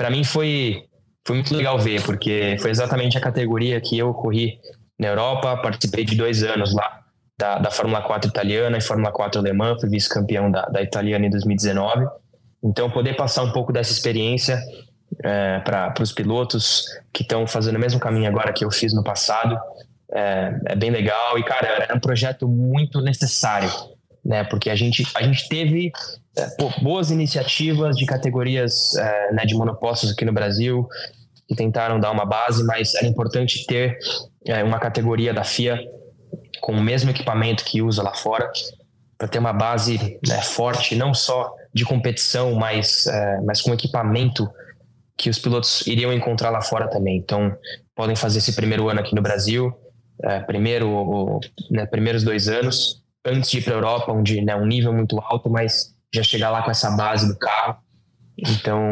para 0.00 0.08
mim 0.08 0.24
foi, 0.24 0.84
foi 1.26 1.36
muito 1.36 1.54
legal 1.54 1.78
ver, 1.78 2.02
porque 2.02 2.56
foi 2.58 2.70
exatamente 2.70 3.18
a 3.18 3.20
categoria 3.20 3.78
que 3.82 3.98
eu 3.98 4.14
corri 4.14 4.58
na 4.98 5.08
Europa, 5.08 5.58
participei 5.58 6.06
de 6.06 6.16
dois 6.16 6.42
anos 6.42 6.74
lá 6.74 7.00
da, 7.38 7.58
da 7.58 7.70
Fórmula 7.70 8.00
4 8.00 8.30
italiana 8.30 8.78
e 8.78 8.80
Fórmula 8.80 9.12
4 9.12 9.38
alemã, 9.38 9.76
fui 9.78 9.90
vice-campeão 9.90 10.50
da, 10.50 10.62
da 10.62 10.80
italiana 10.80 11.26
em 11.26 11.30
2019. 11.30 12.06
Então, 12.64 12.90
poder 12.90 13.14
passar 13.14 13.42
um 13.42 13.52
pouco 13.52 13.74
dessa 13.74 13.92
experiência 13.92 14.58
é, 15.22 15.60
para 15.60 15.94
os 16.00 16.12
pilotos 16.12 16.84
que 17.12 17.22
estão 17.22 17.46
fazendo 17.46 17.76
o 17.76 17.80
mesmo 17.80 18.00
caminho 18.00 18.28
agora 18.28 18.52
que 18.52 18.64
eu 18.64 18.70
fiz 18.70 18.92
no 18.92 19.02
passado 19.02 19.58
é, 20.12 20.60
é 20.66 20.76
bem 20.76 20.90
legal. 20.90 21.38
E, 21.38 21.44
cara, 21.44 21.86
é 21.88 21.94
um 21.94 22.00
projeto 22.00 22.48
muito 22.48 23.00
necessário 23.00 23.70
né? 24.24 24.44
Porque 24.44 24.70
a 24.70 24.76
gente, 24.76 25.06
a 25.14 25.22
gente 25.22 25.48
teve 25.48 25.92
é, 26.36 26.46
pô, 26.56 26.70
boas 26.82 27.10
iniciativas 27.10 27.96
de 27.96 28.06
categorias 28.06 28.96
é, 28.96 29.32
né, 29.32 29.44
de 29.44 29.54
monopostos 29.54 30.12
aqui 30.12 30.24
no 30.24 30.32
Brasil 30.32 30.86
que 31.48 31.54
tentaram 31.56 31.98
dar 31.98 32.12
uma 32.12 32.24
base, 32.24 32.64
mas 32.64 32.94
era 32.94 33.06
importante 33.06 33.66
ter 33.66 33.98
é, 34.46 34.62
uma 34.62 34.78
categoria 34.78 35.34
da 35.34 35.42
FIA 35.42 35.80
com 36.60 36.72
o 36.72 36.80
mesmo 36.80 37.10
equipamento 37.10 37.64
que 37.64 37.82
usa 37.82 38.02
lá 38.02 38.14
fora 38.14 38.50
para 39.18 39.26
ter 39.26 39.38
uma 39.38 39.52
base 39.52 40.18
né, 40.26 40.40
forte, 40.42 40.94
não 40.94 41.12
só 41.12 41.52
de 41.74 41.84
competição, 41.84 42.54
mas, 42.54 43.06
é, 43.06 43.40
mas 43.40 43.60
com 43.60 43.72
equipamento 43.74 44.48
que 45.20 45.28
os 45.28 45.38
pilotos 45.38 45.86
iriam 45.86 46.12
encontrar 46.12 46.48
lá 46.48 46.62
fora 46.62 46.88
também. 46.88 47.18
Então, 47.18 47.54
podem 47.94 48.16
fazer 48.16 48.38
esse 48.38 48.54
primeiro 48.54 48.88
ano 48.88 49.00
aqui 49.00 49.14
no 49.14 49.20
Brasil, 49.20 49.70
é, 50.24 50.40
primeiro, 50.40 51.40
né, 51.70 51.84
primeiros 51.84 52.24
dois 52.24 52.48
anos, 52.48 53.02
antes 53.24 53.50
de 53.50 53.58
ir 53.58 53.62
para 53.62 53.74
a 53.74 53.76
Europa, 53.76 54.12
onde 54.12 54.40
né, 54.40 54.56
um 54.56 54.64
nível 54.64 54.94
muito 54.94 55.18
alto, 55.20 55.50
mas 55.50 55.94
já 56.12 56.22
chegar 56.22 56.50
lá 56.50 56.62
com 56.62 56.70
essa 56.70 56.90
base 56.92 57.28
do 57.28 57.38
carro. 57.38 57.76
Então, 58.38 58.82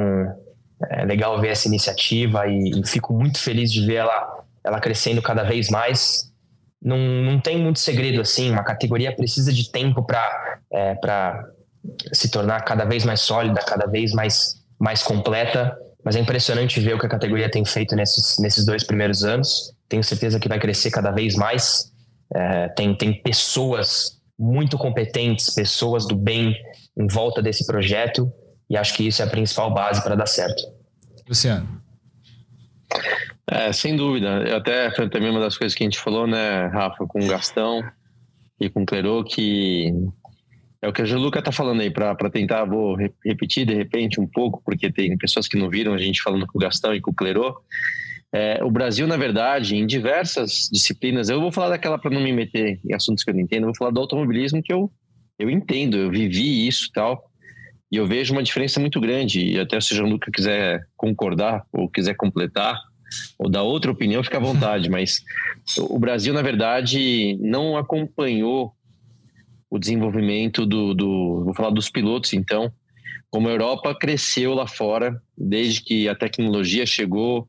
é 0.91 1.05
legal 1.07 1.41
ver 1.41 1.49
essa 1.49 1.67
iniciativa 1.67 2.47
e, 2.47 2.81
e 2.81 2.87
fico 2.87 3.15
muito 3.15 3.39
feliz 3.39 3.73
de 3.73 3.87
ver 3.87 3.97
ela, 3.97 4.45
ela 4.63 4.81
crescendo 4.81 5.23
cada 5.23 5.43
vez 5.45 5.71
mais. 5.71 6.31
não, 6.83 6.99
não 6.99 7.41
tem 7.41 7.59
muito 7.59 7.79
segredo 7.79 8.21
assim. 8.21 8.51
Uma 8.51 8.63
categoria 8.63 9.17
precisa 9.17 9.51
de 9.51 9.73
tempo 9.73 10.03
para 10.03 10.61
é, 10.71 10.95
se 12.13 12.31
tornar 12.31 12.61
cada 12.67 12.85
vez 12.85 13.03
mais 13.03 13.21
sólida, 13.21 13.61
cada 13.63 13.87
vez 13.87 14.13
mais, 14.13 14.63
mais 14.79 15.03
completa. 15.03 15.75
Mas 16.05 16.17
é 16.17 16.21
impressionante 16.21 16.81
ver 16.81 16.95
o 16.95 16.99
que 16.99 17.07
a 17.07 17.09
categoria 17.09 17.51
tem 17.51 17.65
feito 17.65 17.95
nesses, 17.97 18.39
nesses 18.39 18.65
dois 18.65 18.85
primeiros 18.85 19.25
anos. 19.25 19.75
Tenho 19.89 20.03
certeza 20.05 20.39
que 20.39 20.49
vai 20.49 20.59
crescer 20.59 20.91
cada 20.91 21.11
vez 21.11 21.35
mais. 21.35 21.93
É, 22.35 22.69
tem, 22.69 22.95
tem 22.95 23.23
pessoas 23.23 24.19
muito 24.39 24.79
competentes, 24.79 25.55
pessoas 25.55 26.07
do 26.07 26.15
bem 26.15 26.55
em 26.97 27.07
volta 27.07 27.43
desse 27.43 27.67
projeto. 27.67 28.33
E 28.71 28.77
acho 28.77 28.95
que 28.95 29.07
isso 29.07 29.23
é 29.23 29.25
a 29.25 29.29
principal 29.29 29.73
base 29.73 30.03
para 30.03 30.15
dar 30.15 30.27
certo. 30.27 30.63
Luciano. 31.27 31.83
É, 33.51 33.73
sem 33.73 33.97
dúvida. 33.97 34.57
Até 34.57 34.91
foi 34.95 35.09
também 35.09 35.31
uma 35.31 35.41
das 35.41 35.57
coisas 35.57 35.77
que 35.77 35.83
a 35.83 35.87
gente 35.87 35.99
falou, 35.99 36.27
né, 36.27 36.67
Rafa, 36.67 37.07
com 37.07 37.21
o 37.21 37.27
Gastão 37.27 37.83
e 38.61 38.69
com 38.69 38.83
o 38.83 38.87
Clerô, 38.87 39.25
que 39.25 39.93
é 40.81 40.89
o 40.89 40.93
que 40.93 41.03
a 41.03 41.05
Geluca 41.05 41.43
tá 41.43 41.51
falando 41.51 41.81
aí, 41.81 41.91
para 41.91 42.31
tentar, 42.31 42.65
vou 42.65 42.97
repetir 43.25 43.67
de 43.67 43.75
repente 43.75 44.21
um 44.21 44.27
pouco, 44.27 44.63
porque 44.65 44.93
tem 44.93 45.17
pessoas 45.19 45.49
que 45.49 45.59
não 45.59 45.69
viram 45.69 45.93
a 45.93 45.99
gente 45.99 46.23
falando 46.23 46.47
com 46.47 46.57
o 46.57 46.61
Gastão 46.61 46.95
e 46.95 47.01
com 47.01 47.11
o 47.11 47.15
Clerô. 47.15 47.57
É, 48.33 48.63
o 48.63 48.71
Brasil, 48.71 49.07
na 49.07 49.17
verdade, 49.17 49.75
em 49.75 49.87
diversas 49.87 50.69
disciplinas, 50.71 51.29
eu 51.29 51.41
vou 51.41 51.51
falar 51.51 51.71
daquela 51.71 51.99
para 51.99 52.11
não 52.11 52.21
me 52.21 52.33
meter 52.33 52.79
em 52.85 52.95
assuntos 52.95 53.25
que 53.25 53.31
eu 53.31 53.35
não 53.35 53.41
entendo, 53.41 53.63
eu 53.63 53.69
vou 53.69 53.77
falar 53.77 53.91
do 53.91 54.01
automobilismo 54.01 54.63
que 54.63 54.73
eu, 54.73 54.91
eu 55.39 55.51
entendo, 55.51 55.97
eu 55.97 56.11
vivi 56.11 56.69
isso 56.69 56.87
e 56.89 56.93
tal, 56.93 57.25
e 57.91 57.97
eu 57.97 58.07
vejo 58.07 58.33
uma 58.33 58.43
diferença 58.43 58.79
muito 58.79 59.01
grande, 59.01 59.45
e 59.45 59.59
até 59.59 59.81
se 59.81 59.95
o 59.95 59.97
Jean-Luc 59.97 60.31
quiser 60.31 60.87
concordar 60.97 61.65
ou 61.73 61.89
quiser 61.89 62.15
completar, 62.15 62.79
ou 63.39 63.49
dar 63.49 63.63
outra 63.63 63.91
opinião, 63.91 64.23
fica 64.23 64.37
à 64.37 64.41
vontade, 64.41 64.89
mas 64.91 65.25
o 65.79 65.99
Brasil, 65.99 66.35
na 66.35 66.43
verdade, 66.43 67.37
não 67.41 67.77
acompanhou 67.77 68.75
o 69.71 69.79
desenvolvimento 69.79 70.65
do, 70.65 70.95
do, 70.95 71.45
vou 71.45 71.55
falar 71.55 71.71
dos 71.71 71.91
pilotos, 71.91 72.33
então, 72.33 72.73
como 73.31 73.49
a 73.49 73.53
Europa 73.53 73.95
cresceu 73.95 74.55
lá 74.55 74.67
fora, 74.67 75.21
desde 75.37 75.83
que 75.83 76.09
a 76.09 76.15
tecnologia 76.15 76.87
chegou, 76.87 77.49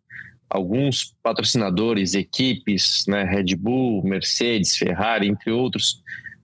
alguns 0.49 1.15
patrocinadores, 1.23 2.13
equipes, 2.13 3.05
né, 3.07 3.23
Red 3.23 3.55
Bull, 3.55 4.03
Mercedes, 4.03 4.75
Ferrari, 4.75 5.27
entre 5.27 5.51
outros, 5.51 6.01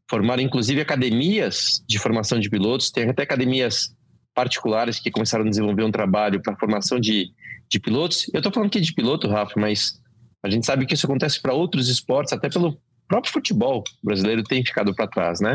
formaram 0.10 0.42
inclusive 0.42 0.80
academias 0.80 1.84
de 1.88 1.98
formação 1.98 2.40
de 2.40 2.50
pilotos, 2.50 2.92
tem 2.92 3.10
até 3.10 3.24
academias 3.24 3.96
particulares 4.34 5.00
que 5.00 5.10
começaram 5.10 5.46
a 5.46 5.50
desenvolver 5.50 5.84
um 5.84 5.92
trabalho 5.92 6.42
para 6.42 6.56
formação 6.56 7.00
de 7.00 7.34
de 7.70 7.80
pilotos. 7.80 8.30
Eu 8.34 8.40
estou 8.40 8.52
falando 8.52 8.68
aqui 8.68 8.80
de 8.80 8.94
piloto, 8.94 9.28
Rafa, 9.28 9.60
mas 9.60 10.00
a 10.44 10.50
gente 10.50 10.66
sabe 10.66 10.86
que 10.86 10.94
isso 10.94 11.06
acontece 11.06 11.42
para 11.42 11.54
outros 11.54 11.90
esportes, 11.90 12.34
até 12.34 12.50
pelo 12.50 12.80
próprio 13.08 13.32
futebol 13.34 13.84
brasileiro 14.04 14.44
tem 14.44 14.64
ficado 14.66 14.94
para 14.96 15.08
trás, 15.08 15.40
né? 15.40 15.54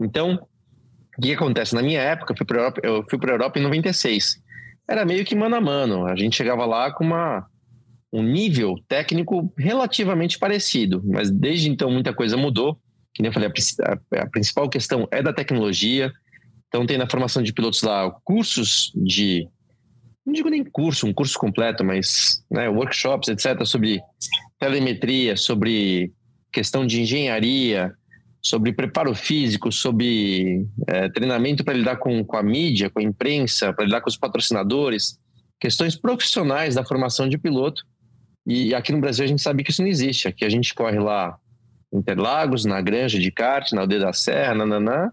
Então, 0.00 0.46
o 1.16 1.20
que 1.20 1.32
acontece? 1.32 1.74
Na 1.74 1.82
minha 1.82 2.00
época, 2.00 2.32
eu 2.82 3.04
fui 3.08 3.18
para 3.18 3.32
a 3.32 3.34
Europa 3.34 3.58
em 3.58 3.62
96. 3.62 4.40
Era 4.88 5.04
meio 5.04 5.24
que 5.24 5.34
mano 5.34 5.56
a 5.56 5.60
mano. 5.60 6.06
A 6.06 6.16
gente 6.16 6.36
chegava 6.36 6.64
lá 6.66 6.90
com 6.92 7.04
uma, 7.04 7.46
um 8.12 8.22
nível 8.22 8.76
técnico 8.88 9.52
relativamente 9.56 10.38
parecido, 10.38 11.02
mas 11.04 11.30
desde 11.30 11.70
então 11.70 11.90
muita 11.90 12.12
coisa 12.14 12.36
mudou. 12.36 12.78
Que 13.14 13.22
nem 13.22 13.28
eu 13.28 13.32
falei, 13.32 13.50
a, 13.82 14.22
a 14.22 14.26
principal 14.30 14.68
questão 14.68 15.06
é 15.10 15.22
da 15.22 15.32
tecnologia. 15.32 16.10
Então, 16.68 16.86
tem 16.86 16.96
na 16.96 17.08
formação 17.08 17.42
de 17.42 17.52
pilotos 17.52 17.82
lá 17.82 18.10
cursos 18.24 18.90
de 18.94 19.46
não 20.24 20.32
digo 20.32 20.48
nem 20.48 20.64
curso, 20.64 21.06
um 21.06 21.12
curso 21.12 21.36
completo, 21.38 21.84
mas 21.84 22.44
né, 22.50 22.68
workshops, 22.68 23.28
etc., 23.28 23.64
sobre 23.66 24.00
telemetria, 24.58 25.36
sobre 25.36 26.12
questão 26.52 26.86
de 26.86 27.00
engenharia, 27.00 27.94
sobre 28.42 28.72
preparo 28.72 29.14
físico, 29.14 29.70
sobre 29.70 30.66
é, 30.88 31.08
treinamento 31.08 31.62
para 31.64 31.74
lidar 31.74 31.96
com, 31.96 32.24
com 32.24 32.36
a 32.36 32.42
mídia, 32.42 32.90
com 32.90 32.98
a 32.98 33.02
imprensa, 33.02 33.72
para 33.72 33.84
lidar 33.84 34.00
com 34.00 34.10
os 34.10 34.16
patrocinadores, 34.16 35.18
questões 35.60 35.94
profissionais 35.94 36.74
da 36.74 36.84
formação 36.84 37.28
de 37.28 37.38
piloto. 37.38 37.84
E 38.44 38.74
aqui 38.74 38.90
no 38.90 39.00
Brasil 39.00 39.24
a 39.24 39.28
gente 39.28 39.40
sabe 39.40 39.62
que 39.62 39.70
isso 39.70 39.80
não 39.80 39.88
existe. 39.88 40.26
Aqui 40.26 40.44
a 40.44 40.48
gente 40.48 40.74
corre 40.74 40.98
lá 40.98 41.38
em 41.92 41.98
Interlagos, 41.98 42.64
na 42.64 42.80
Granja 42.80 43.18
de 43.18 43.30
Kart, 43.30 43.70
na 43.70 43.82
Aldeia 43.82 44.00
da 44.00 44.12
Serra, 44.12 44.56
nananã. 44.56 45.12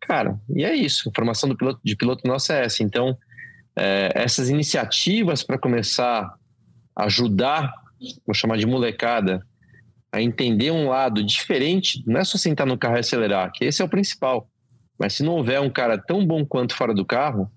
Cara, 0.00 0.38
e 0.48 0.64
é 0.64 0.72
isso. 0.72 1.10
A 1.10 1.12
formação 1.12 1.48
do 1.48 1.56
piloto, 1.56 1.80
de 1.82 1.96
piloto 1.96 2.28
nossa 2.28 2.54
é 2.54 2.64
essa. 2.64 2.84
Então, 2.84 3.18
é, 3.76 4.12
essas 4.14 4.48
iniciativas 4.50 5.42
para 5.42 5.58
começar 5.58 6.32
a 6.94 7.04
ajudar, 7.06 7.72
vou 8.24 8.34
chamar 8.34 8.56
de 8.56 8.66
molecada, 8.66 9.44
a 10.12 10.20
entender 10.22 10.70
um 10.70 10.88
lado 10.88 11.22
diferente, 11.22 12.02
não 12.06 12.20
é 12.20 12.24
só 12.24 12.38
sentar 12.38 12.66
no 12.66 12.78
carro 12.78 12.96
e 12.96 13.00
acelerar, 13.00 13.52
que 13.52 13.64
esse 13.64 13.82
é 13.82 13.84
o 13.84 13.88
principal. 13.88 14.48
Mas 14.98 15.14
se 15.14 15.22
não 15.22 15.34
houver 15.34 15.60
um 15.60 15.70
cara 15.70 15.98
tão 15.98 16.26
bom 16.26 16.44
quanto 16.44 16.74
fora 16.74 16.94
do 16.94 17.04
carro, 17.04 17.50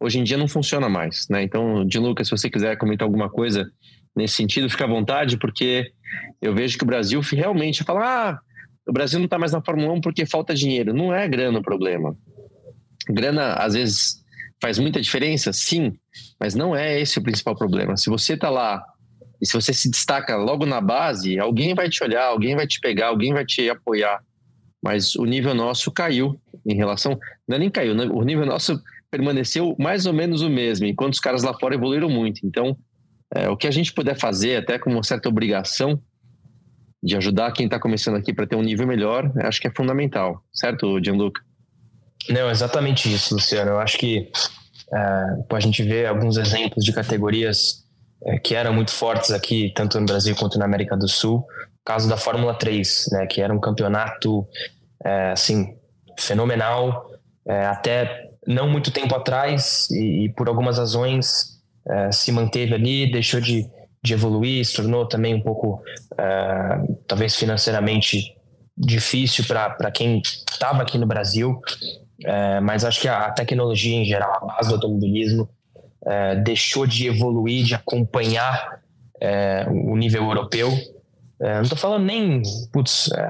hoje 0.00 0.18
em 0.18 0.24
dia 0.24 0.36
não 0.36 0.48
funciona 0.48 0.88
mais, 0.88 1.26
né? 1.28 1.42
Então, 1.42 1.84
de 1.84 1.98
Lucas, 1.98 2.28
se 2.28 2.30
você 2.30 2.48
quiser 2.48 2.76
comentar 2.78 3.06
alguma 3.06 3.28
coisa 3.28 3.70
nesse 4.16 4.36
sentido, 4.36 4.70
fica 4.70 4.84
à 4.84 4.88
vontade, 4.88 5.36
porque 5.36 5.92
eu 6.40 6.54
vejo 6.54 6.78
que 6.78 6.84
o 6.84 6.86
Brasil 6.86 7.20
realmente 7.20 7.84
fala, 7.84 8.30
ah, 8.30 8.38
o 8.86 8.92
Brasil 8.92 9.18
não 9.18 9.26
está 9.26 9.38
mais 9.38 9.52
na 9.52 9.62
Fórmula 9.62 9.92
1 9.94 10.00
porque 10.00 10.24
falta 10.24 10.54
dinheiro. 10.54 10.94
Não 10.94 11.12
é 11.12 11.28
grana 11.28 11.58
o 11.58 11.62
problema. 11.62 12.16
Grana, 13.10 13.54
às 13.54 13.74
vezes, 13.74 14.22
Faz 14.60 14.78
muita 14.78 15.00
diferença? 15.00 15.52
Sim, 15.52 15.96
mas 16.38 16.54
não 16.54 16.74
é 16.74 17.00
esse 17.00 17.18
o 17.18 17.22
principal 17.22 17.56
problema. 17.56 17.96
Se 17.96 18.10
você 18.10 18.34
está 18.34 18.50
lá 18.50 18.84
e 19.40 19.46
se 19.46 19.52
você 19.52 19.72
se 19.72 19.90
destaca 19.90 20.36
logo 20.36 20.66
na 20.66 20.80
base, 20.80 21.38
alguém 21.38 21.74
vai 21.74 21.88
te 21.88 22.02
olhar, 22.02 22.26
alguém 22.26 22.56
vai 22.56 22.66
te 22.66 22.80
pegar, 22.80 23.08
alguém 23.08 23.32
vai 23.32 23.44
te 23.44 23.68
apoiar. 23.70 24.20
Mas 24.82 25.14
o 25.16 25.24
nível 25.24 25.54
nosso 25.54 25.90
caiu 25.90 26.40
em 26.66 26.74
relação. 26.74 27.18
Não 27.46 27.56
é 27.56 27.58
nem 27.58 27.70
caiu, 27.70 27.94
né? 27.94 28.04
o 28.04 28.22
nível 28.22 28.46
nosso 28.46 28.80
permaneceu 29.10 29.74
mais 29.78 30.06
ou 30.06 30.12
menos 30.12 30.42
o 30.42 30.50
mesmo, 30.50 30.86
enquanto 30.86 31.14
os 31.14 31.20
caras 31.20 31.42
lá 31.42 31.54
fora 31.54 31.74
evoluíram 31.74 32.08
muito. 32.08 32.46
Então, 32.46 32.76
é, 33.34 33.48
o 33.48 33.56
que 33.56 33.66
a 33.66 33.70
gente 33.70 33.92
puder 33.92 34.16
fazer, 34.16 34.56
até 34.56 34.78
com 34.78 34.90
uma 34.90 35.02
certa 35.02 35.28
obrigação, 35.28 36.00
de 37.02 37.16
ajudar 37.16 37.52
quem 37.52 37.66
está 37.66 37.78
começando 37.78 38.16
aqui 38.16 38.32
para 38.32 38.46
ter 38.46 38.56
um 38.56 38.62
nível 38.62 38.86
melhor, 38.86 39.32
acho 39.44 39.60
que 39.60 39.68
é 39.68 39.70
fundamental, 39.74 40.42
certo, 40.52 41.02
Gianluca? 41.02 41.40
Não, 42.28 42.50
exatamente 42.50 43.12
isso, 43.12 43.34
Luciano. 43.34 43.70
Eu 43.70 43.78
acho 43.78 43.96
que 43.96 44.30
é, 44.92 44.98
a 45.52 45.60
gente 45.60 45.82
vê 45.82 46.06
alguns 46.06 46.36
exemplos 46.36 46.84
de 46.84 46.92
categorias 46.92 47.87
é, 48.24 48.38
que 48.38 48.54
eram 48.54 48.72
muito 48.72 48.90
fortes 48.90 49.30
aqui, 49.30 49.72
tanto 49.74 49.98
no 50.00 50.06
Brasil 50.06 50.34
quanto 50.36 50.58
na 50.58 50.64
América 50.64 50.96
do 50.96 51.08
Sul. 51.08 51.38
O 51.38 51.84
caso 51.84 52.08
da 52.08 52.16
Fórmula 52.16 52.54
3, 52.54 53.06
né, 53.12 53.26
que 53.26 53.40
era 53.40 53.52
um 53.52 53.60
campeonato 53.60 54.46
é, 55.04 55.30
assim, 55.32 55.76
fenomenal, 56.18 57.10
é, 57.46 57.66
até 57.66 58.28
não 58.46 58.68
muito 58.68 58.90
tempo 58.90 59.14
atrás, 59.14 59.88
e, 59.90 60.24
e 60.24 60.28
por 60.30 60.48
algumas 60.48 60.78
razões 60.78 61.58
é, 61.88 62.12
se 62.12 62.32
manteve 62.32 62.74
ali, 62.74 63.10
deixou 63.10 63.40
de, 63.40 63.68
de 64.02 64.14
evoluir, 64.14 64.64
se 64.64 64.74
tornou 64.74 65.06
também 65.06 65.34
um 65.34 65.42
pouco, 65.42 65.82
é, 66.18 66.94
talvez 67.06 67.36
financeiramente 67.36 68.36
difícil 68.76 69.44
para 69.46 69.90
quem 69.90 70.22
estava 70.50 70.82
aqui 70.82 70.98
no 70.98 71.06
Brasil. 71.06 71.60
É, 72.24 72.60
mas 72.60 72.84
acho 72.84 73.00
que 73.00 73.08
a, 73.08 73.30
tecnologia 73.30 73.96
em 73.96 74.04
geral, 74.04 74.32
a 74.34 74.46
base 74.46 74.68
do 74.68 74.74
automobilismo, 74.74 75.48
é, 76.04 76.36
deixou 76.36 76.86
de 76.86 77.06
evoluir, 77.06 77.64
de 77.64 77.74
acompanhar 77.74 78.80
é, 79.20 79.66
o 79.68 79.96
nível 79.96 80.24
europeu. 80.24 80.70
É, 81.40 81.54
não 81.54 81.62
estou 81.62 81.78
falando 81.78 82.04
nem, 82.04 82.42
putz, 82.72 83.10
é, 83.12 83.28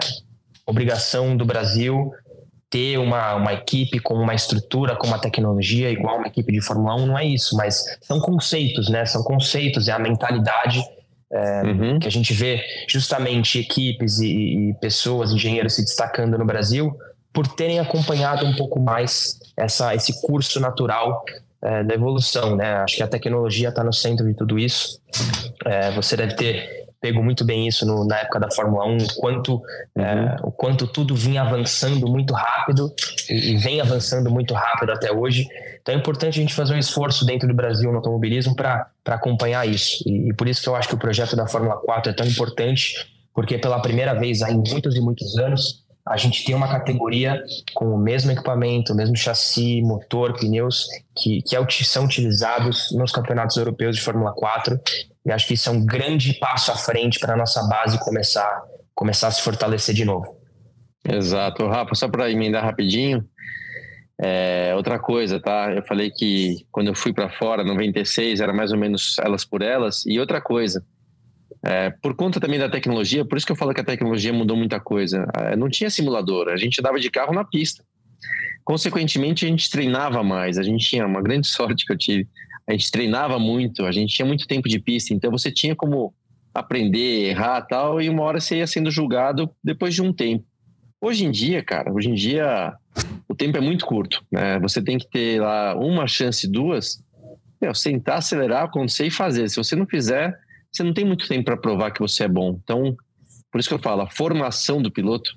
obrigação 0.66 1.36
do 1.36 1.44
Brasil 1.44 2.12
ter 2.70 2.98
uma, 2.98 3.34
uma 3.34 3.52
equipe 3.54 3.98
com 3.98 4.14
uma 4.14 4.34
estrutura, 4.34 4.94
com 4.94 5.06
uma 5.06 5.18
tecnologia 5.18 5.90
igual 5.90 6.18
uma 6.18 6.26
equipe 6.26 6.52
de 6.52 6.60
Fórmula 6.60 6.96
1, 6.96 7.06
não 7.06 7.18
é 7.18 7.24
isso, 7.24 7.56
mas 7.56 7.98
são 8.02 8.20
conceitos, 8.20 8.90
né? 8.90 9.06
São 9.06 9.22
conceitos, 9.22 9.88
é 9.88 9.92
a 9.92 9.98
mentalidade 9.98 10.82
é, 11.32 11.62
uhum. 11.62 11.98
que 11.98 12.06
a 12.06 12.10
gente 12.10 12.32
vê 12.32 12.62
justamente 12.86 13.58
equipes 13.58 14.18
e, 14.18 14.70
e, 14.70 14.74
pessoas, 14.74 15.32
engenheiros 15.32 15.74
se 15.74 15.82
destacando 15.82 16.36
no 16.36 16.44
Brasil 16.44 16.94
por 17.32 17.46
terem 17.46 17.78
acompanhado 17.78 18.44
um 18.44 18.54
pouco 18.54 18.80
mais 18.80 19.38
essa, 19.56 19.94
esse 19.94 20.20
curso 20.22 20.60
natural 20.60 21.24
é, 21.62 21.82
da 21.82 21.94
evolução, 21.94 22.56
né? 22.56 22.76
Acho 22.76 22.96
que 22.96 23.02
a 23.02 23.08
tecnologia 23.08 23.68
está 23.68 23.82
no 23.82 23.92
centro 23.92 24.26
de 24.26 24.34
tudo 24.34 24.58
isso. 24.58 25.00
É, 25.64 25.90
você 25.92 26.16
deve 26.16 26.34
ter 26.34 26.88
pego 27.00 27.22
muito 27.22 27.44
bem 27.44 27.66
isso 27.66 27.86
no, 27.86 28.04
na 28.04 28.18
época 28.18 28.40
da 28.40 28.50
Fórmula 28.50 28.84
1, 28.86 28.96
o 28.96 29.14
quanto, 29.16 29.62
é, 29.96 30.00
uhum. 30.00 30.06
é, 30.06 30.36
o 30.42 30.50
quanto 30.50 30.86
tudo 30.86 31.14
vinha 31.14 31.42
avançando 31.42 32.08
muito 32.08 32.34
rápido 32.34 32.92
e, 33.28 33.52
e, 33.52 33.56
vem 33.56 33.80
avançando 33.80 34.30
muito 34.30 34.52
rápido 34.54 34.90
até 34.90 35.12
hoje. 35.12 35.46
Então 35.80 35.94
é 35.94 35.98
importante 35.98 36.38
a 36.38 36.42
gente 36.42 36.54
fazer 36.54 36.74
um 36.74 36.78
esforço 36.78 37.24
dentro 37.24 37.46
do 37.46 37.54
Brasil 37.54 37.90
no 37.90 37.98
automobilismo 37.98 38.54
para 38.54 38.90
acompanhar 39.06 39.66
isso. 39.68 40.02
E, 40.06 40.28
e 40.28 40.34
por 40.34 40.48
isso 40.48 40.62
que 40.62 40.68
eu 40.68 40.74
acho 40.74 40.88
que 40.88 40.94
o 40.94 40.98
projeto 40.98 41.36
da 41.36 41.46
Fórmula 41.46 41.76
4 41.76 42.10
é 42.10 42.14
tão 42.14 42.26
importante, 42.26 42.94
porque 43.32 43.58
pela 43.58 43.80
primeira 43.80 44.14
vez 44.14 44.42
há 44.42 44.50
muitos 44.50 44.96
e 44.96 45.00
muitos 45.00 45.38
anos, 45.38 45.84
a 46.08 46.16
gente 46.16 46.44
tem 46.44 46.54
uma 46.54 46.68
categoria 46.68 47.42
com 47.74 47.94
o 47.94 47.98
mesmo 47.98 48.30
equipamento, 48.30 48.92
o 48.92 48.96
mesmo 48.96 49.14
chassi, 49.14 49.82
motor, 49.82 50.32
pneus, 50.38 50.86
que, 51.16 51.42
que 51.42 51.54
é 51.54 51.66
são 51.84 52.04
utilizados 52.04 52.90
nos 52.92 53.12
campeonatos 53.12 53.56
europeus 53.56 53.96
de 53.96 54.02
Fórmula 54.02 54.32
4. 54.32 54.78
E 55.26 55.30
acho 55.30 55.46
que 55.46 55.54
isso 55.54 55.68
é 55.68 55.72
um 55.72 55.84
grande 55.84 56.34
passo 56.34 56.72
à 56.72 56.76
frente 56.76 57.18
para 57.18 57.34
a 57.34 57.36
nossa 57.36 57.62
base 57.68 57.98
começar, 58.00 58.62
começar 58.94 59.28
a 59.28 59.30
se 59.30 59.42
fortalecer 59.42 59.94
de 59.94 60.04
novo. 60.04 60.38
Exato. 61.06 61.66
Rafa, 61.66 61.94
só 61.94 62.08
para 62.08 62.30
emendar 62.30 62.64
rapidinho, 62.64 63.24
é, 64.20 64.72
outra 64.74 64.98
coisa, 64.98 65.38
tá? 65.38 65.72
Eu 65.72 65.84
falei 65.84 66.10
que 66.10 66.66
quando 66.72 66.88
eu 66.88 66.94
fui 66.94 67.12
para 67.12 67.30
fora, 67.30 67.62
96, 67.62 68.40
era 68.40 68.52
mais 68.52 68.72
ou 68.72 68.78
menos 68.78 69.16
elas 69.18 69.44
por 69.44 69.62
elas. 69.62 70.04
E 70.06 70.18
outra 70.18 70.40
coisa, 70.40 70.84
é, 71.68 71.90
por 71.90 72.16
conta 72.16 72.40
também 72.40 72.58
da 72.58 72.66
tecnologia, 72.66 73.26
por 73.26 73.36
isso 73.36 73.44
que 73.44 73.52
eu 73.52 73.56
falo 73.56 73.74
que 73.74 73.80
a 73.82 73.84
tecnologia 73.84 74.32
mudou 74.32 74.56
muita 74.56 74.80
coisa. 74.80 75.26
É, 75.36 75.54
não 75.54 75.68
tinha 75.68 75.90
simulador, 75.90 76.48
a 76.48 76.56
gente 76.56 76.80
dava 76.80 76.98
de 76.98 77.10
carro 77.10 77.34
na 77.34 77.44
pista. 77.44 77.84
Consequentemente, 78.64 79.44
a 79.44 79.48
gente 79.48 79.68
treinava 79.68 80.24
mais. 80.24 80.56
A 80.56 80.62
gente 80.62 80.88
tinha 80.88 81.06
uma 81.06 81.20
grande 81.20 81.46
sorte 81.48 81.84
que 81.84 81.92
eu 81.92 81.98
tive. 81.98 82.26
A 82.66 82.72
gente 82.72 82.90
treinava 82.90 83.38
muito, 83.38 83.84
a 83.84 83.92
gente 83.92 84.14
tinha 84.14 84.24
muito 84.24 84.46
tempo 84.46 84.66
de 84.66 84.78
pista, 84.78 85.12
então 85.12 85.30
você 85.30 85.52
tinha 85.52 85.76
como 85.76 86.14
aprender, 86.54 87.28
errar 87.28 87.60
tal, 87.60 88.00
e 88.00 88.08
uma 88.08 88.22
hora 88.22 88.40
você 88.40 88.56
ia 88.56 88.66
sendo 88.66 88.90
julgado 88.90 89.50
depois 89.62 89.94
de 89.94 90.00
um 90.00 90.10
tempo. 90.10 90.46
Hoje 90.98 91.26
em 91.26 91.30
dia, 91.30 91.62
cara, 91.62 91.92
hoje 91.92 92.08
em 92.08 92.14
dia 92.14 92.72
o 93.28 93.34
tempo 93.34 93.58
é 93.58 93.60
muito 93.60 93.84
curto, 93.84 94.24
né? 94.32 94.58
Você 94.60 94.82
tem 94.82 94.96
que 94.96 95.08
ter 95.08 95.38
lá 95.40 95.76
uma 95.76 96.06
chance, 96.06 96.50
duas, 96.50 97.02
meu, 97.60 97.74
sentar, 97.74 98.18
acelerar, 98.18 98.64
acontecer 98.64 99.06
e 99.06 99.10
fazer. 99.10 99.50
Se 99.50 99.56
você 99.56 99.76
não 99.76 99.86
fizer, 99.86 100.34
você 100.72 100.82
não 100.82 100.92
tem 100.92 101.04
muito 101.04 101.26
tempo 101.26 101.44
para 101.44 101.56
provar 101.56 101.90
que 101.90 102.00
você 102.00 102.24
é 102.24 102.28
bom. 102.28 102.58
Então, 102.62 102.96
por 103.50 103.58
isso 103.58 103.68
que 103.68 103.74
eu 103.74 103.78
falo, 103.78 104.02
a 104.02 104.10
formação 104.10 104.80
do 104.80 104.90
piloto 104.90 105.36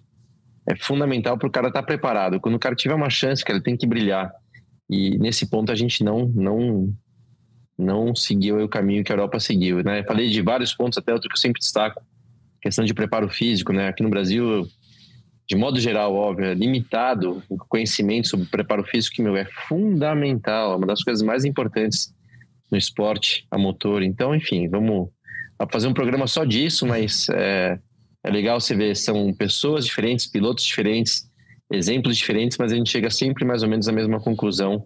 é 0.69 0.75
fundamental 0.75 1.37
para 1.37 1.47
o 1.47 1.51
cara 1.51 1.67
estar 1.67 1.81
tá 1.81 1.85
preparado. 1.85 2.39
Quando 2.39 2.55
o 2.55 2.59
cara 2.59 2.75
tiver 2.75 2.93
uma 2.93 3.09
chance, 3.09 3.43
cara, 3.43 3.57
ele 3.57 3.63
tem 3.63 3.77
que 3.77 3.87
brilhar. 3.87 4.31
E 4.89 5.17
nesse 5.17 5.49
ponto 5.49 5.71
a 5.71 5.75
gente 5.75 6.03
não 6.03 6.27
não 6.27 6.93
não 7.77 8.15
seguiu 8.15 8.63
o 8.63 8.69
caminho 8.69 9.03
que 9.03 9.11
a 9.11 9.15
Europa 9.15 9.39
seguiu, 9.39 9.83
né? 9.83 10.03
falei 10.03 10.29
de 10.29 10.39
vários 10.41 10.71
pontos, 10.71 10.99
até 10.99 11.11
outro 11.11 11.27
que 11.27 11.33
eu 11.33 11.41
sempre 11.41 11.59
destaco, 11.59 12.03
questão 12.61 12.85
de 12.85 12.93
preparo 12.93 13.27
físico, 13.27 13.73
né? 13.73 13.87
Aqui 13.87 14.03
no 14.03 14.09
Brasil, 14.09 14.67
de 15.47 15.55
modo 15.55 15.79
geral, 15.79 16.13
óbvio, 16.13 16.45
é 16.45 16.53
limitado 16.53 17.41
o 17.49 17.57
conhecimento 17.57 18.27
sobre 18.27 18.45
preparo 18.45 18.83
físico, 18.83 19.15
que, 19.15 19.21
meu, 19.23 19.35
é 19.35 19.45
fundamental, 19.67 20.73
é 20.73 20.75
uma 20.75 20.85
das 20.85 21.03
coisas 21.03 21.23
mais 21.23 21.43
importantes 21.43 22.13
no 22.71 22.77
esporte 22.77 23.47
a 23.49 23.57
motor. 23.57 24.03
Então, 24.03 24.35
enfim, 24.35 24.69
vamos 24.69 25.09
fazer 25.69 25.87
um 25.87 25.93
programa 25.93 26.27
só 26.27 26.45
disso, 26.45 26.85
mas 26.85 27.27
é, 27.29 27.79
é 28.23 28.31
legal 28.31 28.59
você 28.59 28.75
ver, 28.75 28.95
são 28.95 29.33
pessoas 29.33 29.85
diferentes, 29.85 30.27
pilotos 30.27 30.63
diferentes, 30.65 31.29
exemplos 31.71 32.17
diferentes, 32.17 32.57
mas 32.57 32.71
a 32.71 32.75
gente 32.75 32.89
chega 32.89 33.09
sempre 33.09 33.45
mais 33.45 33.63
ou 33.63 33.69
menos 33.69 33.87
à 33.87 33.91
mesma 33.91 34.19
conclusão 34.19 34.85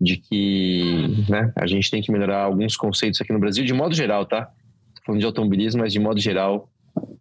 de 0.00 0.16
que 0.16 1.24
né, 1.28 1.52
a 1.56 1.66
gente 1.66 1.90
tem 1.90 2.02
que 2.02 2.10
melhorar 2.10 2.42
alguns 2.42 2.76
conceitos 2.76 3.20
aqui 3.20 3.32
no 3.32 3.38
Brasil, 3.38 3.64
de 3.64 3.72
modo 3.72 3.94
geral, 3.94 4.26
tá? 4.26 4.46
Tô 4.94 5.02
falando 5.06 5.20
de 5.20 5.26
automobilismo, 5.26 5.80
mas 5.82 5.92
de 5.92 6.00
modo 6.00 6.20
geral, 6.20 6.68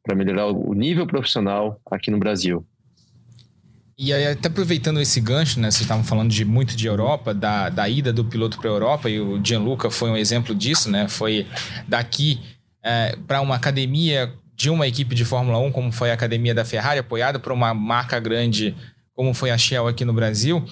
para 0.04 0.16
melhorar 0.16 0.48
o 0.48 0.74
nível 0.74 1.06
profissional 1.06 1.80
aqui 1.92 2.10
no 2.10 2.18
Brasil. 2.18 2.66
E 3.98 4.12
aí, 4.12 4.26
até 4.26 4.48
aproveitando 4.48 5.00
esse 5.00 5.22
gancho, 5.22 5.60
né? 5.60 5.70
Vocês 5.70 5.82
estavam 5.82 6.04
falando 6.04 6.32
de 6.32 6.44
muito 6.44 6.76
de 6.76 6.88
Europa, 6.88 7.34
da, 7.34 7.70
da 7.70 7.88
ida 7.88 8.12
do 8.12 8.26
piloto 8.26 8.58
para 8.58 8.70
a 8.70 8.74
Europa, 8.74 9.10
e 9.10 9.20
o 9.20 9.40
Gianluca 9.44 9.92
foi 9.92 10.10
um 10.10 10.18
exemplo 10.18 10.56
disso, 10.56 10.90
né? 10.90 11.08
Foi 11.08 11.46
daqui 11.88 12.40
é, 12.84 13.16
para 13.28 13.42
uma 13.42 13.56
academia 13.56 14.34
de 14.56 14.70
uma 14.70 14.88
equipe 14.88 15.16
de 15.16 15.26
Fórmula 15.26 15.58
1, 15.60 15.72
como 15.72 15.92
foi 15.92 16.12
a 16.12 16.14
academia 16.14 16.54
da 16.54 16.64
Ferrari, 16.64 17.00
apoiada 17.00 17.40
por 17.40 17.52
uma 17.52 17.74
marca 17.74 18.20
grande 18.20 18.76
como 19.16 19.34
foi 19.34 19.52
a 19.52 19.58
Shell 19.58 19.88
aqui 19.88 20.04
no 20.04 20.14
Brasil. 20.14 20.64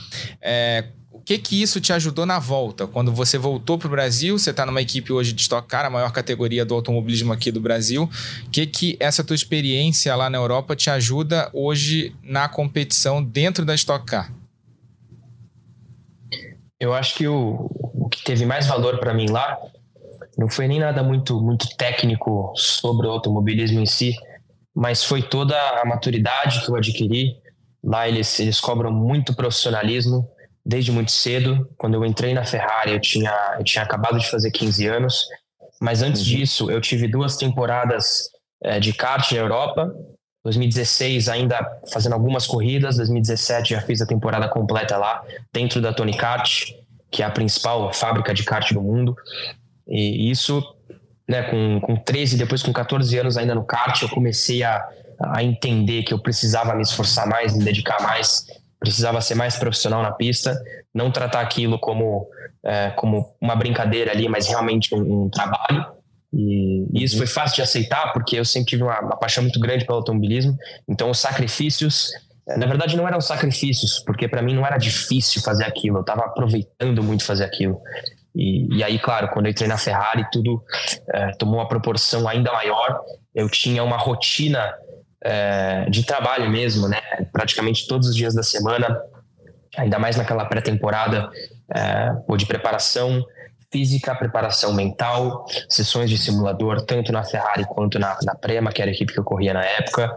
É, 0.41 0.85
o 1.11 1.19
que 1.19 1.37
que 1.37 1.61
isso 1.61 1.79
te 1.79 1.93
ajudou 1.93 2.25
na 2.25 2.39
volta? 2.39 2.87
Quando 2.87 3.11
você 3.11 3.37
voltou 3.37 3.77
para 3.77 3.87
o 3.87 3.91
Brasil, 3.91 4.37
você 4.37 4.49
está 4.49 4.65
numa 4.65 4.81
equipe 4.81 5.13
hoje 5.13 5.33
de 5.33 5.41
Stock 5.41 5.67
Car, 5.67 5.85
a 5.85 5.89
maior 5.89 6.11
categoria 6.11 6.65
do 6.65 6.73
automobilismo 6.73 7.31
aqui 7.31 7.51
do 7.51 7.61
Brasil. 7.61 8.09
O 8.47 8.49
que 8.49 8.65
que 8.65 8.97
essa 8.99 9.23
tua 9.23 9.35
experiência 9.35 10.15
lá 10.15 10.29
na 10.29 10.37
Europa 10.37 10.75
te 10.75 10.89
ajuda 10.89 11.49
hoje 11.53 12.15
na 12.23 12.49
competição 12.49 13.23
dentro 13.23 13.63
da 13.63 13.75
Stock 13.75 14.05
Car? 14.05 14.33
Eu 16.79 16.93
acho 16.95 17.13
que 17.13 17.27
o, 17.27 17.69
o 17.93 18.09
que 18.09 18.23
teve 18.23 18.43
mais 18.43 18.65
valor 18.65 18.97
para 18.97 19.13
mim 19.13 19.29
lá 19.29 19.59
não 20.41 20.49
foi 20.49 20.67
nem 20.67 20.79
nada 20.79 21.03
muito, 21.03 21.39
muito 21.39 21.77
técnico 21.77 22.51
sobre 22.55 23.05
o 23.05 23.11
automobilismo 23.11 23.79
em 23.79 23.85
si, 23.85 24.15
mas 24.73 25.03
foi 25.03 25.21
toda 25.21 25.55
a 25.79 25.85
maturidade 25.85 26.65
que 26.65 26.71
eu 26.71 26.75
adquiri. 26.75 27.35
Lá 27.83 28.07
eles, 28.07 28.39
eles 28.39 28.59
cobram 28.59 28.91
muito 28.91 29.35
profissionalismo 29.35 30.27
desde 30.65 30.91
muito 30.91 31.11
cedo. 31.11 31.69
Quando 31.77 31.93
eu 31.93 32.03
entrei 32.03 32.33
na 32.33 32.43
Ferrari, 32.43 32.93
eu 32.93 32.99
tinha, 32.99 33.31
eu 33.59 33.63
tinha 33.63 33.83
acabado 33.83 34.17
de 34.17 34.27
fazer 34.31 34.49
15 34.49 34.87
anos, 34.87 35.27
mas 35.79 36.01
antes 36.01 36.21
uhum. 36.21 36.27
disso, 36.27 36.71
eu 36.71 36.81
tive 36.81 37.07
duas 37.07 37.37
temporadas 37.37 38.23
é, 38.63 38.79
de 38.79 38.93
kart 38.93 39.31
na 39.33 39.37
Europa. 39.37 39.93
2016 40.43 41.29
ainda 41.29 41.63
fazendo 41.93 42.13
algumas 42.13 42.47
corridas, 42.47 42.97
2017 42.97 43.75
já 43.75 43.81
fiz 43.81 44.01
a 44.01 44.07
temporada 44.07 44.49
completa 44.49 44.97
lá, 44.97 45.23
dentro 45.53 45.79
da 45.79 45.93
Tony 45.93 46.17
Kart, 46.17 46.71
que 47.11 47.21
é 47.21 47.25
a 47.27 47.29
principal 47.29 47.93
fábrica 47.93 48.33
de 48.33 48.43
kart 48.43 48.73
do 48.73 48.81
mundo. 48.81 49.15
E 49.91 50.31
isso, 50.31 50.63
né, 51.27 51.43
com, 51.43 51.81
com 51.81 51.95
13, 51.97 52.37
depois 52.37 52.63
com 52.63 52.71
14 52.71 53.17
anos 53.19 53.37
ainda 53.37 53.53
no 53.53 53.65
kart, 53.65 54.01
eu 54.01 54.09
comecei 54.09 54.63
a, 54.63 54.87
a 55.19 55.43
entender 55.43 56.03
que 56.03 56.13
eu 56.13 56.19
precisava 56.19 56.73
me 56.73 56.81
esforçar 56.81 57.27
mais, 57.27 57.55
me 57.55 57.63
dedicar 57.63 58.01
mais, 58.01 58.47
precisava 58.79 59.19
ser 59.19 59.35
mais 59.35 59.57
profissional 59.57 60.01
na 60.01 60.11
pista, 60.11 60.57
não 60.93 61.11
tratar 61.11 61.41
aquilo 61.41 61.77
como, 61.77 62.27
é, 62.63 62.91
como 62.91 63.35
uma 63.39 63.55
brincadeira 63.55 64.11
ali, 64.11 64.29
mas 64.29 64.47
realmente 64.47 64.95
um, 64.95 65.25
um 65.25 65.29
trabalho. 65.29 65.85
E, 66.33 66.87
isso 66.93 67.17
foi 67.17 67.27
fácil 67.27 67.57
de 67.57 67.61
aceitar, 67.61 68.13
porque 68.13 68.39
eu 68.39 68.45
sempre 68.45 68.69
tive 68.69 68.83
uma, 68.83 68.99
uma 69.01 69.17
paixão 69.17 69.43
muito 69.43 69.59
grande 69.59 69.85
pelo 69.85 69.97
automobilismo. 69.97 70.57
Então, 70.87 71.09
os 71.09 71.19
sacrifícios 71.19 72.11
é, 72.47 72.57
na 72.57 72.65
verdade 72.65 72.97
não 72.97 73.07
eram 73.07 73.21
sacrifícios, 73.21 73.99
porque 73.99 74.27
para 74.27 74.41
mim 74.41 74.55
não 74.55 74.65
era 74.65 74.77
difícil 74.77 75.41
fazer 75.41 75.65
aquilo, 75.65 75.97
eu 75.97 76.01
estava 76.01 76.21
aproveitando 76.21 77.03
muito 77.03 77.23
fazer 77.23 77.43
aquilo. 77.43 77.79
E, 78.35 78.77
e 78.77 78.83
aí, 78.83 78.97
claro, 78.99 79.29
quando 79.29 79.45
eu 79.45 79.51
entrei 79.51 79.67
na 79.67 79.77
Ferrari, 79.77 80.25
tudo 80.31 80.63
é, 81.13 81.31
tomou 81.31 81.55
uma 81.55 81.67
proporção 81.67 82.27
ainda 82.27 82.51
maior. 82.51 83.01
Eu 83.33 83.49
tinha 83.49 83.83
uma 83.83 83.97
rotina 83.97 84.73
é, 85.23 85.89
de 85.89 86.03
trabalho 86.05 86.49
mesmo, 86.49 86.87
né? 86.87 87.01
Praticamente 87.31 87.87
todos 87.87 88.09
os 88.09 88.15
dias 88.15 88.33
da 88.33 88.43
semana, 88.43 88.99
ainda 89.77 89.99
mais 89.99 90.15
naquela 90.15 90.45
pré-temporada, 90.45 91.29
é, 91.73 92.35
de 92.37 92.45
preparação 92.45 93.23
física, 93.71 94.13
preparação 94.13 94.73
mental, 94.73 95.45
sessões 95.69 96.09
de 96.09 96.17
simulador, 96.17 96.81
tanto 96.81 97.11
na 97.11 97.23
Ferrari 97.23 97.65
quanto 97.65 97.97
na, 97.97 98.17
na 98.23 98.35
Prema, 98.35 98.71
que 98.71 98.81
era 98.81 98.91
a 98.91 98.93
equipe 98.93 99.13
que 99.13 99.19
eu 99.19 99.23
corria 99.23 99.53
na 99.53 99.63
época. 99.63 100.13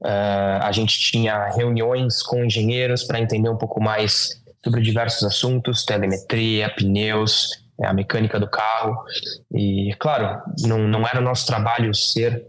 Uh, 0.00 0.60
a 0.62 0.72
gente 0.72 0.98
tinha 0.98 1.46
reuniões 1.48 2.22
com 2.22 2.44
engenheiros 2.44 3.04
para 3.04 3.20
entender 3.20 3.48
um 3.48 3.56
pouco 3.56 3.82
mais 3.82 4.42
sobre 4.64 4.80
diversos 4.80 5.22
assuntos, 5.22 5.84
telemetria, 5.84 6.68
pneus, 6.74 7.62
é, 7.80 7.86
a 7.86 7.92
mecânica 7.92 8.40
do 8.40 8.48
carro. 8.48 8.96
E, 9.52 9.94
claro, 9.98 10.42
não, 10.60 10.78
não 10.88 11.06
era 11.06 11.20
o 11.20 11.22
nosso 11.22 11.46
trabalho 11.46 11.94
ser 11.94 12.44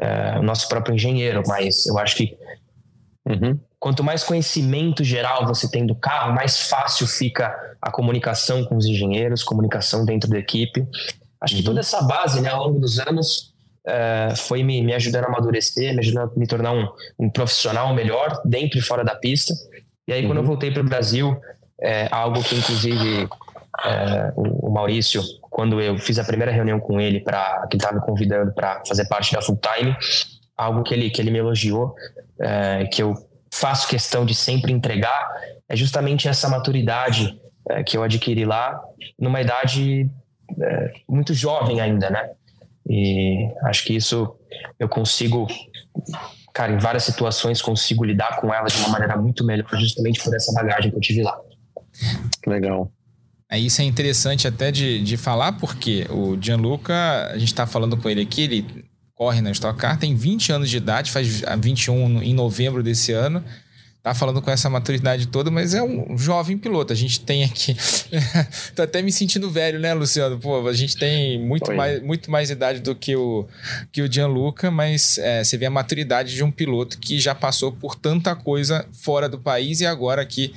é, 0.00 0.38
o 0.38 0.42
nosso 0.42 0.68
próprio 0.68 0.94
engenheiro, 0.94 1.42
mas 1.46 1.86
eu 1.86 1.98
acho 1.98 2.16
que 2.16 2.36
uhum. 3.26 3.58
quanto 3.78 4.02
mais 4.02 4.24
conhecimento 4.24 5.04
geral 5.04 5.46
você 5.46 5.70
tem 5.70 5.86
do 5.86 5.94
carro, 5.94 6.34
mais 6.34 6.58
fácil 6.68 7.06
fica 7.06 7.54
a 7.80 7.90
comunicação 7.90 8.64
com 8.64 8.76
os 8.76 8.86
engenheiros, 8.86 9.42
comunicação 9.42 10.04
dentro 10.04 10.30
da 10.30 10.38
equipe. 10.38 10.86
Acho 11.40 11.54
uhum. 11.54 11.60
que 11.60 11.66
toda 11.66 11.80
essa 11.80 12.02
base, 12.02 12.40
né, 12.40 12.50
ao 12.50 12.66
longo 12.66 12.80
dos 12.80 12.98
anos, 12.98 13.52
é, 13.84 14.34
foi 14.36 14.62
me, 14.62 14.80
me 14.82 14.94
ajudando 14.94 15.24
a 15.24 15.28
amadurecer, 15.28 15.92
me 15.92 15.98
ajudando 15.98 16.30
a 16.34 16.38
me 16.38 16.46
tornar 16.46 16.72
um, 16.72 16.88
um 17.18 17.28
profissional 17.28 17.92
melhor 17.94 18.40
dentro 18.44 18.78
e 18.78 18.82
fora 18.82 19.04
da 19.04 19.14
pista. 19.14 19.52
E 20.06 20.12
aí, 20.12 20.22
uhum. 20.22 20.28
quando 20.28 20.38
eu 20.38 20.42
uhum. 20.42 20.48
voltei 20.48 20.70
para 20.70 20.82
o 20.82 20.84
Brasil, 20.84 21.36
é, 21.80 22.08
algo 22.10 22.42
que, 22.42 22.54
inclusive, 22.54 23.28
é, 23.84 24.32
o, 24.36 24.70
Maurício, 24.70 25.22
quando 25.50 25.80
eu 25.80 25.98
fiz 25.98 26.18
a 26.18 26.24
primeira 26.24 26.52
reunião 26.52 26.78
com 26.78 27.00
ele, 27.00 27.20
para 27.20 27.66
que 27.68 27.76
estava 27.76 27.96
me 27.96 28.00
convidando 28.00 28.52
para 28.52 28.82
fazer 28.86 29.06
parte 29.06 29.32
da 29.32 29.42
Full 29.42 29.58
Time, 29.58 29.96
algo 30.56 30.82
que 30.82 30.94
ele, 30.94 31.10
que 31.10 31.20
ele 31.20 31.30
me 31.30 31.38
elogiou, 31.38 31.94
é, 32.40 32.86
que 32.86 33.02
eu 33.02 33.14
faço 33.52 33.88
questão 33.88 34.24
de 34.24 34.34
sempre 34.34 34.72
entregar, 34.72 35.30
é 35.68 35.76
justamente 35.76 36.28
essa 36.28 36.48
maturidade 36.48 37.40
é, 37.68 37.82
que 37.82 37.96
eu 37.96 38.02
adquiri 38.02 38.44
lá, 38.44 38.80
numa 39.18 39.40
idade 39.40 40.10
é, 40.60 40.92
muito 41.08 41.34
jovem 41.34 41.80
ainda, 41.80 42.10
né? 42.10 42.30
E 42.88 43.48
acho 43.64 43.84
que 43.84 43.94
isso 43.94 44.34
eu 44.78 44.88
consigo 44.88 45.46
cara, 46.52 46.72
em 46.72 46.78
várias 46.78 47.04
situações 47.04 47.62
consigo 47.62 48.04
lidar 48.04 48.40
com 48.40 48.52
ela 48.52 48.66
de 48.66 48.76
uma 48.78 48.88
maneira 48.88 49.16
muito 49.16 49.44
melhor, 49.44 49.68
justamente 49.72 50.22
por 50.22 50.34
essa 50.34 50.52
bagagem 50.52 50.90
que 50.90 50.96
eu 50.96 51.00
tive 51.00 51.22
lá. 51.22 51.38
Legal. 52.46 52.90
É, 53.50 53.58
isso 53.58 53.82
é 53.82 53.84
interessante 53.84 54.48
até 54.48 54.70
de, 54.70 55.02
de 55.02 55.16
falar, 55.16 55.52
porque 55.52 56.06
o 56.10 56.38
Gianluca, 56.40 57.28
a 57.30 57.38
gente 57.38 57.48
está 57.48 57.66
falando 57.66 57.96
com 57.96 58.08
ele 58.08 58.22
aqui, 58.22 58.42
ele 58.42 58.84
corre 59.14 59.40
na 59.40 59.50
Stock 59.50 59.78
Car, 59.78 59.98
tem 59.98 60.14
20 60.14 60.52
anos 60.52 60.70
de 60.70 60.76
idade, 60.76 61.10
faz 61.10 61.42
21 61.60 62.22
em 62.22 62.34
novembro 62.34 62.82
desse 62.82 63.12
ano, 63.12 63.44
tá 64.02 64.12
falando 64.12 64.42
com 64.42 64.50
essa 64.50 64.68
maturidade 64.68 65.28
toda, 65.28 65.50
mas 65.50 65.74
é 65.74 65.82
um 65.82 66.18
jovem 66.18 66.58
piloto. 66.58 66.92
A 66.92 66.96
gente 66.96 67.20
tem 67.20 67.44
aqui. 67.44 67.76
Tô 68.74 68.82
até 68.82 69.00
me 69.00 69.12
sentindo 69.12 69.48
velho, 69.48 69.78
né, 69.78 69.94
Luciano? 69.94 70.38
Pô, 70.38 70.66
a 70.66 70.72
gente 70.72 70.96
tem 70.96 71.38
muito, 71.38 71.72
mais, 71.72 72.02
muito 72.02 72.30
mais 72.30 72.50
idade 72.50 72.80
do 72.80 72.94
que 72.94 73.14
o, 73.14 73.46
que 73.92 74.02
o 74.02 74.12
Gianluca, 74.12 74.70
mas 74.70 75.18
é, 75.18 75.44
você 75.44 75.56
vê 75.56 75.66
a 75.66 75.70
maturidade 75.70 76.34
de 76.34 76.42
um 76.42 76.50
piloto 76.50 76.98
que 76.98 77.20
já 77.20 77.34
passou 77.34 77.70
por 77.70 77.94
tanta 77.94 78.34
coisa 78.34 78.84
fora 78.92 79.28
do 79.28 79.38
país 79.38 79.80
e 79.80 79.86
agora 79.86 80.20
aqui 80.20 80.52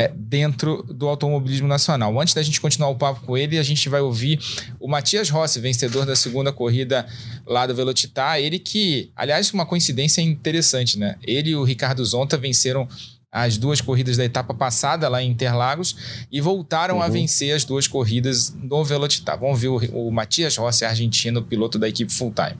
é, 0.00 0.10
dentro 0.16 0.82
do 0.82 1.06
automobilismo 1.06 1.68
nacional. 1.68 2.18
Antes 2.18 2.32
da 2.32 2.42
gente 2.42 2.58
continuar 2.58 2.88
o 2.88 2.94
papo 2.94 3.20
com 3.20 3.36
ele, 3.36 3.58
a 3.58 3.62
gente 3.62 3.86
vai 3.86 4.00
ouvir 4.00 4.40
o 4.80 4.88
Matias 4.88 5.28
Rossi, 5.28 5.60
vencedor 5.60 6.06
da 6.06 6.16
segunda 6.16 6.50
corrida 6.50 7.06
lá 7.46 7.66
do 7.66 7.74
Velocitar. 7.74 8.38
Ele 8.38 8.58
que, 8.58 9.10
aliás, 9.14 9.52
uma 9.52 9.66
coincidência 9.66 10.22
interessante, 10.22 10.98
né? 10.98 11.16
Ele 11.22 11.50
e 11.50 11.56
o 11.56 11.64
Ricardo 11.64 12.02
Zonta 12.02 12.38
venceram 12.38 12.88
as 13.30 13.58
duas 13.58 13.82
corridas 13.82 14.16
da 14.16 14.24
etapa 14.24 14.54
passada 14.54 15.06
lá 15.06 15.22
em 15.22 15.30
Interlagos 15.30 16.24
e 16.32 16.40
voltaram 16.40 16.96
uhum. 16.96 17.02
a 17.02 17.08
vencer 17.08 17.54
as 17.54 17.64
duas 17.64 17.86
corridas 17.86 18.54
no 18.54 18.82
Velocitar. 18.82 19.38
Vamos 19.38 19.60
ver 19.60 19.68
o, 19.68 19.76
o 19.76 20.10
Matias 20.10 20.56
Rossi, 20.56 20.86
argentino, 20.86 21.42
piloto 21.42 21.78
da 21.78 21.88
equipe 21.88 22.10
full 22.10 22.32
time. 22.32 22.58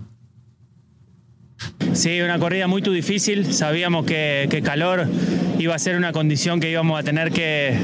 Sí, 1.93 2.21
una 2.21 2.39
corrida 2.39 2.67
muy 2.67 2.83
difícil. 2.83 3.53
Sabíamos 3.53 4.07
que, 4.07 4.47
que, 4.51 4.63
calor 4.63 5.07
iba 5.59 5.75
a 5.75 5.79
ser 5.79 5.97
una 5.97 6.13
condición 6.13 6.61
que 6.61 6.71
íbamos 6.71 6.99
a 6.99 7.03
tener 7.03 7.31
que, 7.33 7.75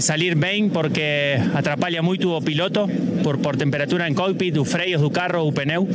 salir 0.00 0.36
bien 0.36 0.70
porque 0.70 1.40
atrapalha 1.54 2.02
muito 2.02 2.30
o 2.36 2.40
piloto 2.40 2.88
por, 3.24 3.40
por 3.40 3.56
temperatura 3.56 4.06
en 4.06 4.14
cockpit, 4.14 4.56
os 4.56 4.68
freios 4.68 5.00
do 5.02 5.10
carro, 5.10 5.42
o 5.42 5.52
pneu. 5.52 5.88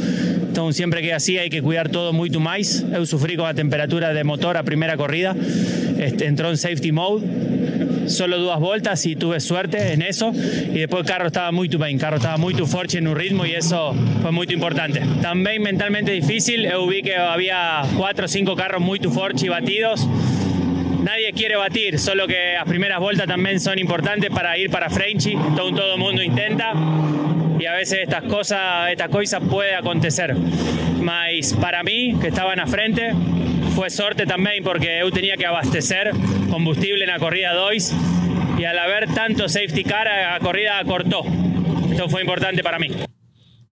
Então, 0.51 0.73
sempre 0.73 1.01
que 1.01 1.13
assim, 1.13 1.37
hay 1.37 1.49
que 1.49 1.61
cuidar 1.61 1.89
todo 1.89 2.11
muito 2.11 2.39
mais. 2.39 2.83
Eu 2.93 3.05
sufrí 3.05 3.37
con 3.37 3.47
a 3.47 3.53
temperatura 3.53 4.13
de 4.13 4.23
motor 4.23 4.57
a 4.57 4.63
primeira 4.63 4.97
corrida. 4.97 5.35
Este, 5.97 6.25
entró 6.25 6.49
en 6.49 6.57
safety 6.57 6.91
mode 6.91 7.23
solo 8.07 8.37
dos 8.37 8.59
vueltas 8.59 9.05
y 9.05 9.15
tuve 9.15 9.39
suerte 9.39 9.93
en 9.93 10.01
eso. 10.01 10.31
Y 10.33 10.79
después 10.79 11.01
el 11.01 11.07
carro 11.07 11.27
estaba 11.27 11.51
muy 11.51 11.67
bien, 11.67 11.81
el 11.83 11.99
carro 11.99 12.17
estaba 12.17 12.37
muy 12.37 12.53
fuerte 12.53 12.97
en 12.97 13.07
un 13.07 13.15
ritmo 13.15 13.45
y 13.45 13.51
eso 13.51 13.95
fue 14.21 14.31
muy 14.31 14.47
importante. 14.49 15.01
También 15.21 15.61
mentalmente 15.61 16.11
difícil, 16.11 16.69
yo 16.69 16.85
vi 16.87 17.01
que 17.01 17.15
había 17.15 17.81
cuatro 17.97 18.25
o 18.25 18.27
cinco 18.27 18.55
carros 18.55 18.81
muy 18.81 18.99
fuertes 18.99 19.43
y 19.43 19.49
batidos. 19.49 20.07
Nadie 21.03 21.33
quiere 21.33 21.57
batir, 21.57 21.99
solo 21.99 22.27
que 22.27 22.53
las 22.55 22.65
primeras 22.65 22.99
vueltas 22.99 23.27
también 23.27 23.59
son 23.59 23.77
importantes 23.77 24.29
para 24.29 24.57
ir 24.57 24.69
para 24.69 24.89
Frenchy, 24.89 25.35
todo, 25.55 25.73
todo 25.73 25.97
mundo 25.97 26.23
intenta 26.23 26.73
y 27.63 27.65
a 27.65 27.73
veces 27.75 27.99
estas 28.01 28.23
cosas, 28.23 28.91
estas 28.91 29.07
cosas 29.07 29.41
puede 29.49 29.73
acontecer. 29.73 30.35
Mas 31.01 31.53
para 31.53 31.81
mí, 31.81 32.13
que 32.19 32.27
estaba 32.27 32.51
en 32.51 32.59
la 32.59 32.67
frente, 32.67 33.13
fue 33.75 33.89
sorte 33.89 34.25
también 34.25 34.63
porque 34.63 34.99
yo 35.01 35.11
tenía 35.11 35.35
que 35.37 35.45
abastecer 35.45 36.11
combustible 36.49 37.03
en 37.03 37.09
la 37.09 37.19
corrida 37.19 37.53
2 37.53 37.93
y 38.57 38.65
al 38.65 38.77
haber 38.77 39.13
tanto 39.13 39.49
safety 39.49 39.83
car, 39.83 40.05
la 40.05 40.39
corrida 40.39 40.83
cortó. 40.85 41.23
Esto 41.89 42.07
fue 42.09 42.21
importante 42.21 42.63
para 42.63 42.79
mí. 42.79 42.89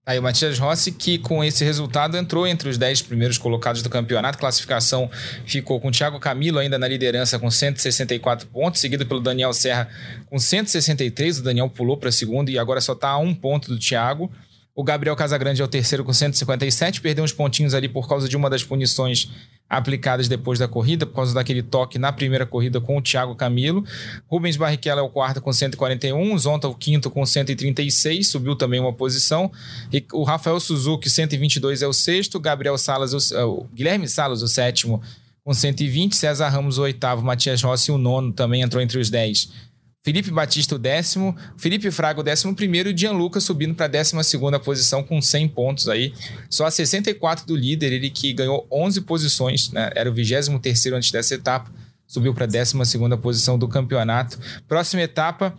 Aí 0.03 0.17
o 0.17 0.23
Matias 0.23 0.57
Rossi, 0.57 0.91
que 0.91 1.19
com 1.19 1.43
esse 1.43 1.63
resultado 1.63 2.17
entrou 2.17 2.47
entre 2.47 2.67
os 2.67 2.77
10 2.77 3.03
primeiros 3.03 3.37
colocados 3.37 3.83
do 3.83 3.89
campeonato. 3.89 4.39
Classificação 4.39 5.09
ficou 5.45 5.79
com 5.79 5.89
o 5.89 5.91
Thiago 5.91 6.19
Camilo 6.19 6.57
ainda 6.57 6.79
na 6.79 6.87
liderança 6.87 7.37
com 7.37 7.51
164 7.51 8.47
pontos, 8.47 8.81
seguido 8.81 9.05
pelo 9.05 9.19
Daniel 9.19 9.53
Serra 9.53 9.87
com 10.25 10.39
163. 10.39 11.39
O 11.39 11.43
Daniel 11.43 11.69
pulou 11.69 11.97
para 11.97 12.11
segundo 12.11 12.49
e 12.49 12.57
agora 12.57 12.81
só 12.81 12.93
está 12.93 13.09
a 13.09 13.17
um 13.19 13.33
ponto 13.33 13.69
do 13.69 13.77
Thiago. 13.77 14.31
O 14.73 14.83
Gabriel 14.83 15.15
Casagrande 15.15 15.61
é 15.61 15.65
o 15.65 15.67
terceiro 15.67 16.03
com 16.03 16.13
157, 16.13 17.01
perdeu 17.01 17.23
uns 17.23 17.33
pontinhos 17.33 17.73
ali 17.73 17.87
por 17.87 18.07
causa 18.07 18.27
de 18.27 18.35
uma 18.35 18.49
das 18.49 18.63
punições 18.63 19.29
aplicadas 19.72 20.28
depois 20.28 20.59
da 20.59 20.67
corrida, 20.67 21.05
por 21.05 21.15
causa 21.15 21.34
daquele 21.34 21.63
toque 21.63 21.97
na 21.97 22.11
primeira 22.11 22.45
corrida 22.45 22.82
com 22.82 22.97
o 22.97 23.01
Thiago 23.01 23.34
Camilo. 23.34 23.86
Rubens 24.28 24.57
Barrichello 24.57 24.99
é 24.99 25.03
o 25.03 25.07
quarto 25.07 25.41
com 25.41 25.53
141, 25.53 26.38
Zonta 26.38 26.67
o 26.67 26.76
quinto 26.76 27.09
com 27.09 27.26
136, 27.26 28.28
subiu 28.28 28.53
também 28.53 28.82
uma 28.82 28.91
posição. 28.91 29.49
E 29.91 30.05
o 30.11 30.24
Rafael 30.24 30.59
Suzuki, 30.59 31.09
122, 31.09 31.82
é 31.82 31.88
o 31.88 31.93
sexto, 31.93 32.38
Gabriel 32.38 32.78
Salas, 32.78 33.13
o, 33.13 33.36
é, 33.36 33.45
o 33.45 33.65
Guilherme 33.74 34.09
Salas, 34.09 34.41
o 34.41 34.47
sétimo, 34.47 35.01
com 35.41 35.53
120, 35.53 36.17
César 36.17 36.49
Ramos, 36.49 36.78
o 36.78 36.82
oitavo, 36.82 37.24
Matias 37.24 37.63
Rossi, 37.63 37.91
o 37.93 37.97
nono, 37.97 38.34
também 38.34 38.61
entrou 38.61 38.84
entre 38.84 38.99
os 38.99 39.09
10 39.09 39.70
Felipe 40.03 40.31
Batista, 40.31 40.75
o 40.75 40.79
décimo. 40.79 41.35
Felipe 41.57 41.91
Fraga, 41.91 42.21
o 42.21 42.23
décimo 42.23 42.55
primeiro. 42.55 42.89
E 42.89 42.97
Gianluca 42.97 43.39
subindo 43.39 43.75
para 43.75 43.85
a 43.85 43.89
décima 43.89 44.23
segunda 44.23 44.59
posição 44.59 45.03
com 45.03 45.21
100 45.21 45.49
pontos 45.49 45.87
aí. 45.87 46.13
Só 46.49 46.65
a 46.65 46.71
64 46.71 47.45
do 47.45 47.55
líder, 47.55 47.93
ele 47.93 48.09
que 48.09 48.33
ganhou 48.33 48.67
11 48.71 49.01
posições, 49.01 49.71
né? 49.71 49.91
Era 49.95 50.09
o 50.09 50.13
23 50.13 50.59
terceiro 50.59 50.97
antes 50.97 51.11
dessa 51.11 51.35
etapa. 51.35 51.71
Subiu 52.07 52.33
para 52.33 52.45
a 52.45 52.47
décima 52.47 52.83
segunda 52.83 53.15
posição 53.15 53.59
do 53.59 53.67
campeonato. 53.67 54.39
Próxima 54.67 55.03
etapa, 55.03 55.55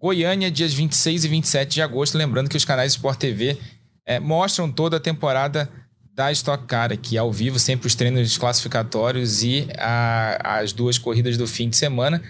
Goiânia, 0.00 0.50
dias 0.50 0.72
26 0.72 1.24
e 1.24 1.28
27 1.28 1.74
de 1.74 1.82
agosto. 1.82 2.16
Lembrando 2.16 2.48
que 2.48 2.56
os 2.56 2.64
canais 2.64 2.92
Sport 2.92 3.18
TV 3.18 3.58
é, 4.06 4.18
mostram 4.18 4.70
toda 4.70 4.96
a 4.96 5.00
temporada 5.00 5.70
da 6.14 6.32
Stock 6.32 6.64
Car 6.66 6.92
aqui 6.92 7.18
ao 7.18 7.32
vivo, 7.32 7.58
sempre 7.58 7.86
os 7.86 7.94
treinos 7.94 8.38
classificatórios 8.38 9.42
e 9.42 9.66
a, 9.76 10.58
as 10.60 10.72
duas 10.72 10.96
corridas 10.96 11.36
do 11.36 11.46
fim 11.46 11.68
de 11.68 11.76
semana. 11.76 12.22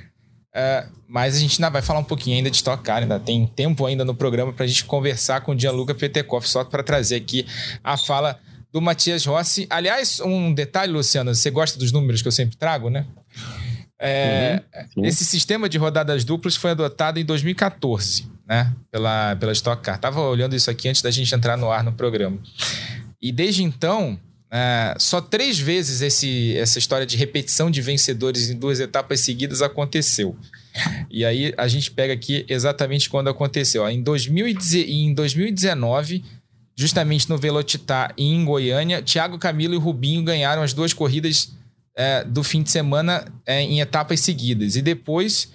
Uh, 0.55 0.89
mas 1.09 1.35
a 1.35 1.39
gente 1.41 1.61
ainda 1.61 1.69
vai 1.69 1.83
falar 1.83 1.99
um 1.99 2.05
pouquinho 2.05 2.37
ainda 2.37 2.49
de 2.49 2.57
Stock 2.57 2.81
Car, 2.83 3.03
ainda 3.03 3.19
tem 3.19 3.45
tempo 3.45 3.85
ainda 3.87 4.05
no 4.05 4.15
programa 4.15 4.53
para 4.53 4.65
a 4.65 4.69
gente 4.69 4.85
conversar 4.85 5.41
com 5.41 5.53
o 5.53 5.59
Gianluca 5.59 5.95
Petekoff, 5.95 6.49
só 6.49 6.65
para 6.65 6.83
trazer 6.83 7.17
aqui 7.17 7.45
a 7.83 7.97
fala 7.97 8.39
do 8.73 8.81
Matias 8.81 9.25
Rossi. 9.25 9.67
Aliás, 9.69 10.21
um 10.21 10.55
detalhe, 10.55 10.93
Luciano, 10.93 11.35
você 11.35 11.51
gosta 11.51 11.79
dos 11.79 11.91
números 11.91 12.23
que 12.23 12.29
eu 12.29 12.33
sempre 12.33 12.57
trago, 12.57 12.89
né? 12.89 13.05
É, 13.99 14.61
uhum, 14.97 15.05
esse 15.05 15.25
sistema 15.25 15.69
de 15.69 15.79
rodadas 15.79 16.25
duplas 16.25 16.57
foi 16.57 16.73
adotado 16.73 17.19
em 17.19 17.25
2014, 17.25 18.29
né? 18.47 18.73
Pela, 18.91 19.35
pela 19.37 19.53
Stock 19.53 19.83
Car. 19.83 19.99
Tava 19.99 20.21
olhando 20.21 20.55
isso 20.55 20.71
aqui 20.71 20.89
antes 20.89 21.03
da 21.03 21.11
gente 21.11 21.35
entrar 21.35 21.57
no 21.57 21.71
ar 21.71 21.83
no 21.83 21.93
programa. 21.93 22.39
E 23.21 23.33
desde 23.33 23.63
então, 23.63 24.19
é, 24.57 24.95
só 25.01 25.21
três 25.21 25.59
vezes 25.59 26.01
esse, 26.01 26.57
essa 26.57 26.79
história 26.79 27.05
de 27.05 27.17
repetição 27.17 27.69
de 27.69 27.83
vencedores 27.83 28.49
em 28.49 28.57
duas 28.57 28.79
etapas 28.79 29.19
seguidas 29.19 29.61
aconteceu. 29.61 30.37
E 31.11 31.25
aí 31.25 31.53
a 31.57 31.67
gente 31.67 31.91
pega 31.91 32.13
aqui 32.13 32.47
exatamente 32.49 33.11
quando 33.11 33.29
aconteceu. 33.29 33.83
Ó, 33.83 33.89
em, 33.89 34.01
2019, 34.01 36.25
justamente 36.77 37.29
no 37.29 37.37
Velocitar 37.37 38.15
e 38.17 38.27
em 38.27 38.45
Goiânia, 38.45 39.03
Thiago 39.03 39.41
Camilo 39.41 39.75
e 39.75 39.79
Rubinho 39.79 40.23
ganharam 40.23 40.63
as 40.63 40.73
duas 40.73 40.93
corridas 40.93 41.53
é, 41.97 42.23
do 42.23 42.45
fim 42.45 42.63
de 42.63 42.71
semana 42.71 43.25
é, 43.45 43.61
em 43.61 43.81
etapas 43.81 44.21
seguidas. 44.21 44.77
E 44.77 44.83
depois, 44.83 45.53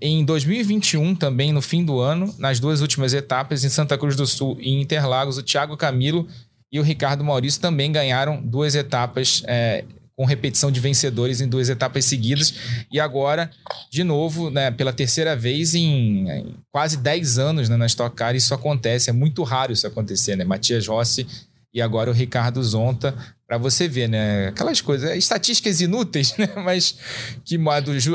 em 0.00 0.24
2021, 0.24 1.14
também 1.14 1.52
no 1.52 1.60
fim 1.60 1.84
do 1.84 1.98
ano, 1.98 2.34
nas 2.38 2.58
duas 2.58 2.80
últimas 2.80 3.12
etapas, 3.12 3.62
em 3.62 3.68
Santa 3.68 3.98
Cruz 3.98 4.16
do 4.16 4.26
Sul 4.26 4.56
e 4.58 4.70
em 4.70 4.80
Interlagos, 4.80 5.36
o 5.36 5.42
Thiago 5.42 5.76
Camilo 5.76 6.26
e 6.72 6.78
o 6.78 6.82
Ricardo 6.82 7.24
Maurício 7.24 7.60
também 7.60 7.90
ganharam 7.90 8.40
duas 8.40 8.74
etapas 8.74 9.42
é, 9.46 9.84
com 10.20 10.24
repetição 10.24 10.70
de 10.70 10.78
vencedores 10.80 11.40
em 11.40 11.48
duas 11.48 11.68
etapas 11.68 12.04
seguidas. 12.04 12.52
E 12.92 13.00
agora, 13.00 13.50
de 13.90 14.04
novo, 14.04 14.50
né, 14.50 14.70
pela 14.70 14.92
terceira 14.92 15.34
vez 15.34 15.74
em, 15.74 16.30
em 16.30 16.54
quase 16.70 16.98
10 16.98 17.38
anos 17.38 17.68
né, 17.68 17.76
na 17.76 17.86
Stock 17.86 18.14
Car, 18.14 18.36
isso 18.36 18.52
acontece. 18.52 19.08
É 19.08 19.12
muito 19.12 19.42
raro 19.42 19.72
isso 19.72 19.86
acontecer, 19.86 20.36
né? 20.36 20.44
Matias 20.44 20.86
Rossi 20.86 21.26
e 21.72 21.80
agora 21.80 22.10
o 22.10 22.12
Ricardo 22.12 22.62
Zonta, 22.62 23.14
para 23.46 23.56
você 23.56 23.88
ver, 23.88 24.08
né? 24.08 24.48
Aquelas 24.48 24.80
coisas, 24.80 25.16
estatísticas 25.16 25.80
inúteis, 25.80 26.34
né? 26.38 26.48
Mas 26.56 26.96
que 27.44 27.58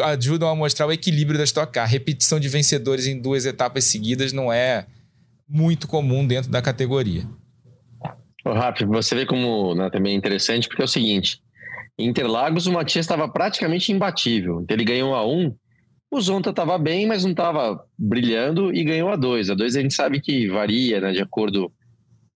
ajudam 0.04 0.48
a 0.48 0.56
mostrar 0.56 0.86
o 0.86 0.92
equilíbrio 0.92 1.38
da 1.38 1.44
Stock 1.44 1.74
Car. 1.74 1.90
Repetição 1.90 2.40
de 2.40 2.48
vencedores 2.48 3.08
em 3.08 3.20
duas 3.20 3.46
etapas 3.46 3.84
seguidas 3.86 4.32
não 4.32 4.54
é 4.54 4.86
muito 5.50 5.88
comum 5.88 6.26
dentro 6.26 6.52
da 6.52 6.62
categoria. 6.62 7.26
Rápido, 8.46 8.92
você 8.92 9.16
vê 9.16 9.26
como 9.26 9.74
né, 9.74 9.90
também 9.90 10.14
é 10.14 10.16
interessante, 10.16 10.68
porque 10.68 10.82
é 10.82 10.86
o 10.86 10.88
seguinte: 10.88 11.42
Interlagos 11.98 12.68
o 12.68 12.74
Matias 12.74 13.06
estava 13.06 13.28
praticamente 13.28 13.92
imbatível. 13.92 14.62
Então 14.62 14.76
ele 14.76 14.84
ganhou 14.84 15.16
a 15.16 15.26
um. 15.26 15.56
O 16.12 16.22
Zonta 16.22 16.52
estava 16.52 16.78
bem, 16.78 17.08
mas 17.08 17.24
não 17.24 17.32
estava 17.32 17.84
brilhando 17.98 18.74
e 18.74 18.84
ganhou 18.84 19.10
a 19.10 19.16
dois. 19.16 19.50
A 19.50 19.56
dois 19.56 19.76
a 19.76 19.82
gente 19.82 19.94
sabe 19.94 20.22
que 20.22 20.48
varia, 20.48 21.02
né, 21.02 21.12
de 21.12 21.22
acordo 21.22 21.72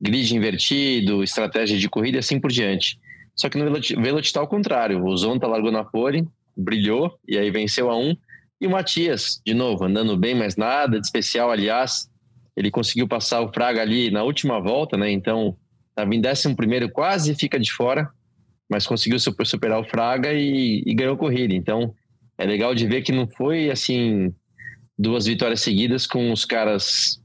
grid 0.01 0.36
invertido, 0.36 1.24
estratégia 1.24 1.78
de 1.78 1.89
corrida 1.89 2.18
e 2.18 2.20
assim 2.20 2.39
por 2.39 2.51
diante. 2.51 2.99
Só 3.36 3.49
que 3.49 3.57
no 3.57 3.66
Velocidade 3.66 4.26
está 4.26 4.39
ao 4.39 4.47
contrário. 4.47 5.03
O 5.03 5.16
Zonta 5.16 5.47
largou 5.47 5.72
na 5.72 5.84
pole, 5.84 6.28
brilhou 6.57 7.18
e 7.28 7.38
aí 7.38 7.51
venceu 7.51 7.89
a 7.89 7.97
um. 7.97 8.16
E 8.60 8.68
o 8.68 8.72
Matias, 8.72 9.41
de 9.45 9.53
novo, 9.53 9.86
andando 9.86 10.18
bem, 10.18 10.36
mas 10.36 10.57
nada 10.57 10.99
de 10.99 11.05
especial. 11.05 11.51
Aliás, 11.51 12.10
ele 12.55 12.72
conseguiu 12.72 13.07
passar 13.07 13.41
o 13.41 13.53
Fraga 13.53 13.82
ali 13.82 14.12
na 14.12 14.24
última 14.24 14.60
volta, 14.60 14.97
né? 14.97 15.10
Então 15.10 15.55
Estava 15.99 16.15
em 16.15 16.21
décimo 16.21 16.55
primeiro, 16.55 16.89
quase 16.89 17.35
fica 17.35 17.59
de 17.59 17.71
fora, 17.73 18.09
mas 18.69 18.87
conseguiu 18.87 19.19
superar 19.19 19.79
o 19.79 19.83
Fraga 19.83 20.31
e, 20.31 20.81
e 20.85 20.93
ganhou 20.93 21.15
a 21.15 21.17
corrida. 21.17 21.53
Então, 21.53 21.93
é 22.37 22.45
legal 22.45 22.73
de 22.73 22.87
ver 22.87 23.01
que 23.01 23.11
não 23.11 23.27
foi 23.27 23.69
assim 23.69 24.33
duas 24.97 25.25
vitórias 25.25 25.59
seguidas 25.59 26.07
com 26.07 26.31
os 26.31 26.45
caras 26.45 27.21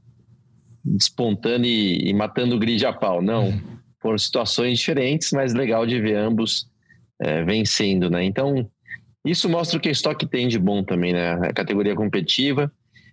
despontando 0.83 1.65
e, 1.65 2.09
e, 2.09 2.13
matando 2.13 2.55
o 2.55 2.59
grid 2.59 2.85
a 2.85 2.91
pau. 2.91 3.21
Não, 3.21 3.47
uhum. 3.47 3.61
foram 4.01 4.17
situações 4.17 4.79
diferentes, 4.79 5.31
mas 5.31 5.53
legal 5.53 5.85
de 5.85 6.01
ver 6.01 6.17
ambos 6.17 6.67
é, 7.21 7.43
vencendo, 7.43 8.09
né? 8.09 8.23
Então, 8.25 8.69
Isso 9.25 9.49
mostra 9.49 9.77
o 9.77 9.81
que 9.81 9.89
a 9.89 9.91
estoque 9.91 10.27
tem 10.27 10.49
de 10.49 10.59
bom 10.59 10.83
também, 10.83 11.13
né? 11.13 11.31
A 11.31 11.53
categoria 11.53 11.95
competitiva. 11.95 12.69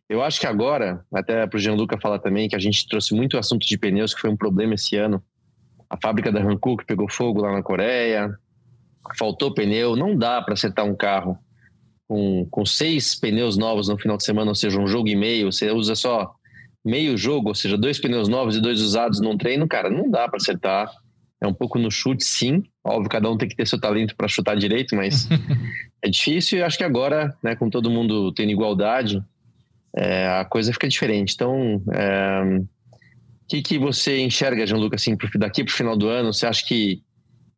Eu 0.09 0.23
acho 0.23 0.41
que 0.41 0.47
agora, 0.47 1.05
até 1.15 1.47
para 1.47 1.57
o 1.57 1.61
Gianluca 1.61 1.99
falar 2.01 2.19
também, 2.19 2.49
que 2.49 2.57
a 2.57 2.59
gente 2.59 2.87
trouxe 2.87 3.15
muito 3.15 3.39
assunto 3.39 3.67
de 3.67 3.79
pneus, 3.79 4.13
que 4.13 4.21
foi 4.21 4.29
um 4.29 4.37
problema 4.37 4.75
esse 4.75 4.97
ano. 4.97 5.23
A 5.93 5.99
fábrica 6.03 6.33
da 6.33 6.41
Hankook 6.41 6.87
pegou 6.87 7.07
fogo 7.07 7.43
lá 7.43 7.53
na 7.53 7.63
Coreia, 7.63 8.35
faltou 9.19 9.53
pneu, 9.53 9.95
não 9.95 10.17
dá 10.17 10.41
para 10.41 10.55
acertar 10.55 10.87
um 10.87 10.97
carro 10.97 11.39
com, 12.09 12.47
com 12.51 12.65
seis 12.65 13.15
pneus 13.15 13.59
novos 13.59 13.89
no 13.89 13.99
final 13.99 14.17
de 14.17 14.25
semana, 14.25 14.51
ou 14.51 14.55
seja, 14.55 14.81
um 14.81 14.87
jogo 14.87 15.09
e 15.09 15.15
meio, 15.15 15.53
você 15.53 15.71
usa 15.71 15.95
só 15.95 16.35
meio 16.83 17.15
jogo, 17.19 17.49
ou 17.51 17.55
seja, 17.55 17.77
dois 17.77 18.01
pneus 18.01 18.27
novos 18.27 18.57
e 18.57 18.61
dois 18.63 18.81
usados 18.81 19.21
num 19.21 19.37
treino, 19.37 19.69
cara, 19.69 19.91
não 19.91 20.11
dá 20.11 20.27
para 20.27 20.39
acertar. 20.39 20.91
É 21.43 21.47
um 21.47 21.53
pouco 21.53 21.79
no 21.79 21.91
chute, 21.91 22.25
sim. 22.25 22.63
Óbvio, 22.83 23.11
cada 23.11 23.31
um 23.31 23.37
tem 23.37 23.49
que 23.49 23.57
ter 23.57 23.69
seu 23.69 23.79
talento 23.79 24.17
para 24.17 24.29
chutar 24.29 24.57
direito, 24.57 24.97
mas 24.97 25.29
é 26.01 26.09
difícil 26.09 26.59
e 26.59 26.63
acho 26.63 26.79
que 26.79 26.85
agora, 26.85 27.37
né, 27.43 27.55
com 27.55 27.69
todo 27.69 27.91
mundo 27.91 28.33
tendo 28.33 28.51
igualdade, 28.51 29.23
é, 29.95 30.27
a 30.29 30.45
coisa 30.47 30.73
fica 30.73 30.89
diferente. 30.89 31.35
Então, 31.35 31.83
é, 31.93 32.63
que, 33.53 33.61
que 33.61 33.79
você 33.79 34.19
enxerga, 34.19 34.67
João 34.67 34.81
Lucas, 34.81 35.03
assim, 35.03 35.15
daqui 35.35 35.63
para 35.63 35.73
o 35.73 35.77
final 35.77 35.95
do 35.95 36.09
ano? 36.09 36.33
Você 36.33 36.47
acha 36.47 36.65
que 36.65 37.03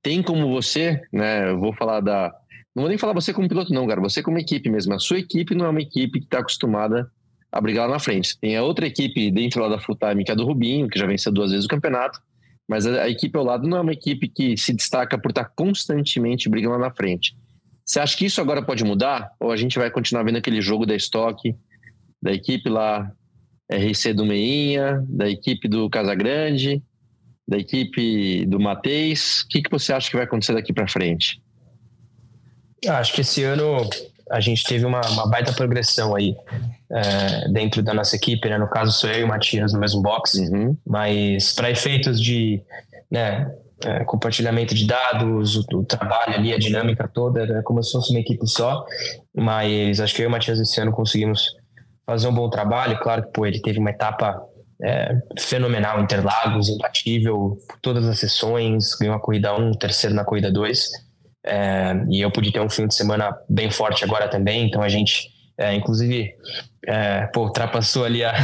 tem 0.02 0.20
como 0.22 0.48
você, 0.48 1.00
né? 1.12 1.50
Eu 1.50 1.60
vou 1.60 1.72
falar 1.72 2.00
da. 2.00 2.34
Não 2.74 2.82
vou 2.82 2.88
nem 2.88 2.98
falar 2.98 3.12
você 3.12 3.32
como 3.32 3.48
piloto, 3.48 3.72
não, 3.72 3.86
cara. 3.86 4.00
Você 4.00 4.20
como 4.20 4.36
equipe 4.38 4.68
mesmo. 4.68 4.92
A 4.94 4.98
sua 4.98 5.20
equipe 5.20 5.54
não 5.54 5.66
é 5.66 5.68
uma 5.68 5.80
equipe 5.80 6.18
que 6.18 6.26
está 6.26 6.40
acostumada 6.40 7.08
a 7.52 7.60
brigar 7.60 7.86
lá 7.86 7.94
na 7.94 8.00
frente. 8.00 8.36
Tem 8.40 8.56
a 8.56 8.64
outra 8.64 8.88
equipe 8.88 9.30
dentro 9.30 9.62
lá 9.62 9.68
da 9.68 9.78
Full 9.78 9.96
Time, 9.96 10.24
que 10.24 10.32
é 10.32 10.34
do 10.34 10.44
Rubinho, 10.44 10.88
que 10.88 10.98
já 10.98 11.06
venceu 11.06 11.30
duas 11.30 11.52
vezes 11.52 11.64
o 11.64 11.68
campeonato. 11.68 12.20
Mas 12.68 12.86
a, 12.86 13.02
a 13.02 13.08
equipe 13.08 13.38
ao 13.38 13.44
lado 13.44 13.68
não 13.68 13.76
é 13.76 13.80
uma 13.80 13.92
equipe 13.92 14.26
que 14.26 14.56
se 14.56 14.72
destaca 14.72 15.16
por 15.16 15.30
estar 15.30 15.44
tá 15.44 15.52
constantemente 15.54 16.48
brigando 16.48 16.76
lá 16.76 16.88
na 16.88 16.90
frente. 16.90 17.36
Você 17.84 18.00
acha 18.00 18.16
que 18.16 18.26
isso 18.26 18.40
agora 18.40 18.62
pode 18.62 18.82
mudar? 18.82 19.30
Ou 19.38 19.52
a 19.52 19.56
gente 19.56 19.78
vai 19.78 19.90
continuar 19.92 20.24
vendo 20.24 20.38
aquele 20.38 20.60
jogo 20.60 20.84
da 20.84 20.96
estoque, 20.96 21.54
da 22.20 22.32
equipe 22.32 22.68
lá, 22.68 23.12
RC 23.70 24.12
do 24.12 24.24
Meinha, 24.24 25.04
da 25.08 25.28
equipe 25.28 25.68
do 25.68 25.88
Casagrande, 25.88 26.82
da 27.46 27.58
equipe 27.58 28.44
do 28.46 28.60
Mateis. 28.60 29.42
O 29.42 29.48
que, 29.48 29.62
que 29.62 29.70
você 29.70 29.92
acha 29.92 30.10
que 30.10 30.16
vai 30.16 30.24
acontecer 30.24 30.54
daqui 30.54 30.72
para 30.72 30.88
frente? 30.88 31.40
Acho 32.86 33.12
que 33.12 33.22
esse 33.22 33.42
ano 33.42 33.88
a 34.30 34.40
gente 34.40 34.64
teve 34.64 34.84
uma, 34.84 35.00
uma 35.10 35.28
baita 35.28 35.52
progressão 35.52 36.14
aí 36.14 36.34
é, 36.90 37.48
dentro 37.50 37.82
da 37.82 37.94
nossa 37.94 38.16
equipe, 38.16 38.48
né? 38.48 38.58
No 38.58 38.68
caso, 38.68 38.92
sou 38.92 39.10
eu 39.10 39.20
e 39.20 39.24
o 39.24 39.28
Matias 39.28 39.72
no 39.72 39.80
mesmo 39.80 40.02
box, 40.02 40.38
uhum. 40.38 40.76
mas 40.86 41.52
para 41.52 41.70
efeitos 41.70 42.20
de 42.20 42.62
né, 43.10 43.50
é, 43.84 44.04
compartilhamento 44.04 44.74
de 44.74 44.86
dados, 44.86 45.56
o, 45.56 45.64
o, 45.74 45.84
trabalho 45.84 46.34
ali, 46.34 46.52
a 46.52 46.58
dinâmica 46.58 47.08
toda, 47.08 47.44
é 47.58 47.62
como 47.62 47.82
se 47.82 47.92
fosse 47.92 48.10
uma 48.10 48.20
equipe 48.20 48.46
só. 48.46 48.84
Mas 49.34 50.00
acho 50.00 50.14
que 50.14 50.22
eu 50.22 50.24
e 50.24 50.28
o 50.28 50.30
Matias 50.30 50.58
esse 50.58 50.80
ano 50.80 50.92
conseguimos 50.92 51.56
fazer 52.06 52.28
um 52.28 52.34
bom 52.34 52.48
trabalho. 52.48 52.98
Claro 53.00 53.22
que 53.24 53.32
pô, 53.32 53.46
ele 53.46 53.60
teve 53.60 53.78
uma 53.78 53.90
etapa 53.90 54.40
é, 54.82 55.16
fenomenal, 55.38 56.00
Interlagos, 56.00 56.68
imbatível, 56.68 57.58
todas 57.80 58.06
as 58.08 58.18
sessões, 58.18 58.94
ganhou 58.94 59.16
a 59.16 59.20
corrida 59.20 59.54
1, 59.54 59.72
terceiro 59.72 60.14
na 60.14 60.24
corrida 60.24 60.50
2. 60.50 60.90
É, 61.46 61.94
e 62.10 62.20
eu 62.20 62.30
pude 62.30 62.50
ter 62.50 62.60
um 62.60 62.70
fim 62.70 62.86
de 62.86 62.94
semana 62.94 63.36
bem 63.48 63.70
forte 63.70 64.04
agora 64.04 64.28
também, 64.28 64.66
então 64.66 64.82
a 64.82 64.88
gente, 64.88 65.28
é, 65.58 65.74
inclusive, 65.74 66.34
é, 66.86 67.26
pô, 67.26 67.44
ultrapassou 67.44 68.04
ali 68.04 68.24
a, 68.24 68.34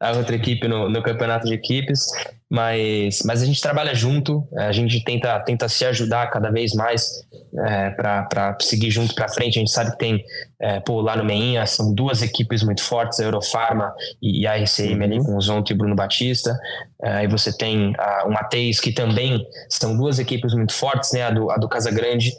a 0.00 0.12
outra 0.12 0.36
equipe 0.36 0.66
no, 0.66 0.88
no 0.88 1.02
campeonato 1.02 1.46
de 1.46 1.54
equipes, 1.54 2.06
mas, 2.50 3.22
mas 3.24 3.42
a 3.42 3.46
gente 3.46 3.60
trabalha 3.60 3.94
junto, 3.94 4.46
a 4.56 4.70
gente 4.70 5.02
tenta, 5.02 5.38
tenta 5.40 5.68
se 5.68 5.84
ajudar 5.84 6.30
cada 6.30 6.50
vez 6.50 6.72
mais 6.72 7.24
é, 7.66 7.90
para 7.90 8.56
seguir 8.60 8.90
junto 8.90 9.14
para 9.14 9.28
frente. 9.28 9.58
A 9.58 9.60
gente 9.60 9.70
sabe 9.70 9.92
que 9.92 9.98
tem, 9.98 10.24
é, 10.60 10.78
pô, 10.80 11.00
lá 11.00 11.16
no 11.16 11.24
Meinha, 11.24 11.64
são 11.66 11.92
duas 11.92 12.22
equipes 12.22 12.62
muito 12.62 12.82
fortes, 12.82 13.18
a 13.18 13.24
Eurofarma 13.24 13.92
e, 14.22 14.46
a 14.46 14.56
RCM 14.56 15.02
ali 15.02 15.18
com 15.18 15.36
o 15.36 15.40
Zonto 15.40 15.72
e 15.72 15.74
Bruno 15.74 15.94
Batista. 15.94 16.56
É, 17.02 17.12
aí 17.14 17.26
você 17.26 17.56
tem 17.56 17.92
a, 17.98 18.26
o 18.26 18.30
Mateis, 18.30 18.78
que 18.78 18.92
também 18.92 19.44
são 19.68 19.96
duas 19.96 20.18
equipes 20.18 20.54
muito 20.54 20.72
fortes, 20.74 21.12
né? 21.12 21.22
A 21.22 21.30
do, 21.30 21.50
a 21.50 21.56
do 21.56 21.68
Casagrande 21.68 22.32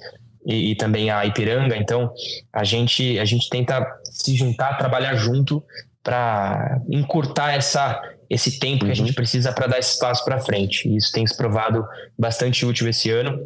e, 0.46 0.72
e, 0.72 0.76
também 0.76 1.10
a 1.10 1.26
Ipiranga. 1.26 1.76
Então 1.76 2.12
a 2.54 2.64
gente, 2.64 3.18
a 3.20 3.26
gente 3.26 3.50
tenta 3.50 3.86
se 4.04 4.36
juntar, 4.36 4.78
trabalhar 4.78 5.16
junto 5.16 5.64
para 6.04 6.80
encurtar 6.90 7.54
essa, 7.54 8.02
esse 8.30 8.60
tempo 8.60 8.84
uhum. 8.84 8.88
que 8.88 8.92
a 8.92 8.96
gente 8.96 9.10
uhum. 9.10 9.16
precisa 9.16 9.52
para 9.52 9.68
dar 9.68 9.80
esse 9.80 9.98
passo 10.00 10.24
para 10.24 10.40
frente. 10.40 10.88
E 10.88 10.98
isso 10.98 11.12
tem 11.12 11.26
se 11.26 11.36
provado 11.36 11.86
bastante 12.18 12.66
útil 12.66 12.88
esse 12.88 13.10
ano. 13.10 13.40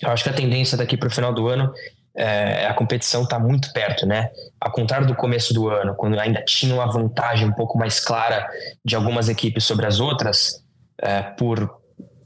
Eu 0.00 0.10
acho 0.10 0.24
que 0.24 0.30
a 0.30 0.34
tendência 0.34 0.76
daqui 0.76 0.96
para 0.96 1.08
o 1.08 1.12
final 1.12 1.32
do 1.32 1.48
ano 1.48 1.72
é, 2.14 2.66
a 2.66 2.74
competição 2.74 3.22
está 3.22 3.38
muito 3.38 3.72
perto, 3.72 4.06
né? 4.06 4.30
Ao 4.60 4.70
contrário 4.70 5.06
do 5.06 5.14
começo 5.14 5.54
do 5.54 5.68
ano, 5.68 5.94
quando 5.94 6.18
ainda 6.18 6.42
tinha 6.44 6.74
uma 6.74 6.86
vantagem 6.86 7.48
um 7.48 7.52
pouco 7.52 7.78
mais 7.78 7.98
clara 7.98 8.46
de 8.84 8.94
algumas 8.94 9.28
equipes 9.28 9.64
sobre 9.64 9.86
as 9.86 9.98
outras, 9.98 10.62
é, 11.00 11.22
por 11.22 11.80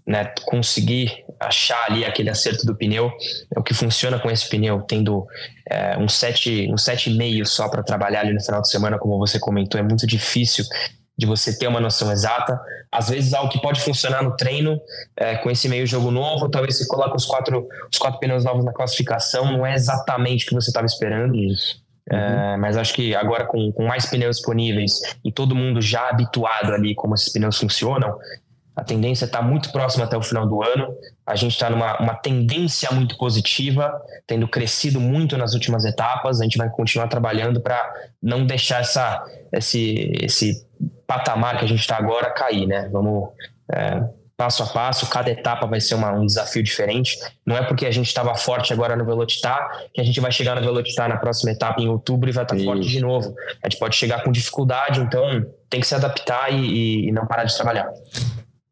né, 0.07 0.33
conseguir 0.45 1.25
achar 1.41 1.85
ali 1.89 2.05
aquele 2.05 2.31
acerto 2.31 2.65
do 2.65 2.75
pneu, 2.75 3.11
é 3.55 3.59
o 3.59 3.63
que 3.63 3.75
funciona 3.75 4.19
com 4.19 4.31
esse 4.31 4.49
pneu, 4.49 4.83
tendo 4.83 5.27
é, 5.71 5.97
um 5.99 6.07
7,5 6.07 6.73
um 6.73 6.77
sete 6.77 7.11
meio 7.11 7.45
só 7.47 7.69
para 7.69 7.83
trabalhar 7.83 8.21
ali 8.21 8.33
no 8.33 8.43
final 8.43 8.63
de 8.63 8.71
semana, 8.71 8.99
como 8.99 9.19
você 9.19 9.39
comentou, 9.39 9.79
é 9.81 9.83
muito 9.83 10.07
difícil 10.07 10.65
de 11.19 11.27
você 11.27 11.57
ter 11.57 11.67
uma 11.67 11.81
noção 11.81 12.13
exata. 12.13 12.61
Às 12.93 13.09
vezes, 13.09 13.33
algo 13.33 13.51
que 13.51 13.61
pode 13.61 13.81
funcionar 13.81 14.23
no 14.23 14.37
treino, 14.37 14.79
é, 15.17 15.37
com 15.37 15.51
esse 15.51 15.69
meio 15.69 15.87
jogo 15.87 16.11
novo, 16.11 16.49
talvez 16.49 16.77
você 16.77 16.87
coloque 16.87 17.17
os 17.17 17.25
quatro, 17.25 17.67
os 17.91 17.99
quatro 17.99 18.21
pneus 18.21 18.45
novos 18.45 18.65
na 18.65 18.73
classificação, 18.73 19.51
não 19.51 19.67
é 19.67 19.75
exatamente 19.75 20.45
o 20.45 20.49
que 20.49 20.55
você 20.55 20.71
estava 20.71 20.87
esperando. 20.87 21.35
Isso. 21.35 21.85
É, 22.09 22.17
uhum. 22.17 22.59
mas 22.59 22.77
acho 22.77 22.95
que 22.95 23.17
agora 23.17 23.45
com, 23.47 23.73
com 23.73 23.85
mais 23.85 24.07
pneus 24.07 24.37
disponíveis 24.37 25.01
e 25.25 25.33
todo 25.33 25.57
mundo 25.57 25.83
já 25.83 26.09
habituado 26.09 26.73
ali 26.73 26.95
como 26.95 27.17
esses 27.17 27.33
pneus 27.33 27.59
funcionam, 27.59 28.17
a 28.77 28.85
tendência 28.85 29.25
está 29.25 29.41
muito 29.41 29.73
próxima 29.73 30.05
até 30.05 30.19
o 30.19 30.23
final 30.23 30.47
do 30.47 30.63
ano. 30.63 30.95
A 31.27 31.35
gente 31.35 31.53
está 31.53 31.71
numa 31.71 31.99
uma 31.99 32.15
tendência 32.15 32.91
muito 32.93 33.17
positiva, 33.17 33.91
tendo 34.27 34.47
crescido 34.47 35.01
muito 35.01 35.39
nas 35.39 35.55
últimas 35.55 35.87
etapas. 35.87 36.41
A 36.41 36.45
gente 36.45 36.59
vai 36.59 36.69
continuar 36.69 37.09
trabalhando 37.09 37.59
para 37.59 37.83
não 38.23 38.45
deixar 38.45 38.83
essa, 38.83 39.25
esse, 39.51 40.13
esse 40.21 40.67
patamar 41.07 41.59
que 41.59 41.65
a 41.65 41.69
gente 41.69 41.81
está 41.81 41.97
agora 41.97 42.31
cair, 42.31 42.67
né? 42.67 42.87
Vamos 42.93 43.31
é, 43.73 44.03
passo 44.37 44.63
a 44.63 44.67
passo, 44.67 45.09
cada 45.09 45.31
etapa 45.31 45.67
vai 45.67 45.81
ser 45.81 45.95
uma, 45.95 46.13
um 46.13 46.27
desafio 46.27 46.63
diferente. 46.63 47.19
Não 47.47 47.57
é 47.57 47.63
porque 47.63 47.87
a 47.87 47.91
gente 47.91 48.09
estava 48.09 48.35
forte 48.35 48.75
agora 48.75 48.95
no 48.95 49.07
Velocitar 49.07 49.87
que 49.95 50.03
a 50.03 50.05
gente 50.05 50.21
vai 50.21 50.31
chegar 50.31 50.55
no 50.55 50.61
Velocitar 50.61 51.09
na 51.09 51.17
próxima 51.17 51.51
etapa 51.51 51.81
em 51.81 51.89
outubro 51.89 52.29
e 52.29 52.33
vai 52.33 52.45
estar 52.45 52.55
tá 52.55 52.63
forte 52.63 52.87
de 52.87 53.01
novo. 53.01 53.35
A 53.63 53.71
gente 53.71 53.79
pode 53.79 53.97
chegar 53.97 54.23
com 54.23 54.31
dificuldade, 54.31 55.01
então 55.01 55.47
tem 55.71 55.81
que 55.81 55.87
se 55.87 55.95
adaptar 55.95 56.53
e, 56.53 57.09
e 57.09 57.13
não 57.13 57.27
parar 57.27 57.45
de 57.45 57.57
trabalhar. 57.57 57.89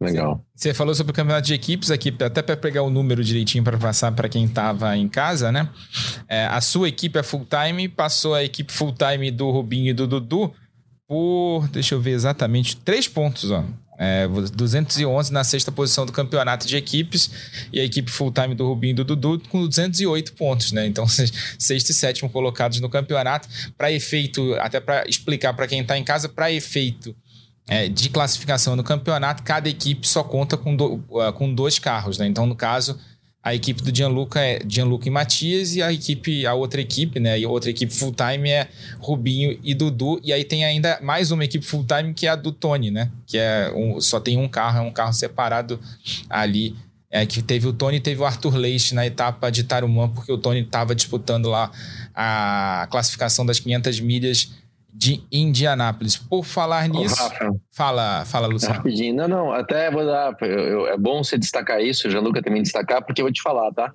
Legal. 0.04 0.44
Você 0.54 0.72
falou 0.74 0.94
sobre 0.94 1.10
o 1.10 1.14
campeonato 1.14 1.46
de 1.46 1.54
equipes 1.54 1.90
aqui, 1.90 2.14
até 2.20 2.42
para 2.42 2.56
pegar 2.56 2.82
o 2.82 2.90
número 2.90 3.24
direitinho 3.24 3.64
para 3.64 3.78
passar 3.78 4.12
para 4.12 4.28
quem 4.28 4.44
estava 4.44 4.96
em 4.96 5.08
casa, 5.08 5.50
né? 5.50 5.68
É, 6.28 6.46
a 6.46 6.60
sua 6.60 6.88
equipe, 6.88 7.18
a 7.18 7.22
full 7.22 7.46
time, 7.46 7.88
passou 7.88 8.34
a 8.34 8.44
equipe 8.44 8.72
full 8.72 8.92
time 8.92 9.30
do 9.30 9.50
Rubinho 9.50 9.90
e 9.90 9.92
do 9.92 10.06
Dudu 10.06 10.52
por, 11.06 11.68
deixa 11.68 11.94
eu 11.94 12.00
ver 12.00 12.12
exatamente, 12.12 12.76
três 12.76 13.06
pontos, 13.06 13.50
ó. 13.50 13.64
É, 13.96 14.26
211 14.26 15.32
na 15.32 15.44
sexta 15.44 15.70
posição 15.70 16.04
do 16.04 16.10
campeonato 16.10 16.66
de 16.66 16.76
equipes 16.76 17.30
e 17.72 17.78
a 17.78 17.84
equipe 17.84 18.10
full 18.10 18.32
time 18.32 18.52
do 18.52 18.66
Rubinho 18.66 18.90
e 18.90 18.94
do 18.94 19.04
Dudu 19.04 19.40
com 19.48 19.64
208 19.68 20.32
pontos, 20.32 20.72
né? 20.72 20.84
Então, 20.86 21.06
sexto 21.58 21.90
e 21.90 21.94
sétimo 21.94 22.28
colocados 22.28 22.80
no 22.80 22.88
campeonato. 22.88 23.48
Para 23.78 23.92
efeito, 23.92 24.54
até 24.54 24.80
para 24.80 25.08
explicar 25.08 25.54
para 25.54 25.68
quem 25.68 25.80
está 25.80 25.96
em 25.96 26.02
casa, 26.02 26.28
para 26.28 26.50
efeito 26.50 27.14
é, 27.66 27.88
de 27.88 28.08
classificação 28.10 28.76
no 28.76 28.84
campeonato, 28.84 29.42
cada 29.42 29.68
equipe 29.68 30.06
só 30.06 30.22
conta 30.22 30.56
com, 30.56 30.76
do, 30.76 31.02
uh, 31.08 31.32
com 31.34 31.52
dois 31.52 31.78
carros, 31.78 32.18
né? 32.18 32.26
Então, 32.26 32.46
no 32.46 32.54
caso, 32.54 32.98
a 33.42 33.54
equipe 33.54 33.82
do 33.82 33.94
Gianluca 33.94 34.40
é 34.40 34.60
Gianluca 34.66 35.06
e 35.06 35.10
Matias 35.10 35.76
e 35.76 35.82
a 35.82 35.92
equipe, 35.92 36.46
a 36.46 36.54
outra 36.54 36.80
equipe, 36.80 37.20
né? 37.20 37.38
E 37.38 37.44
a 37.44 37.48
outra 37.48 37.68
equipe 37.70 37.92
full 37.92 38.14
time 38.14 38.50
é 38.50 38.68
Rubinho 38.98 39.58
e 39.62 39.74
Dudu. 39.74 40.18
E 40.22 40.32
aí 40.32 40.44
tem 40.44 40.64
ainda 40.64 40.98
mais 41.02 41.30
uma 41.30 41.44
equipe 41.44 41.64
full 41.64 41.84
time 41.84 42.14
que 42.14 42.26
é 42.26 42.30
a 42.30 42.36
do 42.36 42.52
Tony, 42.52 42.90
né? 42.90 43.10
Que 43.26 43.36
é 43.38 43.70
um, 43.74 44.00
só 44.00 44.18
tem 44.18 44.38
um 44.38 44.48
carro, 44.48 44.78
é 44.78 44.80
um 44.80 44.90
carro 44.90 45.12
separado 45.12 45.78
ali. 46.28 46.74
É, 47.10 47.24
que 47.24 47.40
teve 47.40 47.68
o 47.68 47.72
Tony 47.72 47.98
e 47.98 48.00
teve 48.00 48.20
o 48.20 48.24
Arthur 48.24 48.56
Leite 48.56 48.92
na 48.92 49.06
etapa 49.06 49.48
de 49.48 49.62
Tarumã, 49.62 50.08
porque 50.08 50.32
o 50.32 50.38
Tony 50.38 50.62
estava 50.62 50.96
disputando 50.96 51.48
lá 51.48 51.70
a 52.12 52.88
classificação 52.90 53.46
das 53.46 53.60
500 53.60 54.00
milhas 54.00 54.50
de 54.96 55.20
Indianápolis. 55.30 56.16
Por 56.16 56.44
falar 56.44 56.88
nisso, 56.88 57.20
Rafa, 57.20 57.52
fala, 57.72 58.24
fala, 58.24 58.46
Luciano. 58.46 58.76
Rapidinho, 58.76 59.14
não, 59.14 59.26
não, 59.26 59.52
até 59.52 59.90
vou 59.90 60.06
dar. 60.06 60.36
Eu, 60.40 60.48
eu, 60.48 60.86
é 60.86 60.96
bom 60.96 61.24
você 61.24 61.36
destacar 61.36 61.82
isso, 61.82 62.06
o 62.06 62.10
Gianluca 62.10 62.40
também 62.40 62.62
destacar, 62.62 63.04
porque 63.04 63.20
eu 63.20 63.24
vou 63.24 63.32
te 63.32 63.42
falar, 63.42 63.72
tá? 63.72 63.92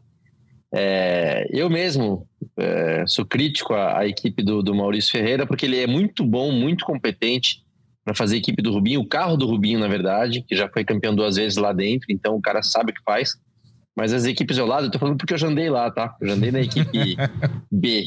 É, 0.74 1.48
eu 1.52 1.70
mesmo 1.70 2.28
é, 2.58 3.06
sou 3.08 3.26
crítico 3.26 3.74
à, 3.74 4.00
à 4.00 4.08
equipe 4.08 4.44
do, 4.44 4.62
do, 4.62 4.76
Maurício 4.76 5.12
Ferreira, 5.12 5.48
porque 5.48 5.66
ele 5.66 5.80
é 5.80 5.88
muito 5.88 6.24
bom, 6.26 6.52
muito 6.52 6.86
competente 6.86 7.64
para 8.04 8.14
fazer 8.14 8.36
a 8.36 8.40
equipe 8.40 8.62
do 8.62 8.72
Rubinho, 8.72 9.00
o 9.00 9.08
carro 9.08 9.38
do 9.38 9.48
Rubinho, 9.48 9.80
na 9.80 9.88
verdade, 9.88 10.44
que 10.48 10.56
já 10.56 10.68
foi 10.68 10.84
campeão 10.84 11.16
duas 11.16 11.38
vezes 11.38 11.58
lá 11.58 11.72
dentro, 11.72 12.08
então 12.10 12.36
o 12.36 12.42
cara 12.42 12.62
sabe 12.62 12.92
o 12.92 12.94
que 12.94 13.04
faz. 13.04 13.36
Mas 13.96 14.14
as 14.14 14.26
equipes 14.26 14.60
ao 14.60 14.68
lado, 14.68 14.88
eu 14.88 14.92
tô 14.92 15.00
falando 15.00 15.18
porque 15.18 15.34
eu 15.34 15.38
já 15.38 15.48
andei 15.48 15.70
lá, 15.70 15.90
tá? 15.92 16.16
Eu 16.22 16.28
já 16.28 16.34
andei 16.34 16.52
na 16.52 16.62
equipe 16.62 17.16
B. 17.72 18.06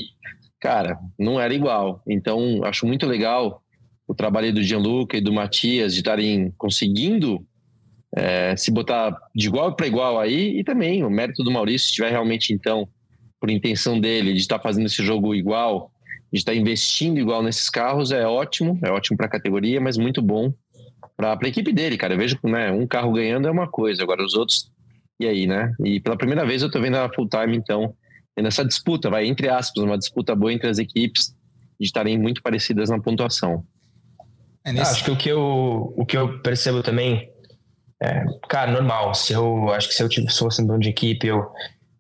Cara, 0.63 0.97
não 1.19 1.41
era 1.41 1.53
igual. 1.53 2.01
Então, 2.07 2.63
acho 2.63 2.87
muito 2.87 3.05
legal 3.05 3.61
o 4.07 4.15
trabalho 4.15 4.55
do 4.55 4.63
Gianluca 4.63 5.17
e 5.17 5.21
do 5.21 5.33
Matias 5.33 5.93
de 5.93 5.99
estarem 5.99 6.53
conseguindo 6.57 7.45
é, 8.15 8.55
se 8.57 8.71
botar 8.71 9.13
de 9.35 9.49
igual 9.49 9.75
para 9.75 9.89
igual 9.89 10.21
aí 10.21 10.61
e 10.61 10.63
também 10.63 11.03
o 11.03 11.11
mérito 11.11 11.43
do 11.43 11.51
Maurício, 11.51 11.89
se 11.89 11.95
tiver 11.95 12.11
realmente, 12.11 12.53
então, 12.55 12.89
por 13.41 13.51
intenção 13.51 13.99
dele 13.99 14.33
de 14.33 14.39
estar 14.39 14.61
fazendo 14.61 14.87
esse 14.87 15.03
jogo 15.05 15.35
igual, 15.35 15.91
de 16.33 16.39
estar 16.39 16.55
investindo 16.55 17.19
igual 17.19 17.43
nesses 17.43 17.69
carros, 17.69 18.13
é 18.13 18.25
ótimo, 18.25 18.79
é 18.85 18.91
ótimo 18.91 19.17
para 19.17 19.27
a 19.27 19.31
categoria, 19.31 19.81
mas 19.81 19.99
muito 19.99 20.23
bom 20.23 20.55
para 21.17 21.37
a 21.43 21.49
equipe 21.49 21.73
dele, 21.73 21.97
cara. 21.97 22.15
Eu 22.15 22.19
vejo 22.19 22.39
né, 22.45 22.71
um 22.71 22.87
carro 22.87 23.13
ganhando 23.13 23.49
é 23.49 23.51
uma 23.51 23.67
coisa, 23.67 24.01
agora 24.05 24.23
os 24.23 24.35
outros, 24.35 24.71
e 25.19 25.27
aí, 25.27 25.45
né? 25.45 25.75
E 25.85 25.99
pela 25.99 26.17
primeira 26.17 26.47
vez 26.47 26.63
eu 26.63 26.69
estou 26.69 26.81
vendo 26.81 26.99
a 26.99 27.13
full 27.13 27.29
time, 27.29 27.57
então, 27.57 27.97
nessa 28.41 28.65
disputa, 28.65 29.11
vai, 29.11 29.27
entre 29.27 29.49
aspas, 29.49 29.83
uma 29.85 29.99
disputa 29.99 30.35
boa 30.35 30.53
entre 30.53 30.69
as 30.69 30.79
equipes, 30.79 31.35
de 31.79 31.87
estarem 31.87 32.17
muito 32.17 32.43
parecidas 32.43 32.89
na 32.89 33.01
pontuação. 33.01 33.65
É 34.65 34.73
nesse... 34.73 34.93
Acho 34.93 35.05
que 35.05 35.11
o 35.11 35.17
que 35.17 35.29
eu, 35.29 35.93
o 35.97 36.07
que 36.07 36.17
eu 36.17 36.41
percebo 36.41 36.83
também 36.83 37.33
é, 38.03 38.25
cara, 38.49 38.73
normal. 38.73 39.15
Se 39.15 39.33
eu 39.33 39.73
acho 39.73 39.89
que 39.89 39.95
se 39.95 40.03
eu 40.03 40.09
fosse 40.37 40.61
um 40.61 40.67
dono 40.67 40.81
de 40.81 40.89
equipe, 40.89 41.29
eu 41.29 41.47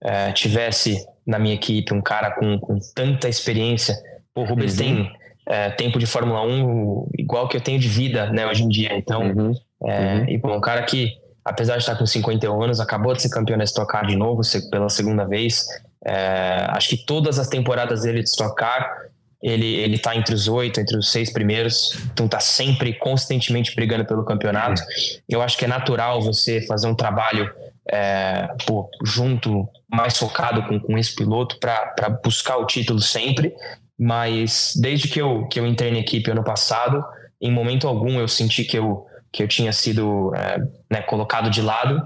é, 0.03 0.33
tivesse 0.33 1.07
na 1.24 1.39
minha 1.39 1.55
equipe 1.55 1.95
um 1.95 2.03
cara 2.03 2.33
com, 2.33 2.59
com 2.59 2.78
tanta 2.95 3.28
experiência. 3.28 3.97
o 4.35 4.43
Rubens 4.43 4.72
uhum. 4.72 4.78
tem 4.78 5.12
é, 5.49 5.70
tempo 5.70 6.01
de 6.01 6.07
Fórmula 6.07 6.45
1 6.45 7.11
igual 7.16 7.49
que 7.49 7.57
eu 7.57 7.61
tenho 7.61 7.78
de 7.78 7.87
vida, 7.87 8.26
né, 8.30 8.45
hoje 8.47 8.64
em 8.64 8.68
dia. 8.68 8.97
Então, 8.97 9.22
uhum. 9.22 9.53
É, 9.85 10.14
uhum. 10.14 10.28
e 10.28 10.39
bom, 10.39 10.57
um 10.57 10.61
cara 10.61 10.83
que, 10.83 11.12
apesar 11.45 11.74
de 11.74 11.80
estar 11.80 11.97
com 11.97 12.07
51 12.07 12.61
anos, 12.61 12.80
acabou 12.80 13.12
de 13.14 13.22
ser 13.22 13.30
campeão 13.30 13.57
da 13.57 13.64
Stock 13.64 13.91
Car 13.91 14.05
de 14.07 14.16
novo, 14.16 14.43
pela 14.70 14.89
segunda 14.89 15.24
vez. 15.24 15.66
É, 16.05 16.66
acho 16.70 16.88
que 16.88 16.96
todas 16.96 17.38
as 17.38 17.48
temporadas 17.48 18.03
dele 18.03 18.22
de 18.22 18.28
Stock 18.28 18.57
Car 18.57 19.03
ele, 19.42 19.74
ele 19.74 19.98
tá 19.98 20.14
entre 20.14 20.34
os 20.34 20.46
oito, 20.46 20.80
entre 20.80 20.96
os 20.96 21.11
seis 21.11 21.32
primeiros, 21.32 21.98
então 22.12 22.28
tá 22.28 22.38
sempre 22.38 22.94
constantemente 22.94 23.74
brigando 23.74 24.05
pelo 24.05 24.24
campeonato. 24.24 24.80
Eu 25.28 25.42
acho 25.42 25.59
que 25.59 25.64
é 25.64 25.68
natural 25.68 26.22
você 26.22 26.64
fazer 26.64 26.86
um 26.86 26.94
trabalho 26.94 27.53
é, 27.90 28.48
pô, 28.64 28.88
junto, 29.05 29.68
mais 29.90 30.16
focado 30.16 30.62
com, 30.68 30.78
com 30.78 30.96
esse 30.96 31.14
piloto 31.14 31.59
para 31.59 32.09
buscar 32.24 32.57
o 32.59 32.66
título 32.66 33.00
sempre, 33.00 33.53
mas 33.98 34.74
desde 34.76 35.09
que 35.09 35.20
eu, 35.20 35.48
que 35.48 35.59
eu 35.59 35.66
entrei 35.66 35.90
na 35.90 35.98
equipe 35.98 36.30
ano 36.30 36.44
passado, 36.44 37.05
em 37.40 37.50
momento 37.50 37.88
algum 37.88 38.20
eu 38.20 38.28
senti 38.28 38.64
que 38.64 38.78
eu, 38.78 39.05
que 39.32 39.42
eu 39.42 39.48
tinha 39.48 39.72
sido 39.72 40.32
é, 40.36 40.59
né, 40.88 41.03
colocado 41.03 41.50
de 41.50 41.61
lado. 41.61 42.00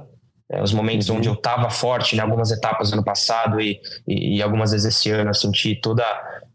É, 0.51 0.63
os 0.63 0.73
momentos 0.73 1.09
uhum. 1.09 1.17
onde 1.17 1.29
eu 1.29 1.35
estava 1.35 1.69
forte 1.71 2.15
em 2.15 2.21
algumas 2.21 2.53
etapas 2.53 2.93
ano 2.93 3.03
passado 3.03 3.61
e, 3.61 3.81
e, 4.07 4.37
e 4.37 4.43
algumas 4.43 4.71
vezes 4.71 4.97
esse 4.97 5.11
ano 5.11 5.31
eu 5.31 5.35
senti 5.35 5.75
toda 5.75 6.05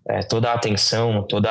é, 0.07 0.21
toda 0.21 0.49
a 0.49 0.53
atenção, 0.53 1.23
toda 1.23 1.49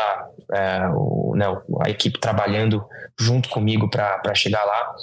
é, 0.53 0.88
o, 0.95 1.34
né, 1.36 1.47
a 1.84 1.91
equipe 1.91 2.18
trabalhando 2.18 2.84
junto 3.18 3.49
comigo 3.49 3.88
para 3.88 4.34
chegar 4.34 4.64
lá. 4.64 4.95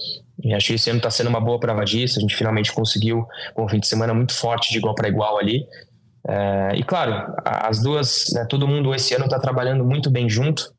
E 0.43 0.53
acho 0.53 0.67
que 0.67 0.73
esse 0.73 0.89
ano 0.89 0.97
está 0.97 1.09
sendo 1.09 1.29
uma 1.29 1.39
boa 1.39 1.59
prova 1.59 1.83
disso. 1.85 2.19
A 2.19 2.21
gente 2.21 2.35
finalmente 2.35 2.71
conseguiu 2.71 3.25
um 3.57 3.67
fim 3.67 3.79
de 3.79 3.87
semana 3.87 4.13
muito 4.13 4.33
forte 4.33 4.71
de 4.71 4.77
igual 4.77 4.93
para 4.93 5.07
igual 5.07 5.37
ali. 5.37 5.65
É, 6.27 6.75
e 6.75 6.83
claro, 6.83 7.33
as 7.45 7.81
duas, 7.81 8.25
né, 8.33 8.45
todo 8.45 8.67
mundo 8.67 8.93
esse 8.93 9.13
ano 9.15 9.25
está 9.25 9.39
trabalhando 9.39 9.83
muito 9.83 10.09
bem 10.09 10.29
junto. 10.29 10.73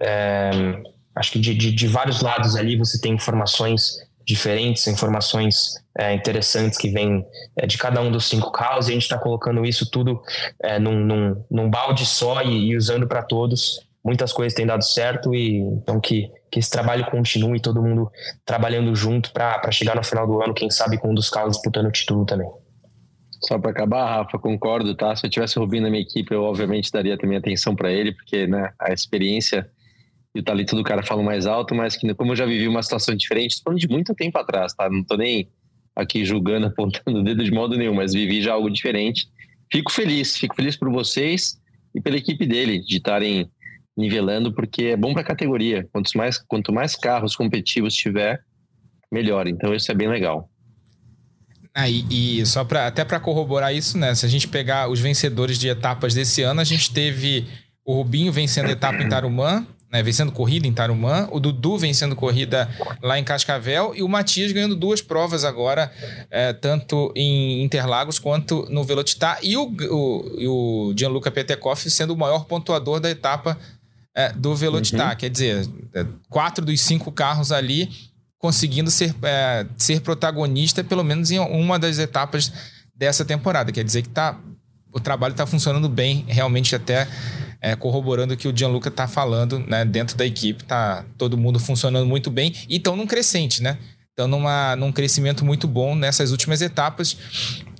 É, 0.00 0.50
acho 1.14 1.32
que 1.32 1.38
de, 1.38 1.54
de, 1.54 1.72
de 1.72 1.86
vários 1.86 2.20
lados 2.20 2.56
ali 2.56 2.76
você 2.76 3.00
tem 3.00 3.14
informações 3.14 3.96
diferentes, 4.24 4.86
informações 4.86 5.82
é, 5.98 6.14
interessantes 6.14 6.78
que 6.78 6.88
vêm 6.88 7.24
é, 7.56 7.66
de 7.66 7.76
cada 7.78 8.00
um 8.00 8.10
dos 8.10 8.26
cinco 8.26 8.50
carros, 8.50 8.88
e 8.88 8.90
a 8.90 8.94
gente 8.94 9.02
está 9.02 9.18
colocando 9.18 9.64
isso 9.64 9.90
tudo 9.90 10.22
é, 10.62 10.78
num, 10.78 11.00
num, 11.00 11.44
num, 11.50 11.70
balde 11.70 12.06
só 12.06 12.42
e, 12.42 12.70
e 12.70 12.76
usando 12.76 13.06
para 13.06 13.22
todos. 13.22 13.86
Muitas 14.04 14.32
coisas 14.32 14.54
têm 14.54 14.66
dado 14.66 14.82
certo, 14.82 15.34
e 15.34 15.58
então 15.58 16.00
que, 16.00 16.30
que 16.50 16.58
esse 16.58 16.70
trabalho 16.70 17.06
continue, 17.10 17.60
todo 17.60 17.82
mundo 17.82 18.10
trabalhando 18.44 18.94
junto 18.94 19.32
para 19.32 19.70
chegar 19.70 19.94
no 19.94 20.02
final 20.02 20.26
do 20.26 20.42
ano, 20.42 20.54
quem 20.54 20.70
sabe 20.70 20.98
com 20.98 21.10
um 21.10 21.14
dos 21.14 21.30
carros 21.30 21.52
disputando 21.52 21.86
o 21.86 21.92
título 21.92 22.24
também. 22.24 22.50
Só 23.44 23.58
para 23.58 23.72
acabar, 23.72 24.06
Rafa, 24.06 24.38
concordo, 24.38 24.94
tá? 24.94 25.14
Se 25.16 25.26
eu 25.26 25.30
tivesse 25.30 25.58
o 25.58 25.62
Rubinho 25.62 25.82
na 25.82 25.90
minha 25.90 26.02
equipe, 26.02 26.32
eu 26.32 26.44
obviamente 26.44 26.92
daria 26.92 27.18
também 27.18 27.36
atenção 27.36 27.74
para 27.74 27.90
ele, 27.90 28.12
porque 28.12 28.46
né, 28.46 28.72
a 28.78 28.92
experiência 28.92 29.68
e 30.34 30.40
o 30.40 30.42
talento 30.42 30.74
do 30.74 30.82
cara 30.82 31.02
fala 31.02 31.22
mais 31.22 31.46
alto, 31.46 31.74
mas 31.74 31.96
que 31.96 32.12
como 32.14 32.32
eu 32.32 32.36
já 32.36 32.46
vivi 32.46 32.66
uma 32.66 32.82
situação 32.82 33.14
diferente, 33.14 33.56
tô 33.56 33.64
falando 33.64 33.80
de 33.80 33.88
muito 33.88 34.14
tempo 34.14 34.38
atrás, 34.38 34.72
tá? 34.72 34.88
Não 34.88 35.04
tô 35.04 35.16
nem 35.16 35.48
aqui 35.94 36.24
julgando, 36.24 36.66
apontando 36.68 37.20
o 37.20 37.22
dedo 37.22 37.44
de 37.44 37.50
modo 37.50 37.76
nenhum, 37.76 37.94
mas 37.94 38.12
vivi 38.12 38.42
já 38.42 38.54
algo 38.54 38.70
diferente. 38.70 39.28
Fico 39.70 39.92
feliz, 39.92 40.36
fico 40.36 40.54
feliz 40.54 40.76
por 40.76 40.90
vocês 40.90 41.60
e 41.94 42.00
pela 42.00 42.16
equipe 42.16 42.46
dele 42.46 42.80
de 42.80 42.96
estarem 42.96 43.50
nivelando, 43.96 44.52
porque 44.52 44.84
é 44.84 44.96
bom 44.96 45.12
para 45.12 45.22
a 45.22 45.26
categoria. 45.26 45.86
Quanto 45.92 46.16
mais, 46.16 46.38
quanto 46.38 46.72
mais 46.72 46.96
carros 46.96 47.36
competitivos 47.36 47.94
tiver, 47.94 48.42
melhor. 49.10 49.46
Então 49.46 49.74
isso 49.74 49.90
é 49.92 49.94
bem 49.94 50.08
legal. 50.08 50.48
Ah, 51.74 51.88
e, 51.88 52.40
e 52.40 52.46
só 52.46 52.64
para 52.64 52.86
até 52.86 53.04
para 53.04 53.20
corroborar 53.20 53.74
isso, 53.74 53.96
né? 53.96 54.14
Se 54.14 54.26
a 54.26 54.28
gente 54.28 54.48
pegar 54.48 54.88
os 54.88 55.00
vencedores 55.00 55.58
de 55.58 55.68
etapas 55.68 56.14
desse 56.14 56.42
ano, 56.42 56.60
a 56.60 56.64
gente 56.64 56.92
teve 56.92 57.46
o 57.84 57.94
Rubinho 57.94 58.32
vencendo 58.32 58.68
a 58.68 58.72
etapa 58.72 59.02
em 59.02 59.08
Tarumã, 59.08 59.66
né, 59.92 60.02
vencendo 60.02 60.32
corrida 60.32 60.66
em 60.66 60.72
Tarumã, 60.72 61.28
o 61.30 61.38
Dudu 61.38 61.76
vencendo 61.76 62.16
corrida 62.16 62.66
lá 63.02 63.18
em 63.18 63.24
Cascavel 63.24 63.92
e 63.94 64.02
o 64.02 64.08
Matias 64.08 64.50
ganhando 64.50 64.74
duas 64.74 65.02
provas 65.02 65.44
agora, 65.44 65.92
é, 66.30 66.54
tanto 66.54 67.12
em 67.14 67.62
Interlagos 67.62 68.18
quanto 68.18 68.66
no 68.70 68.82
Velocitar, 68.84 69.38
e 69.42 69.54
o, 69.54 69.64
o, 69.90 70.88
o 70.88 70.94
Gianluca 70.96 71.30
Petekoff 71.30 71.90
sendo 71.90 72.14
o 72.14 72.16
maior 72.16 72.46
pontuador 72.46 73.00
da 73.00 73.10
etapa 73.10 73.58
é, 74.14 74.32
do 74.32 74.56
Velocitar. 74.56 75.10
Uhum. 75.10 75.16
Quer 75.16 75.28
dizer, 75.28 75.68
é, 75.94 76.06
quatro 76.30 76.64
dos 76.64 76.80
cinco 76.80 77.12
carros 77.12 77.52
ali 77.52 77.90
conseguindo 78.38 78.90
ser, 78.90 79.14
é, 79.22 79.66
ser 79.76 80.00
protagonista, 80.00 80.82
pelo 80.82 81.04
menos 81.04 81.30
em 81.30 81.38
uma 81.38 81.78
das 81.78 81.98
etapas 81.98 82.50
dessa 82.94 83.24
temporada. 83.26 83.70
Quer 83.70 83.84
dizer 83.84 84.02
que 84.02 84.08
tá, 84.08 84.36
o 84.90 84.98
trabalho 84.98 85.32
está 85.32 85.46
funcionando 85.46 85.88
bem, 85.88 86.24
realmente 86.26 86.74
até 86.74 87.06
é, 87.62 87.76
corroborando 87.76 88.34
o 88.34 88.36
que 88.36 88.48
o 88.48 88.56
Gianluca 88.56 88.88
está 88.88 89.06
falando, 89.06 89.60
né? 89.60 89.84
Dentro 89.84 90.16
da 90.16 90.26
equipe, 90.26 90.64
tá 90.64 91.04
todo 91.16 91.38
mundo 91.38 91.60
funcionando 91.60 92.06
muito 92.06 92.28
bem 92.28 92.52
e 92.68 92.76
estão 92.76 92.96
num 92.96 93.06
crescente, 93.06 93.62
né? 93.62 93.78
Estão 94.10 94.28
num 94.76 94.92
crescimento 94.92 95.44
muito 95.44 95.68
bom 95.68 95.94
nessas 95.94 96.32
últimas 96.32 96.60
etapas. 96.60 97.16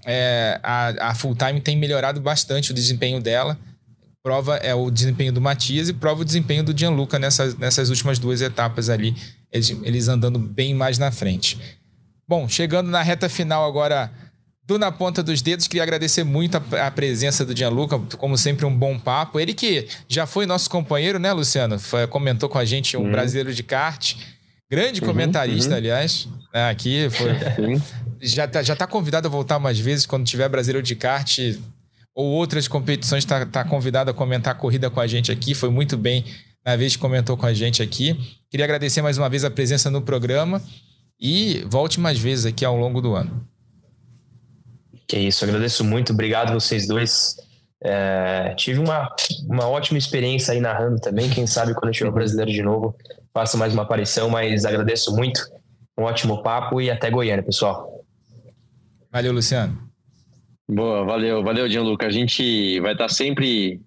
É, 0.06 0.58
a, 0.62 1.10
a 1.10 1.14
full 1.14 1.34
time 1.34 1.60
tem 1.60 1.76
melhorado 1.76 2.20
bastante 2.20 2.70
o 2.70 2.74
desempenho 2.74 3.20
dela. 3.20 3.58
Prova 4.22 4.56
é 4.56 4.72
o 4.72 4.88
desempenho 4.88 5.32
do 5.32 5.40
Matias 5.40 5.88
e 5.88 5.92
prova 5.92 6.22
o 6.22 6.24
desempenho 6.24 6.62
do 6.62 6.76
Gianluca 6.76 7.18
nessas, 7.18 7.56
nessas 7.58 7.90
últimas 7.90 8.20
duas 8.20 8.40
etapas 8.40 8.88
ali, 8.88 9.16
eles, 9.50 9.76
eles 9.82 10.06
andando 10.06 10.38
bem 10.38 10.74
mais 10.74 10.96
na 10.96 11.10
frente. 11.10 11.58
Bom, 12.26 12.48
chegando 12.48 12.88
na 12.88 13.02
reta 13.02 13.28
final 13.28 13.66
agora 13.66 14.12
do 14.64 14.78
Na 14.78 14.92
Ponta 14.92 15.22
dos 15.22 15.42
Dedos, 15.42 15.66
queria 15.66 15.82
agradecer 15.82 16.22
muito 16.22 16.56
a, 16.56 16.86
a, 16.86 16.90
presença 16.90 17.44
do 17.44 17.56
Gianluca, 17.56 17.98
como 18.16 18.38
sempre, 18.38 18.64
um 18.64 18.74
bom 18.74 18.98
papo. 18.98 19.40
Ele 19.40 19.52
que 19.52 19.88
já 20.08 20.24
foi 20.24 20.46
nosso 20.46 20.70
companheiro, 20.70 21.18
né, 21.18 21.32
Luciano? 21.32 21.78
Foi, 21.78 22.06
comentou 22.06 22.48
com 22.48 22.58
a 22.58 22.64
gente 22.64 22.96
um 22.96 23.02
uhum. 23.02 23.10
brasileiro 23.10 23.52
de 23.52 23.62
kart, 23.62 24.14
grande 24.70 25.00
uhum, 25.00 25.08
comentarista, 25.08 25.70
uhum. 25.70 25.76
aliás. 25.76 26.28
É, 26.52 26.70
aqui 26.70 27.08
foi. 27.10 27.80
já, 28.22 28.46
tá, 28.46 28.62
já 28.62 28.76
tá 28.76 28.86
convidado 28.86 29.26
a 29.26 29.30
voltar 29.30 29.58
mais 29.58 29.80
vezes 29.80 30.06
quando 30.06 30.24
tiver 30.24 30.48
brasileiro 30.48 30.86
de 30.86 30.94
kart 30.94 31.38
ou 32.14 32.26
outras 32.26 32.68
competições, 32.68 33.24
está 33.24 33.44
tá 33.44 33.64
convidado 33.64 34.10
a 34.10 34.14
comentar 34.14 34.52
a 34.52 34.56
corrida 34.56 34.88
com 34.88 35.00
a 35.00 35.06
gente 35.06 35.32
aqui. 35.32 35.54
Foi 35.54 35.70
muito 35.70 35.96
bem 35.96 36.24
na 36.64 36.76
vez 36.76 36.94
que 36.94 37.02
comentou 37.02 37.36
com 37.36 37.46
a 37.46 37.52
gente 37.52 37.82
aqui. 37.82 38.16
Queria 38.48 38.64
agradecer 38.64 39.02
mais 39.02 39.18
uma 39.18 39.28
vez 39.28 39.44
a 39.44 39.50
presença 39.50 39.90
no 39.90 40.02
programa 40.02 40.62
e 41.18 41.64
volte 41.68 41.98
mais 41.98 42.18
vezes 42.18 42.46
aqui 42.46 42.64
ao 42.64 42.76
longo 42.76 43.00
do 43.00 43.14
ano. 43.14 43.51
Que 45.12 45.18
isso, 45.18 45.44
agradeço 45.44 45.84
muito, 45.84 46.14
obrigado 46.14 46.54
vocês 46.54 46.86
dois. 46.86 47.36
É, 47.84 48.54
tive 48.56 48.80
uma, 48.80 49.14
uma 49.46 49.68
ótima 49.68 49.98
experiência 49.98 50.54
aí 50.54 50.58
narrando 50.58 50.98
também. 51.02 51.28
Quem 51.28 51.46
sabe 51.46 51.74
quando 51.74 51.88
eu 51.88 51.92
tiver 51.92 52.10
brasileiro 52.10 52.50
de 52.50 52.62
novo, 52.62 52.96
faço 53.30 53.58
mais 53.58 53.74
uma 53.74 53.82
aparição, 53.82 54.30
mas 54.30 54.64
agradeço 54.64 55.14
muito. 55.14 55.38
Um 55.98 56.04
ótimo 56.04 56.42
papo 56.42 56.80
e 56.80 56.90
até 56.90 57.10
Goiânia, 57.10 57.42
pessoal. 57.42 58.02
Valeu, 59.10 59.34
Luciano. 59.34 59.86
Boa, 60.66 61.04
valeu, 61.04 61.44
valeu, 61.44 61.68
Gianluca. 61.68 62.06
A 62.06 62.10
gente 62.10 62.80
vai 62.80 62.94
estar 62.94 63.10
sempre 63.10 63.82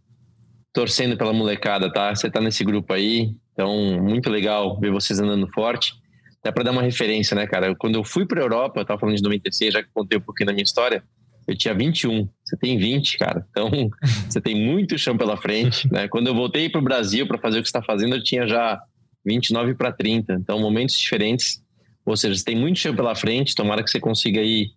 torcendo 0.71 1.17
pela 1.17 1.33
molecada, 1.33 1.91
tá? 1.91 2.13
Você 2.13 2.29
tá 2.29 2.39
nesse 2.39 2.63
grupo 2.63 2.93
aí, 2.93 3.31
então 3.51 3.99
muito 3.99 4.29
legal 4.29 4.79
ver 4.79 4.91
vocês 4.91 5.19
andando 5.19 5.51
forte. 5.51 5.95
Até 6.39 6.51
para 6.51 6.65
dar 6.65 6.71
uma 6.71 6.83
referência, 6.83 7.35
né, 7.35 7.47
cara? 7.47 7.73
Quando 7.75 7.95
eu 7.95 8.03
fui 8.03 8.27
para 8.27 8.43
Europa, 8.43 8.79
eu 8.79 8.85
tava 8.85 8.99
falando 8.99 9.15
de 9.15 9.23
96, 9.23 9.73
já 9.73 9.81
que 9.81 9.89
contei 9.91 10.19
um 10.19 10.21
pouquinho 10.21 10.45
da 10.45 10.53
minha 10.53 10.63
história, 10.63 11.03
eu 11.47 11.55
tinha 11.55 11.73
21, 11.73 12.27
você 12.43 12.57
tem 12.57 12.77
20, 12.77 13.17
cara. 13.17 13.45
Então, 13.49 13.69
você 14.29 14.41
tem 14.41 14.55
muito 14.55 14.97
chão 14.97 15.17
pela 15.17 15.37
frente, 15.37 15.91
né? 15.91 16.07
Quando 16.07 16.27
eu 16.27 16.35
voltei 16.35 16.69
para 16.69 16.81
o 16.81 16.83
Brasil 16.83 17.27
para 17.27 17.37
fazer 17.37 17.59
o 17.59 17.61
que 17.61 17.67
está 17.67 17.81
fazendo, 17.81 18.15
eu 18.15 18.23
tinha 18.23 18.47
já 18.47 18.81
29 19.25 19.75
para 19.75 19.91
30. 19.91 20.33
Então, 20.33 20.59
momentos 20.59 20.97
diferentes. 20.97 21.63
Ou 22.05 22.15
seja, 22.15 22.35
você 22.35 22.43
tem 22.43 22.55
muito 22.55 22.79
chão 22.79 22.95
pela 22.95 23.15
frente, 23.15 23.55
tomara 23.55 23.83
que 23.83 23.89
você 23.89 23.99
consiga 23.99 24.39
aí 24.39 24.67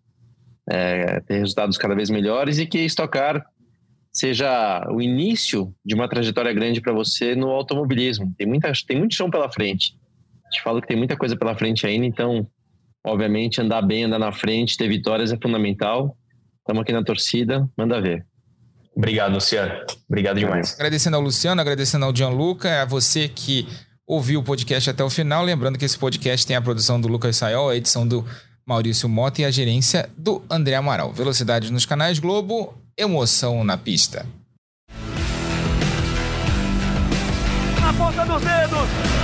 é, 0.71 1.21
ter 1.21 1.39
resultados 1.39 1.77
cada 1.77 1.95
vez 1.95 2.11
melhores 2.11 2.59
e 2.59 2.66
que 2.66 2.79
Stock 2.85 3.12
Car 3.12 3.45
seja 4.12 4.87
o 4.91 5.01
início 5.01 5.75
de 5.85 5.95
uma 5.95 6.09
trajetória 6.09 6.53
grande 6.53 6.81
para 6.81 6.93
você 6.93 7.35
no 7.35 7.49
automobilismo. 7.51 8.35
Tem, 8.37 8.47
muita, 8.47 8.73
tem 8.87 8.99
muito 8.99 9.14
chão 9.14 9.31
pela 9.31 9.51
frente. 9.51 9.95
Te 10.51 10.62
falo 10.62 10.81
que 10.81 10.89
tem 10.89 10.97
muita 10.97 11.16
coisa 11.16 11.37
pela 11.37 11.55
frente 11.55 11.87
ainda, 11.87 12.07
então, 12.07 12.47
obviamente, 13.05 13.61
andar 13.61 13.83
bem, 13.83 14.05
andar 14.05 14.19
na 14.19 14.33
frente, 14.33 14.77
ter 14.77 14.89
vitórias 14.89 15.31
é 15.31 15.39
fundamental. 15.41 16.16
Estamos 16.69 16.83
aqui 16.83 16.93
na 16.93 17.03
torcida, 17.03 17.66
manda 17.79 17.99
ver. 17.99 18.27
Obrigado, 18.95 19.33
Luciano. 19.33 19.73
Obrigado 20.07 20.39
demais. 20.39 20.75
Agradecendo 20.75 21.16
ao 21.16 21.23
Luciano, 21.23 21.59
agradecendo 21.62 22.05
ao 22.05 22.14
Gianluca, 22.14 22.83
a 22.83 22.85
você 22.85 23.27
que 23.27 23.66
ouviu 24.07 24.41
o 24.41 24.43
podcast 24.43 24.91
até 24.91 25.03
o 25.03 25.09
final. 25.09 25.43
Lembrando 25.43 25.79
que 25.79 25.87
esse 25.87 25.99
podcast 25.99 26.47
tem 26.47 26.55
a 26.55 26.61
produção 26.61 27.01
do 27.01 27.09
Lucas 27.09 27.39
Sayol, 27.39 27.71
a 27.71 27.77
edição 27.77 28.07
do 28.07 28.23
Maurício 28.66 29.09
Mota 29.09 29.41
e 29.41 29.45
a 29.47 29.51
gerência 29.51 30.11
do 30.14 30.43
André 30.51 30.75
Amaral. 30.75 31.11
Velocidade 31.11 31.73
nos 31.73 31.87
canais 31.87 32.19
Globo, 32.19 32.75
emoção 32.99 33.64
na 33.64 33.79
pista. 33.79 34.27
Na 37.81 37.95
ponta 37.95 38.27
dos 38.27 38.43
dedos, 38.43 39.18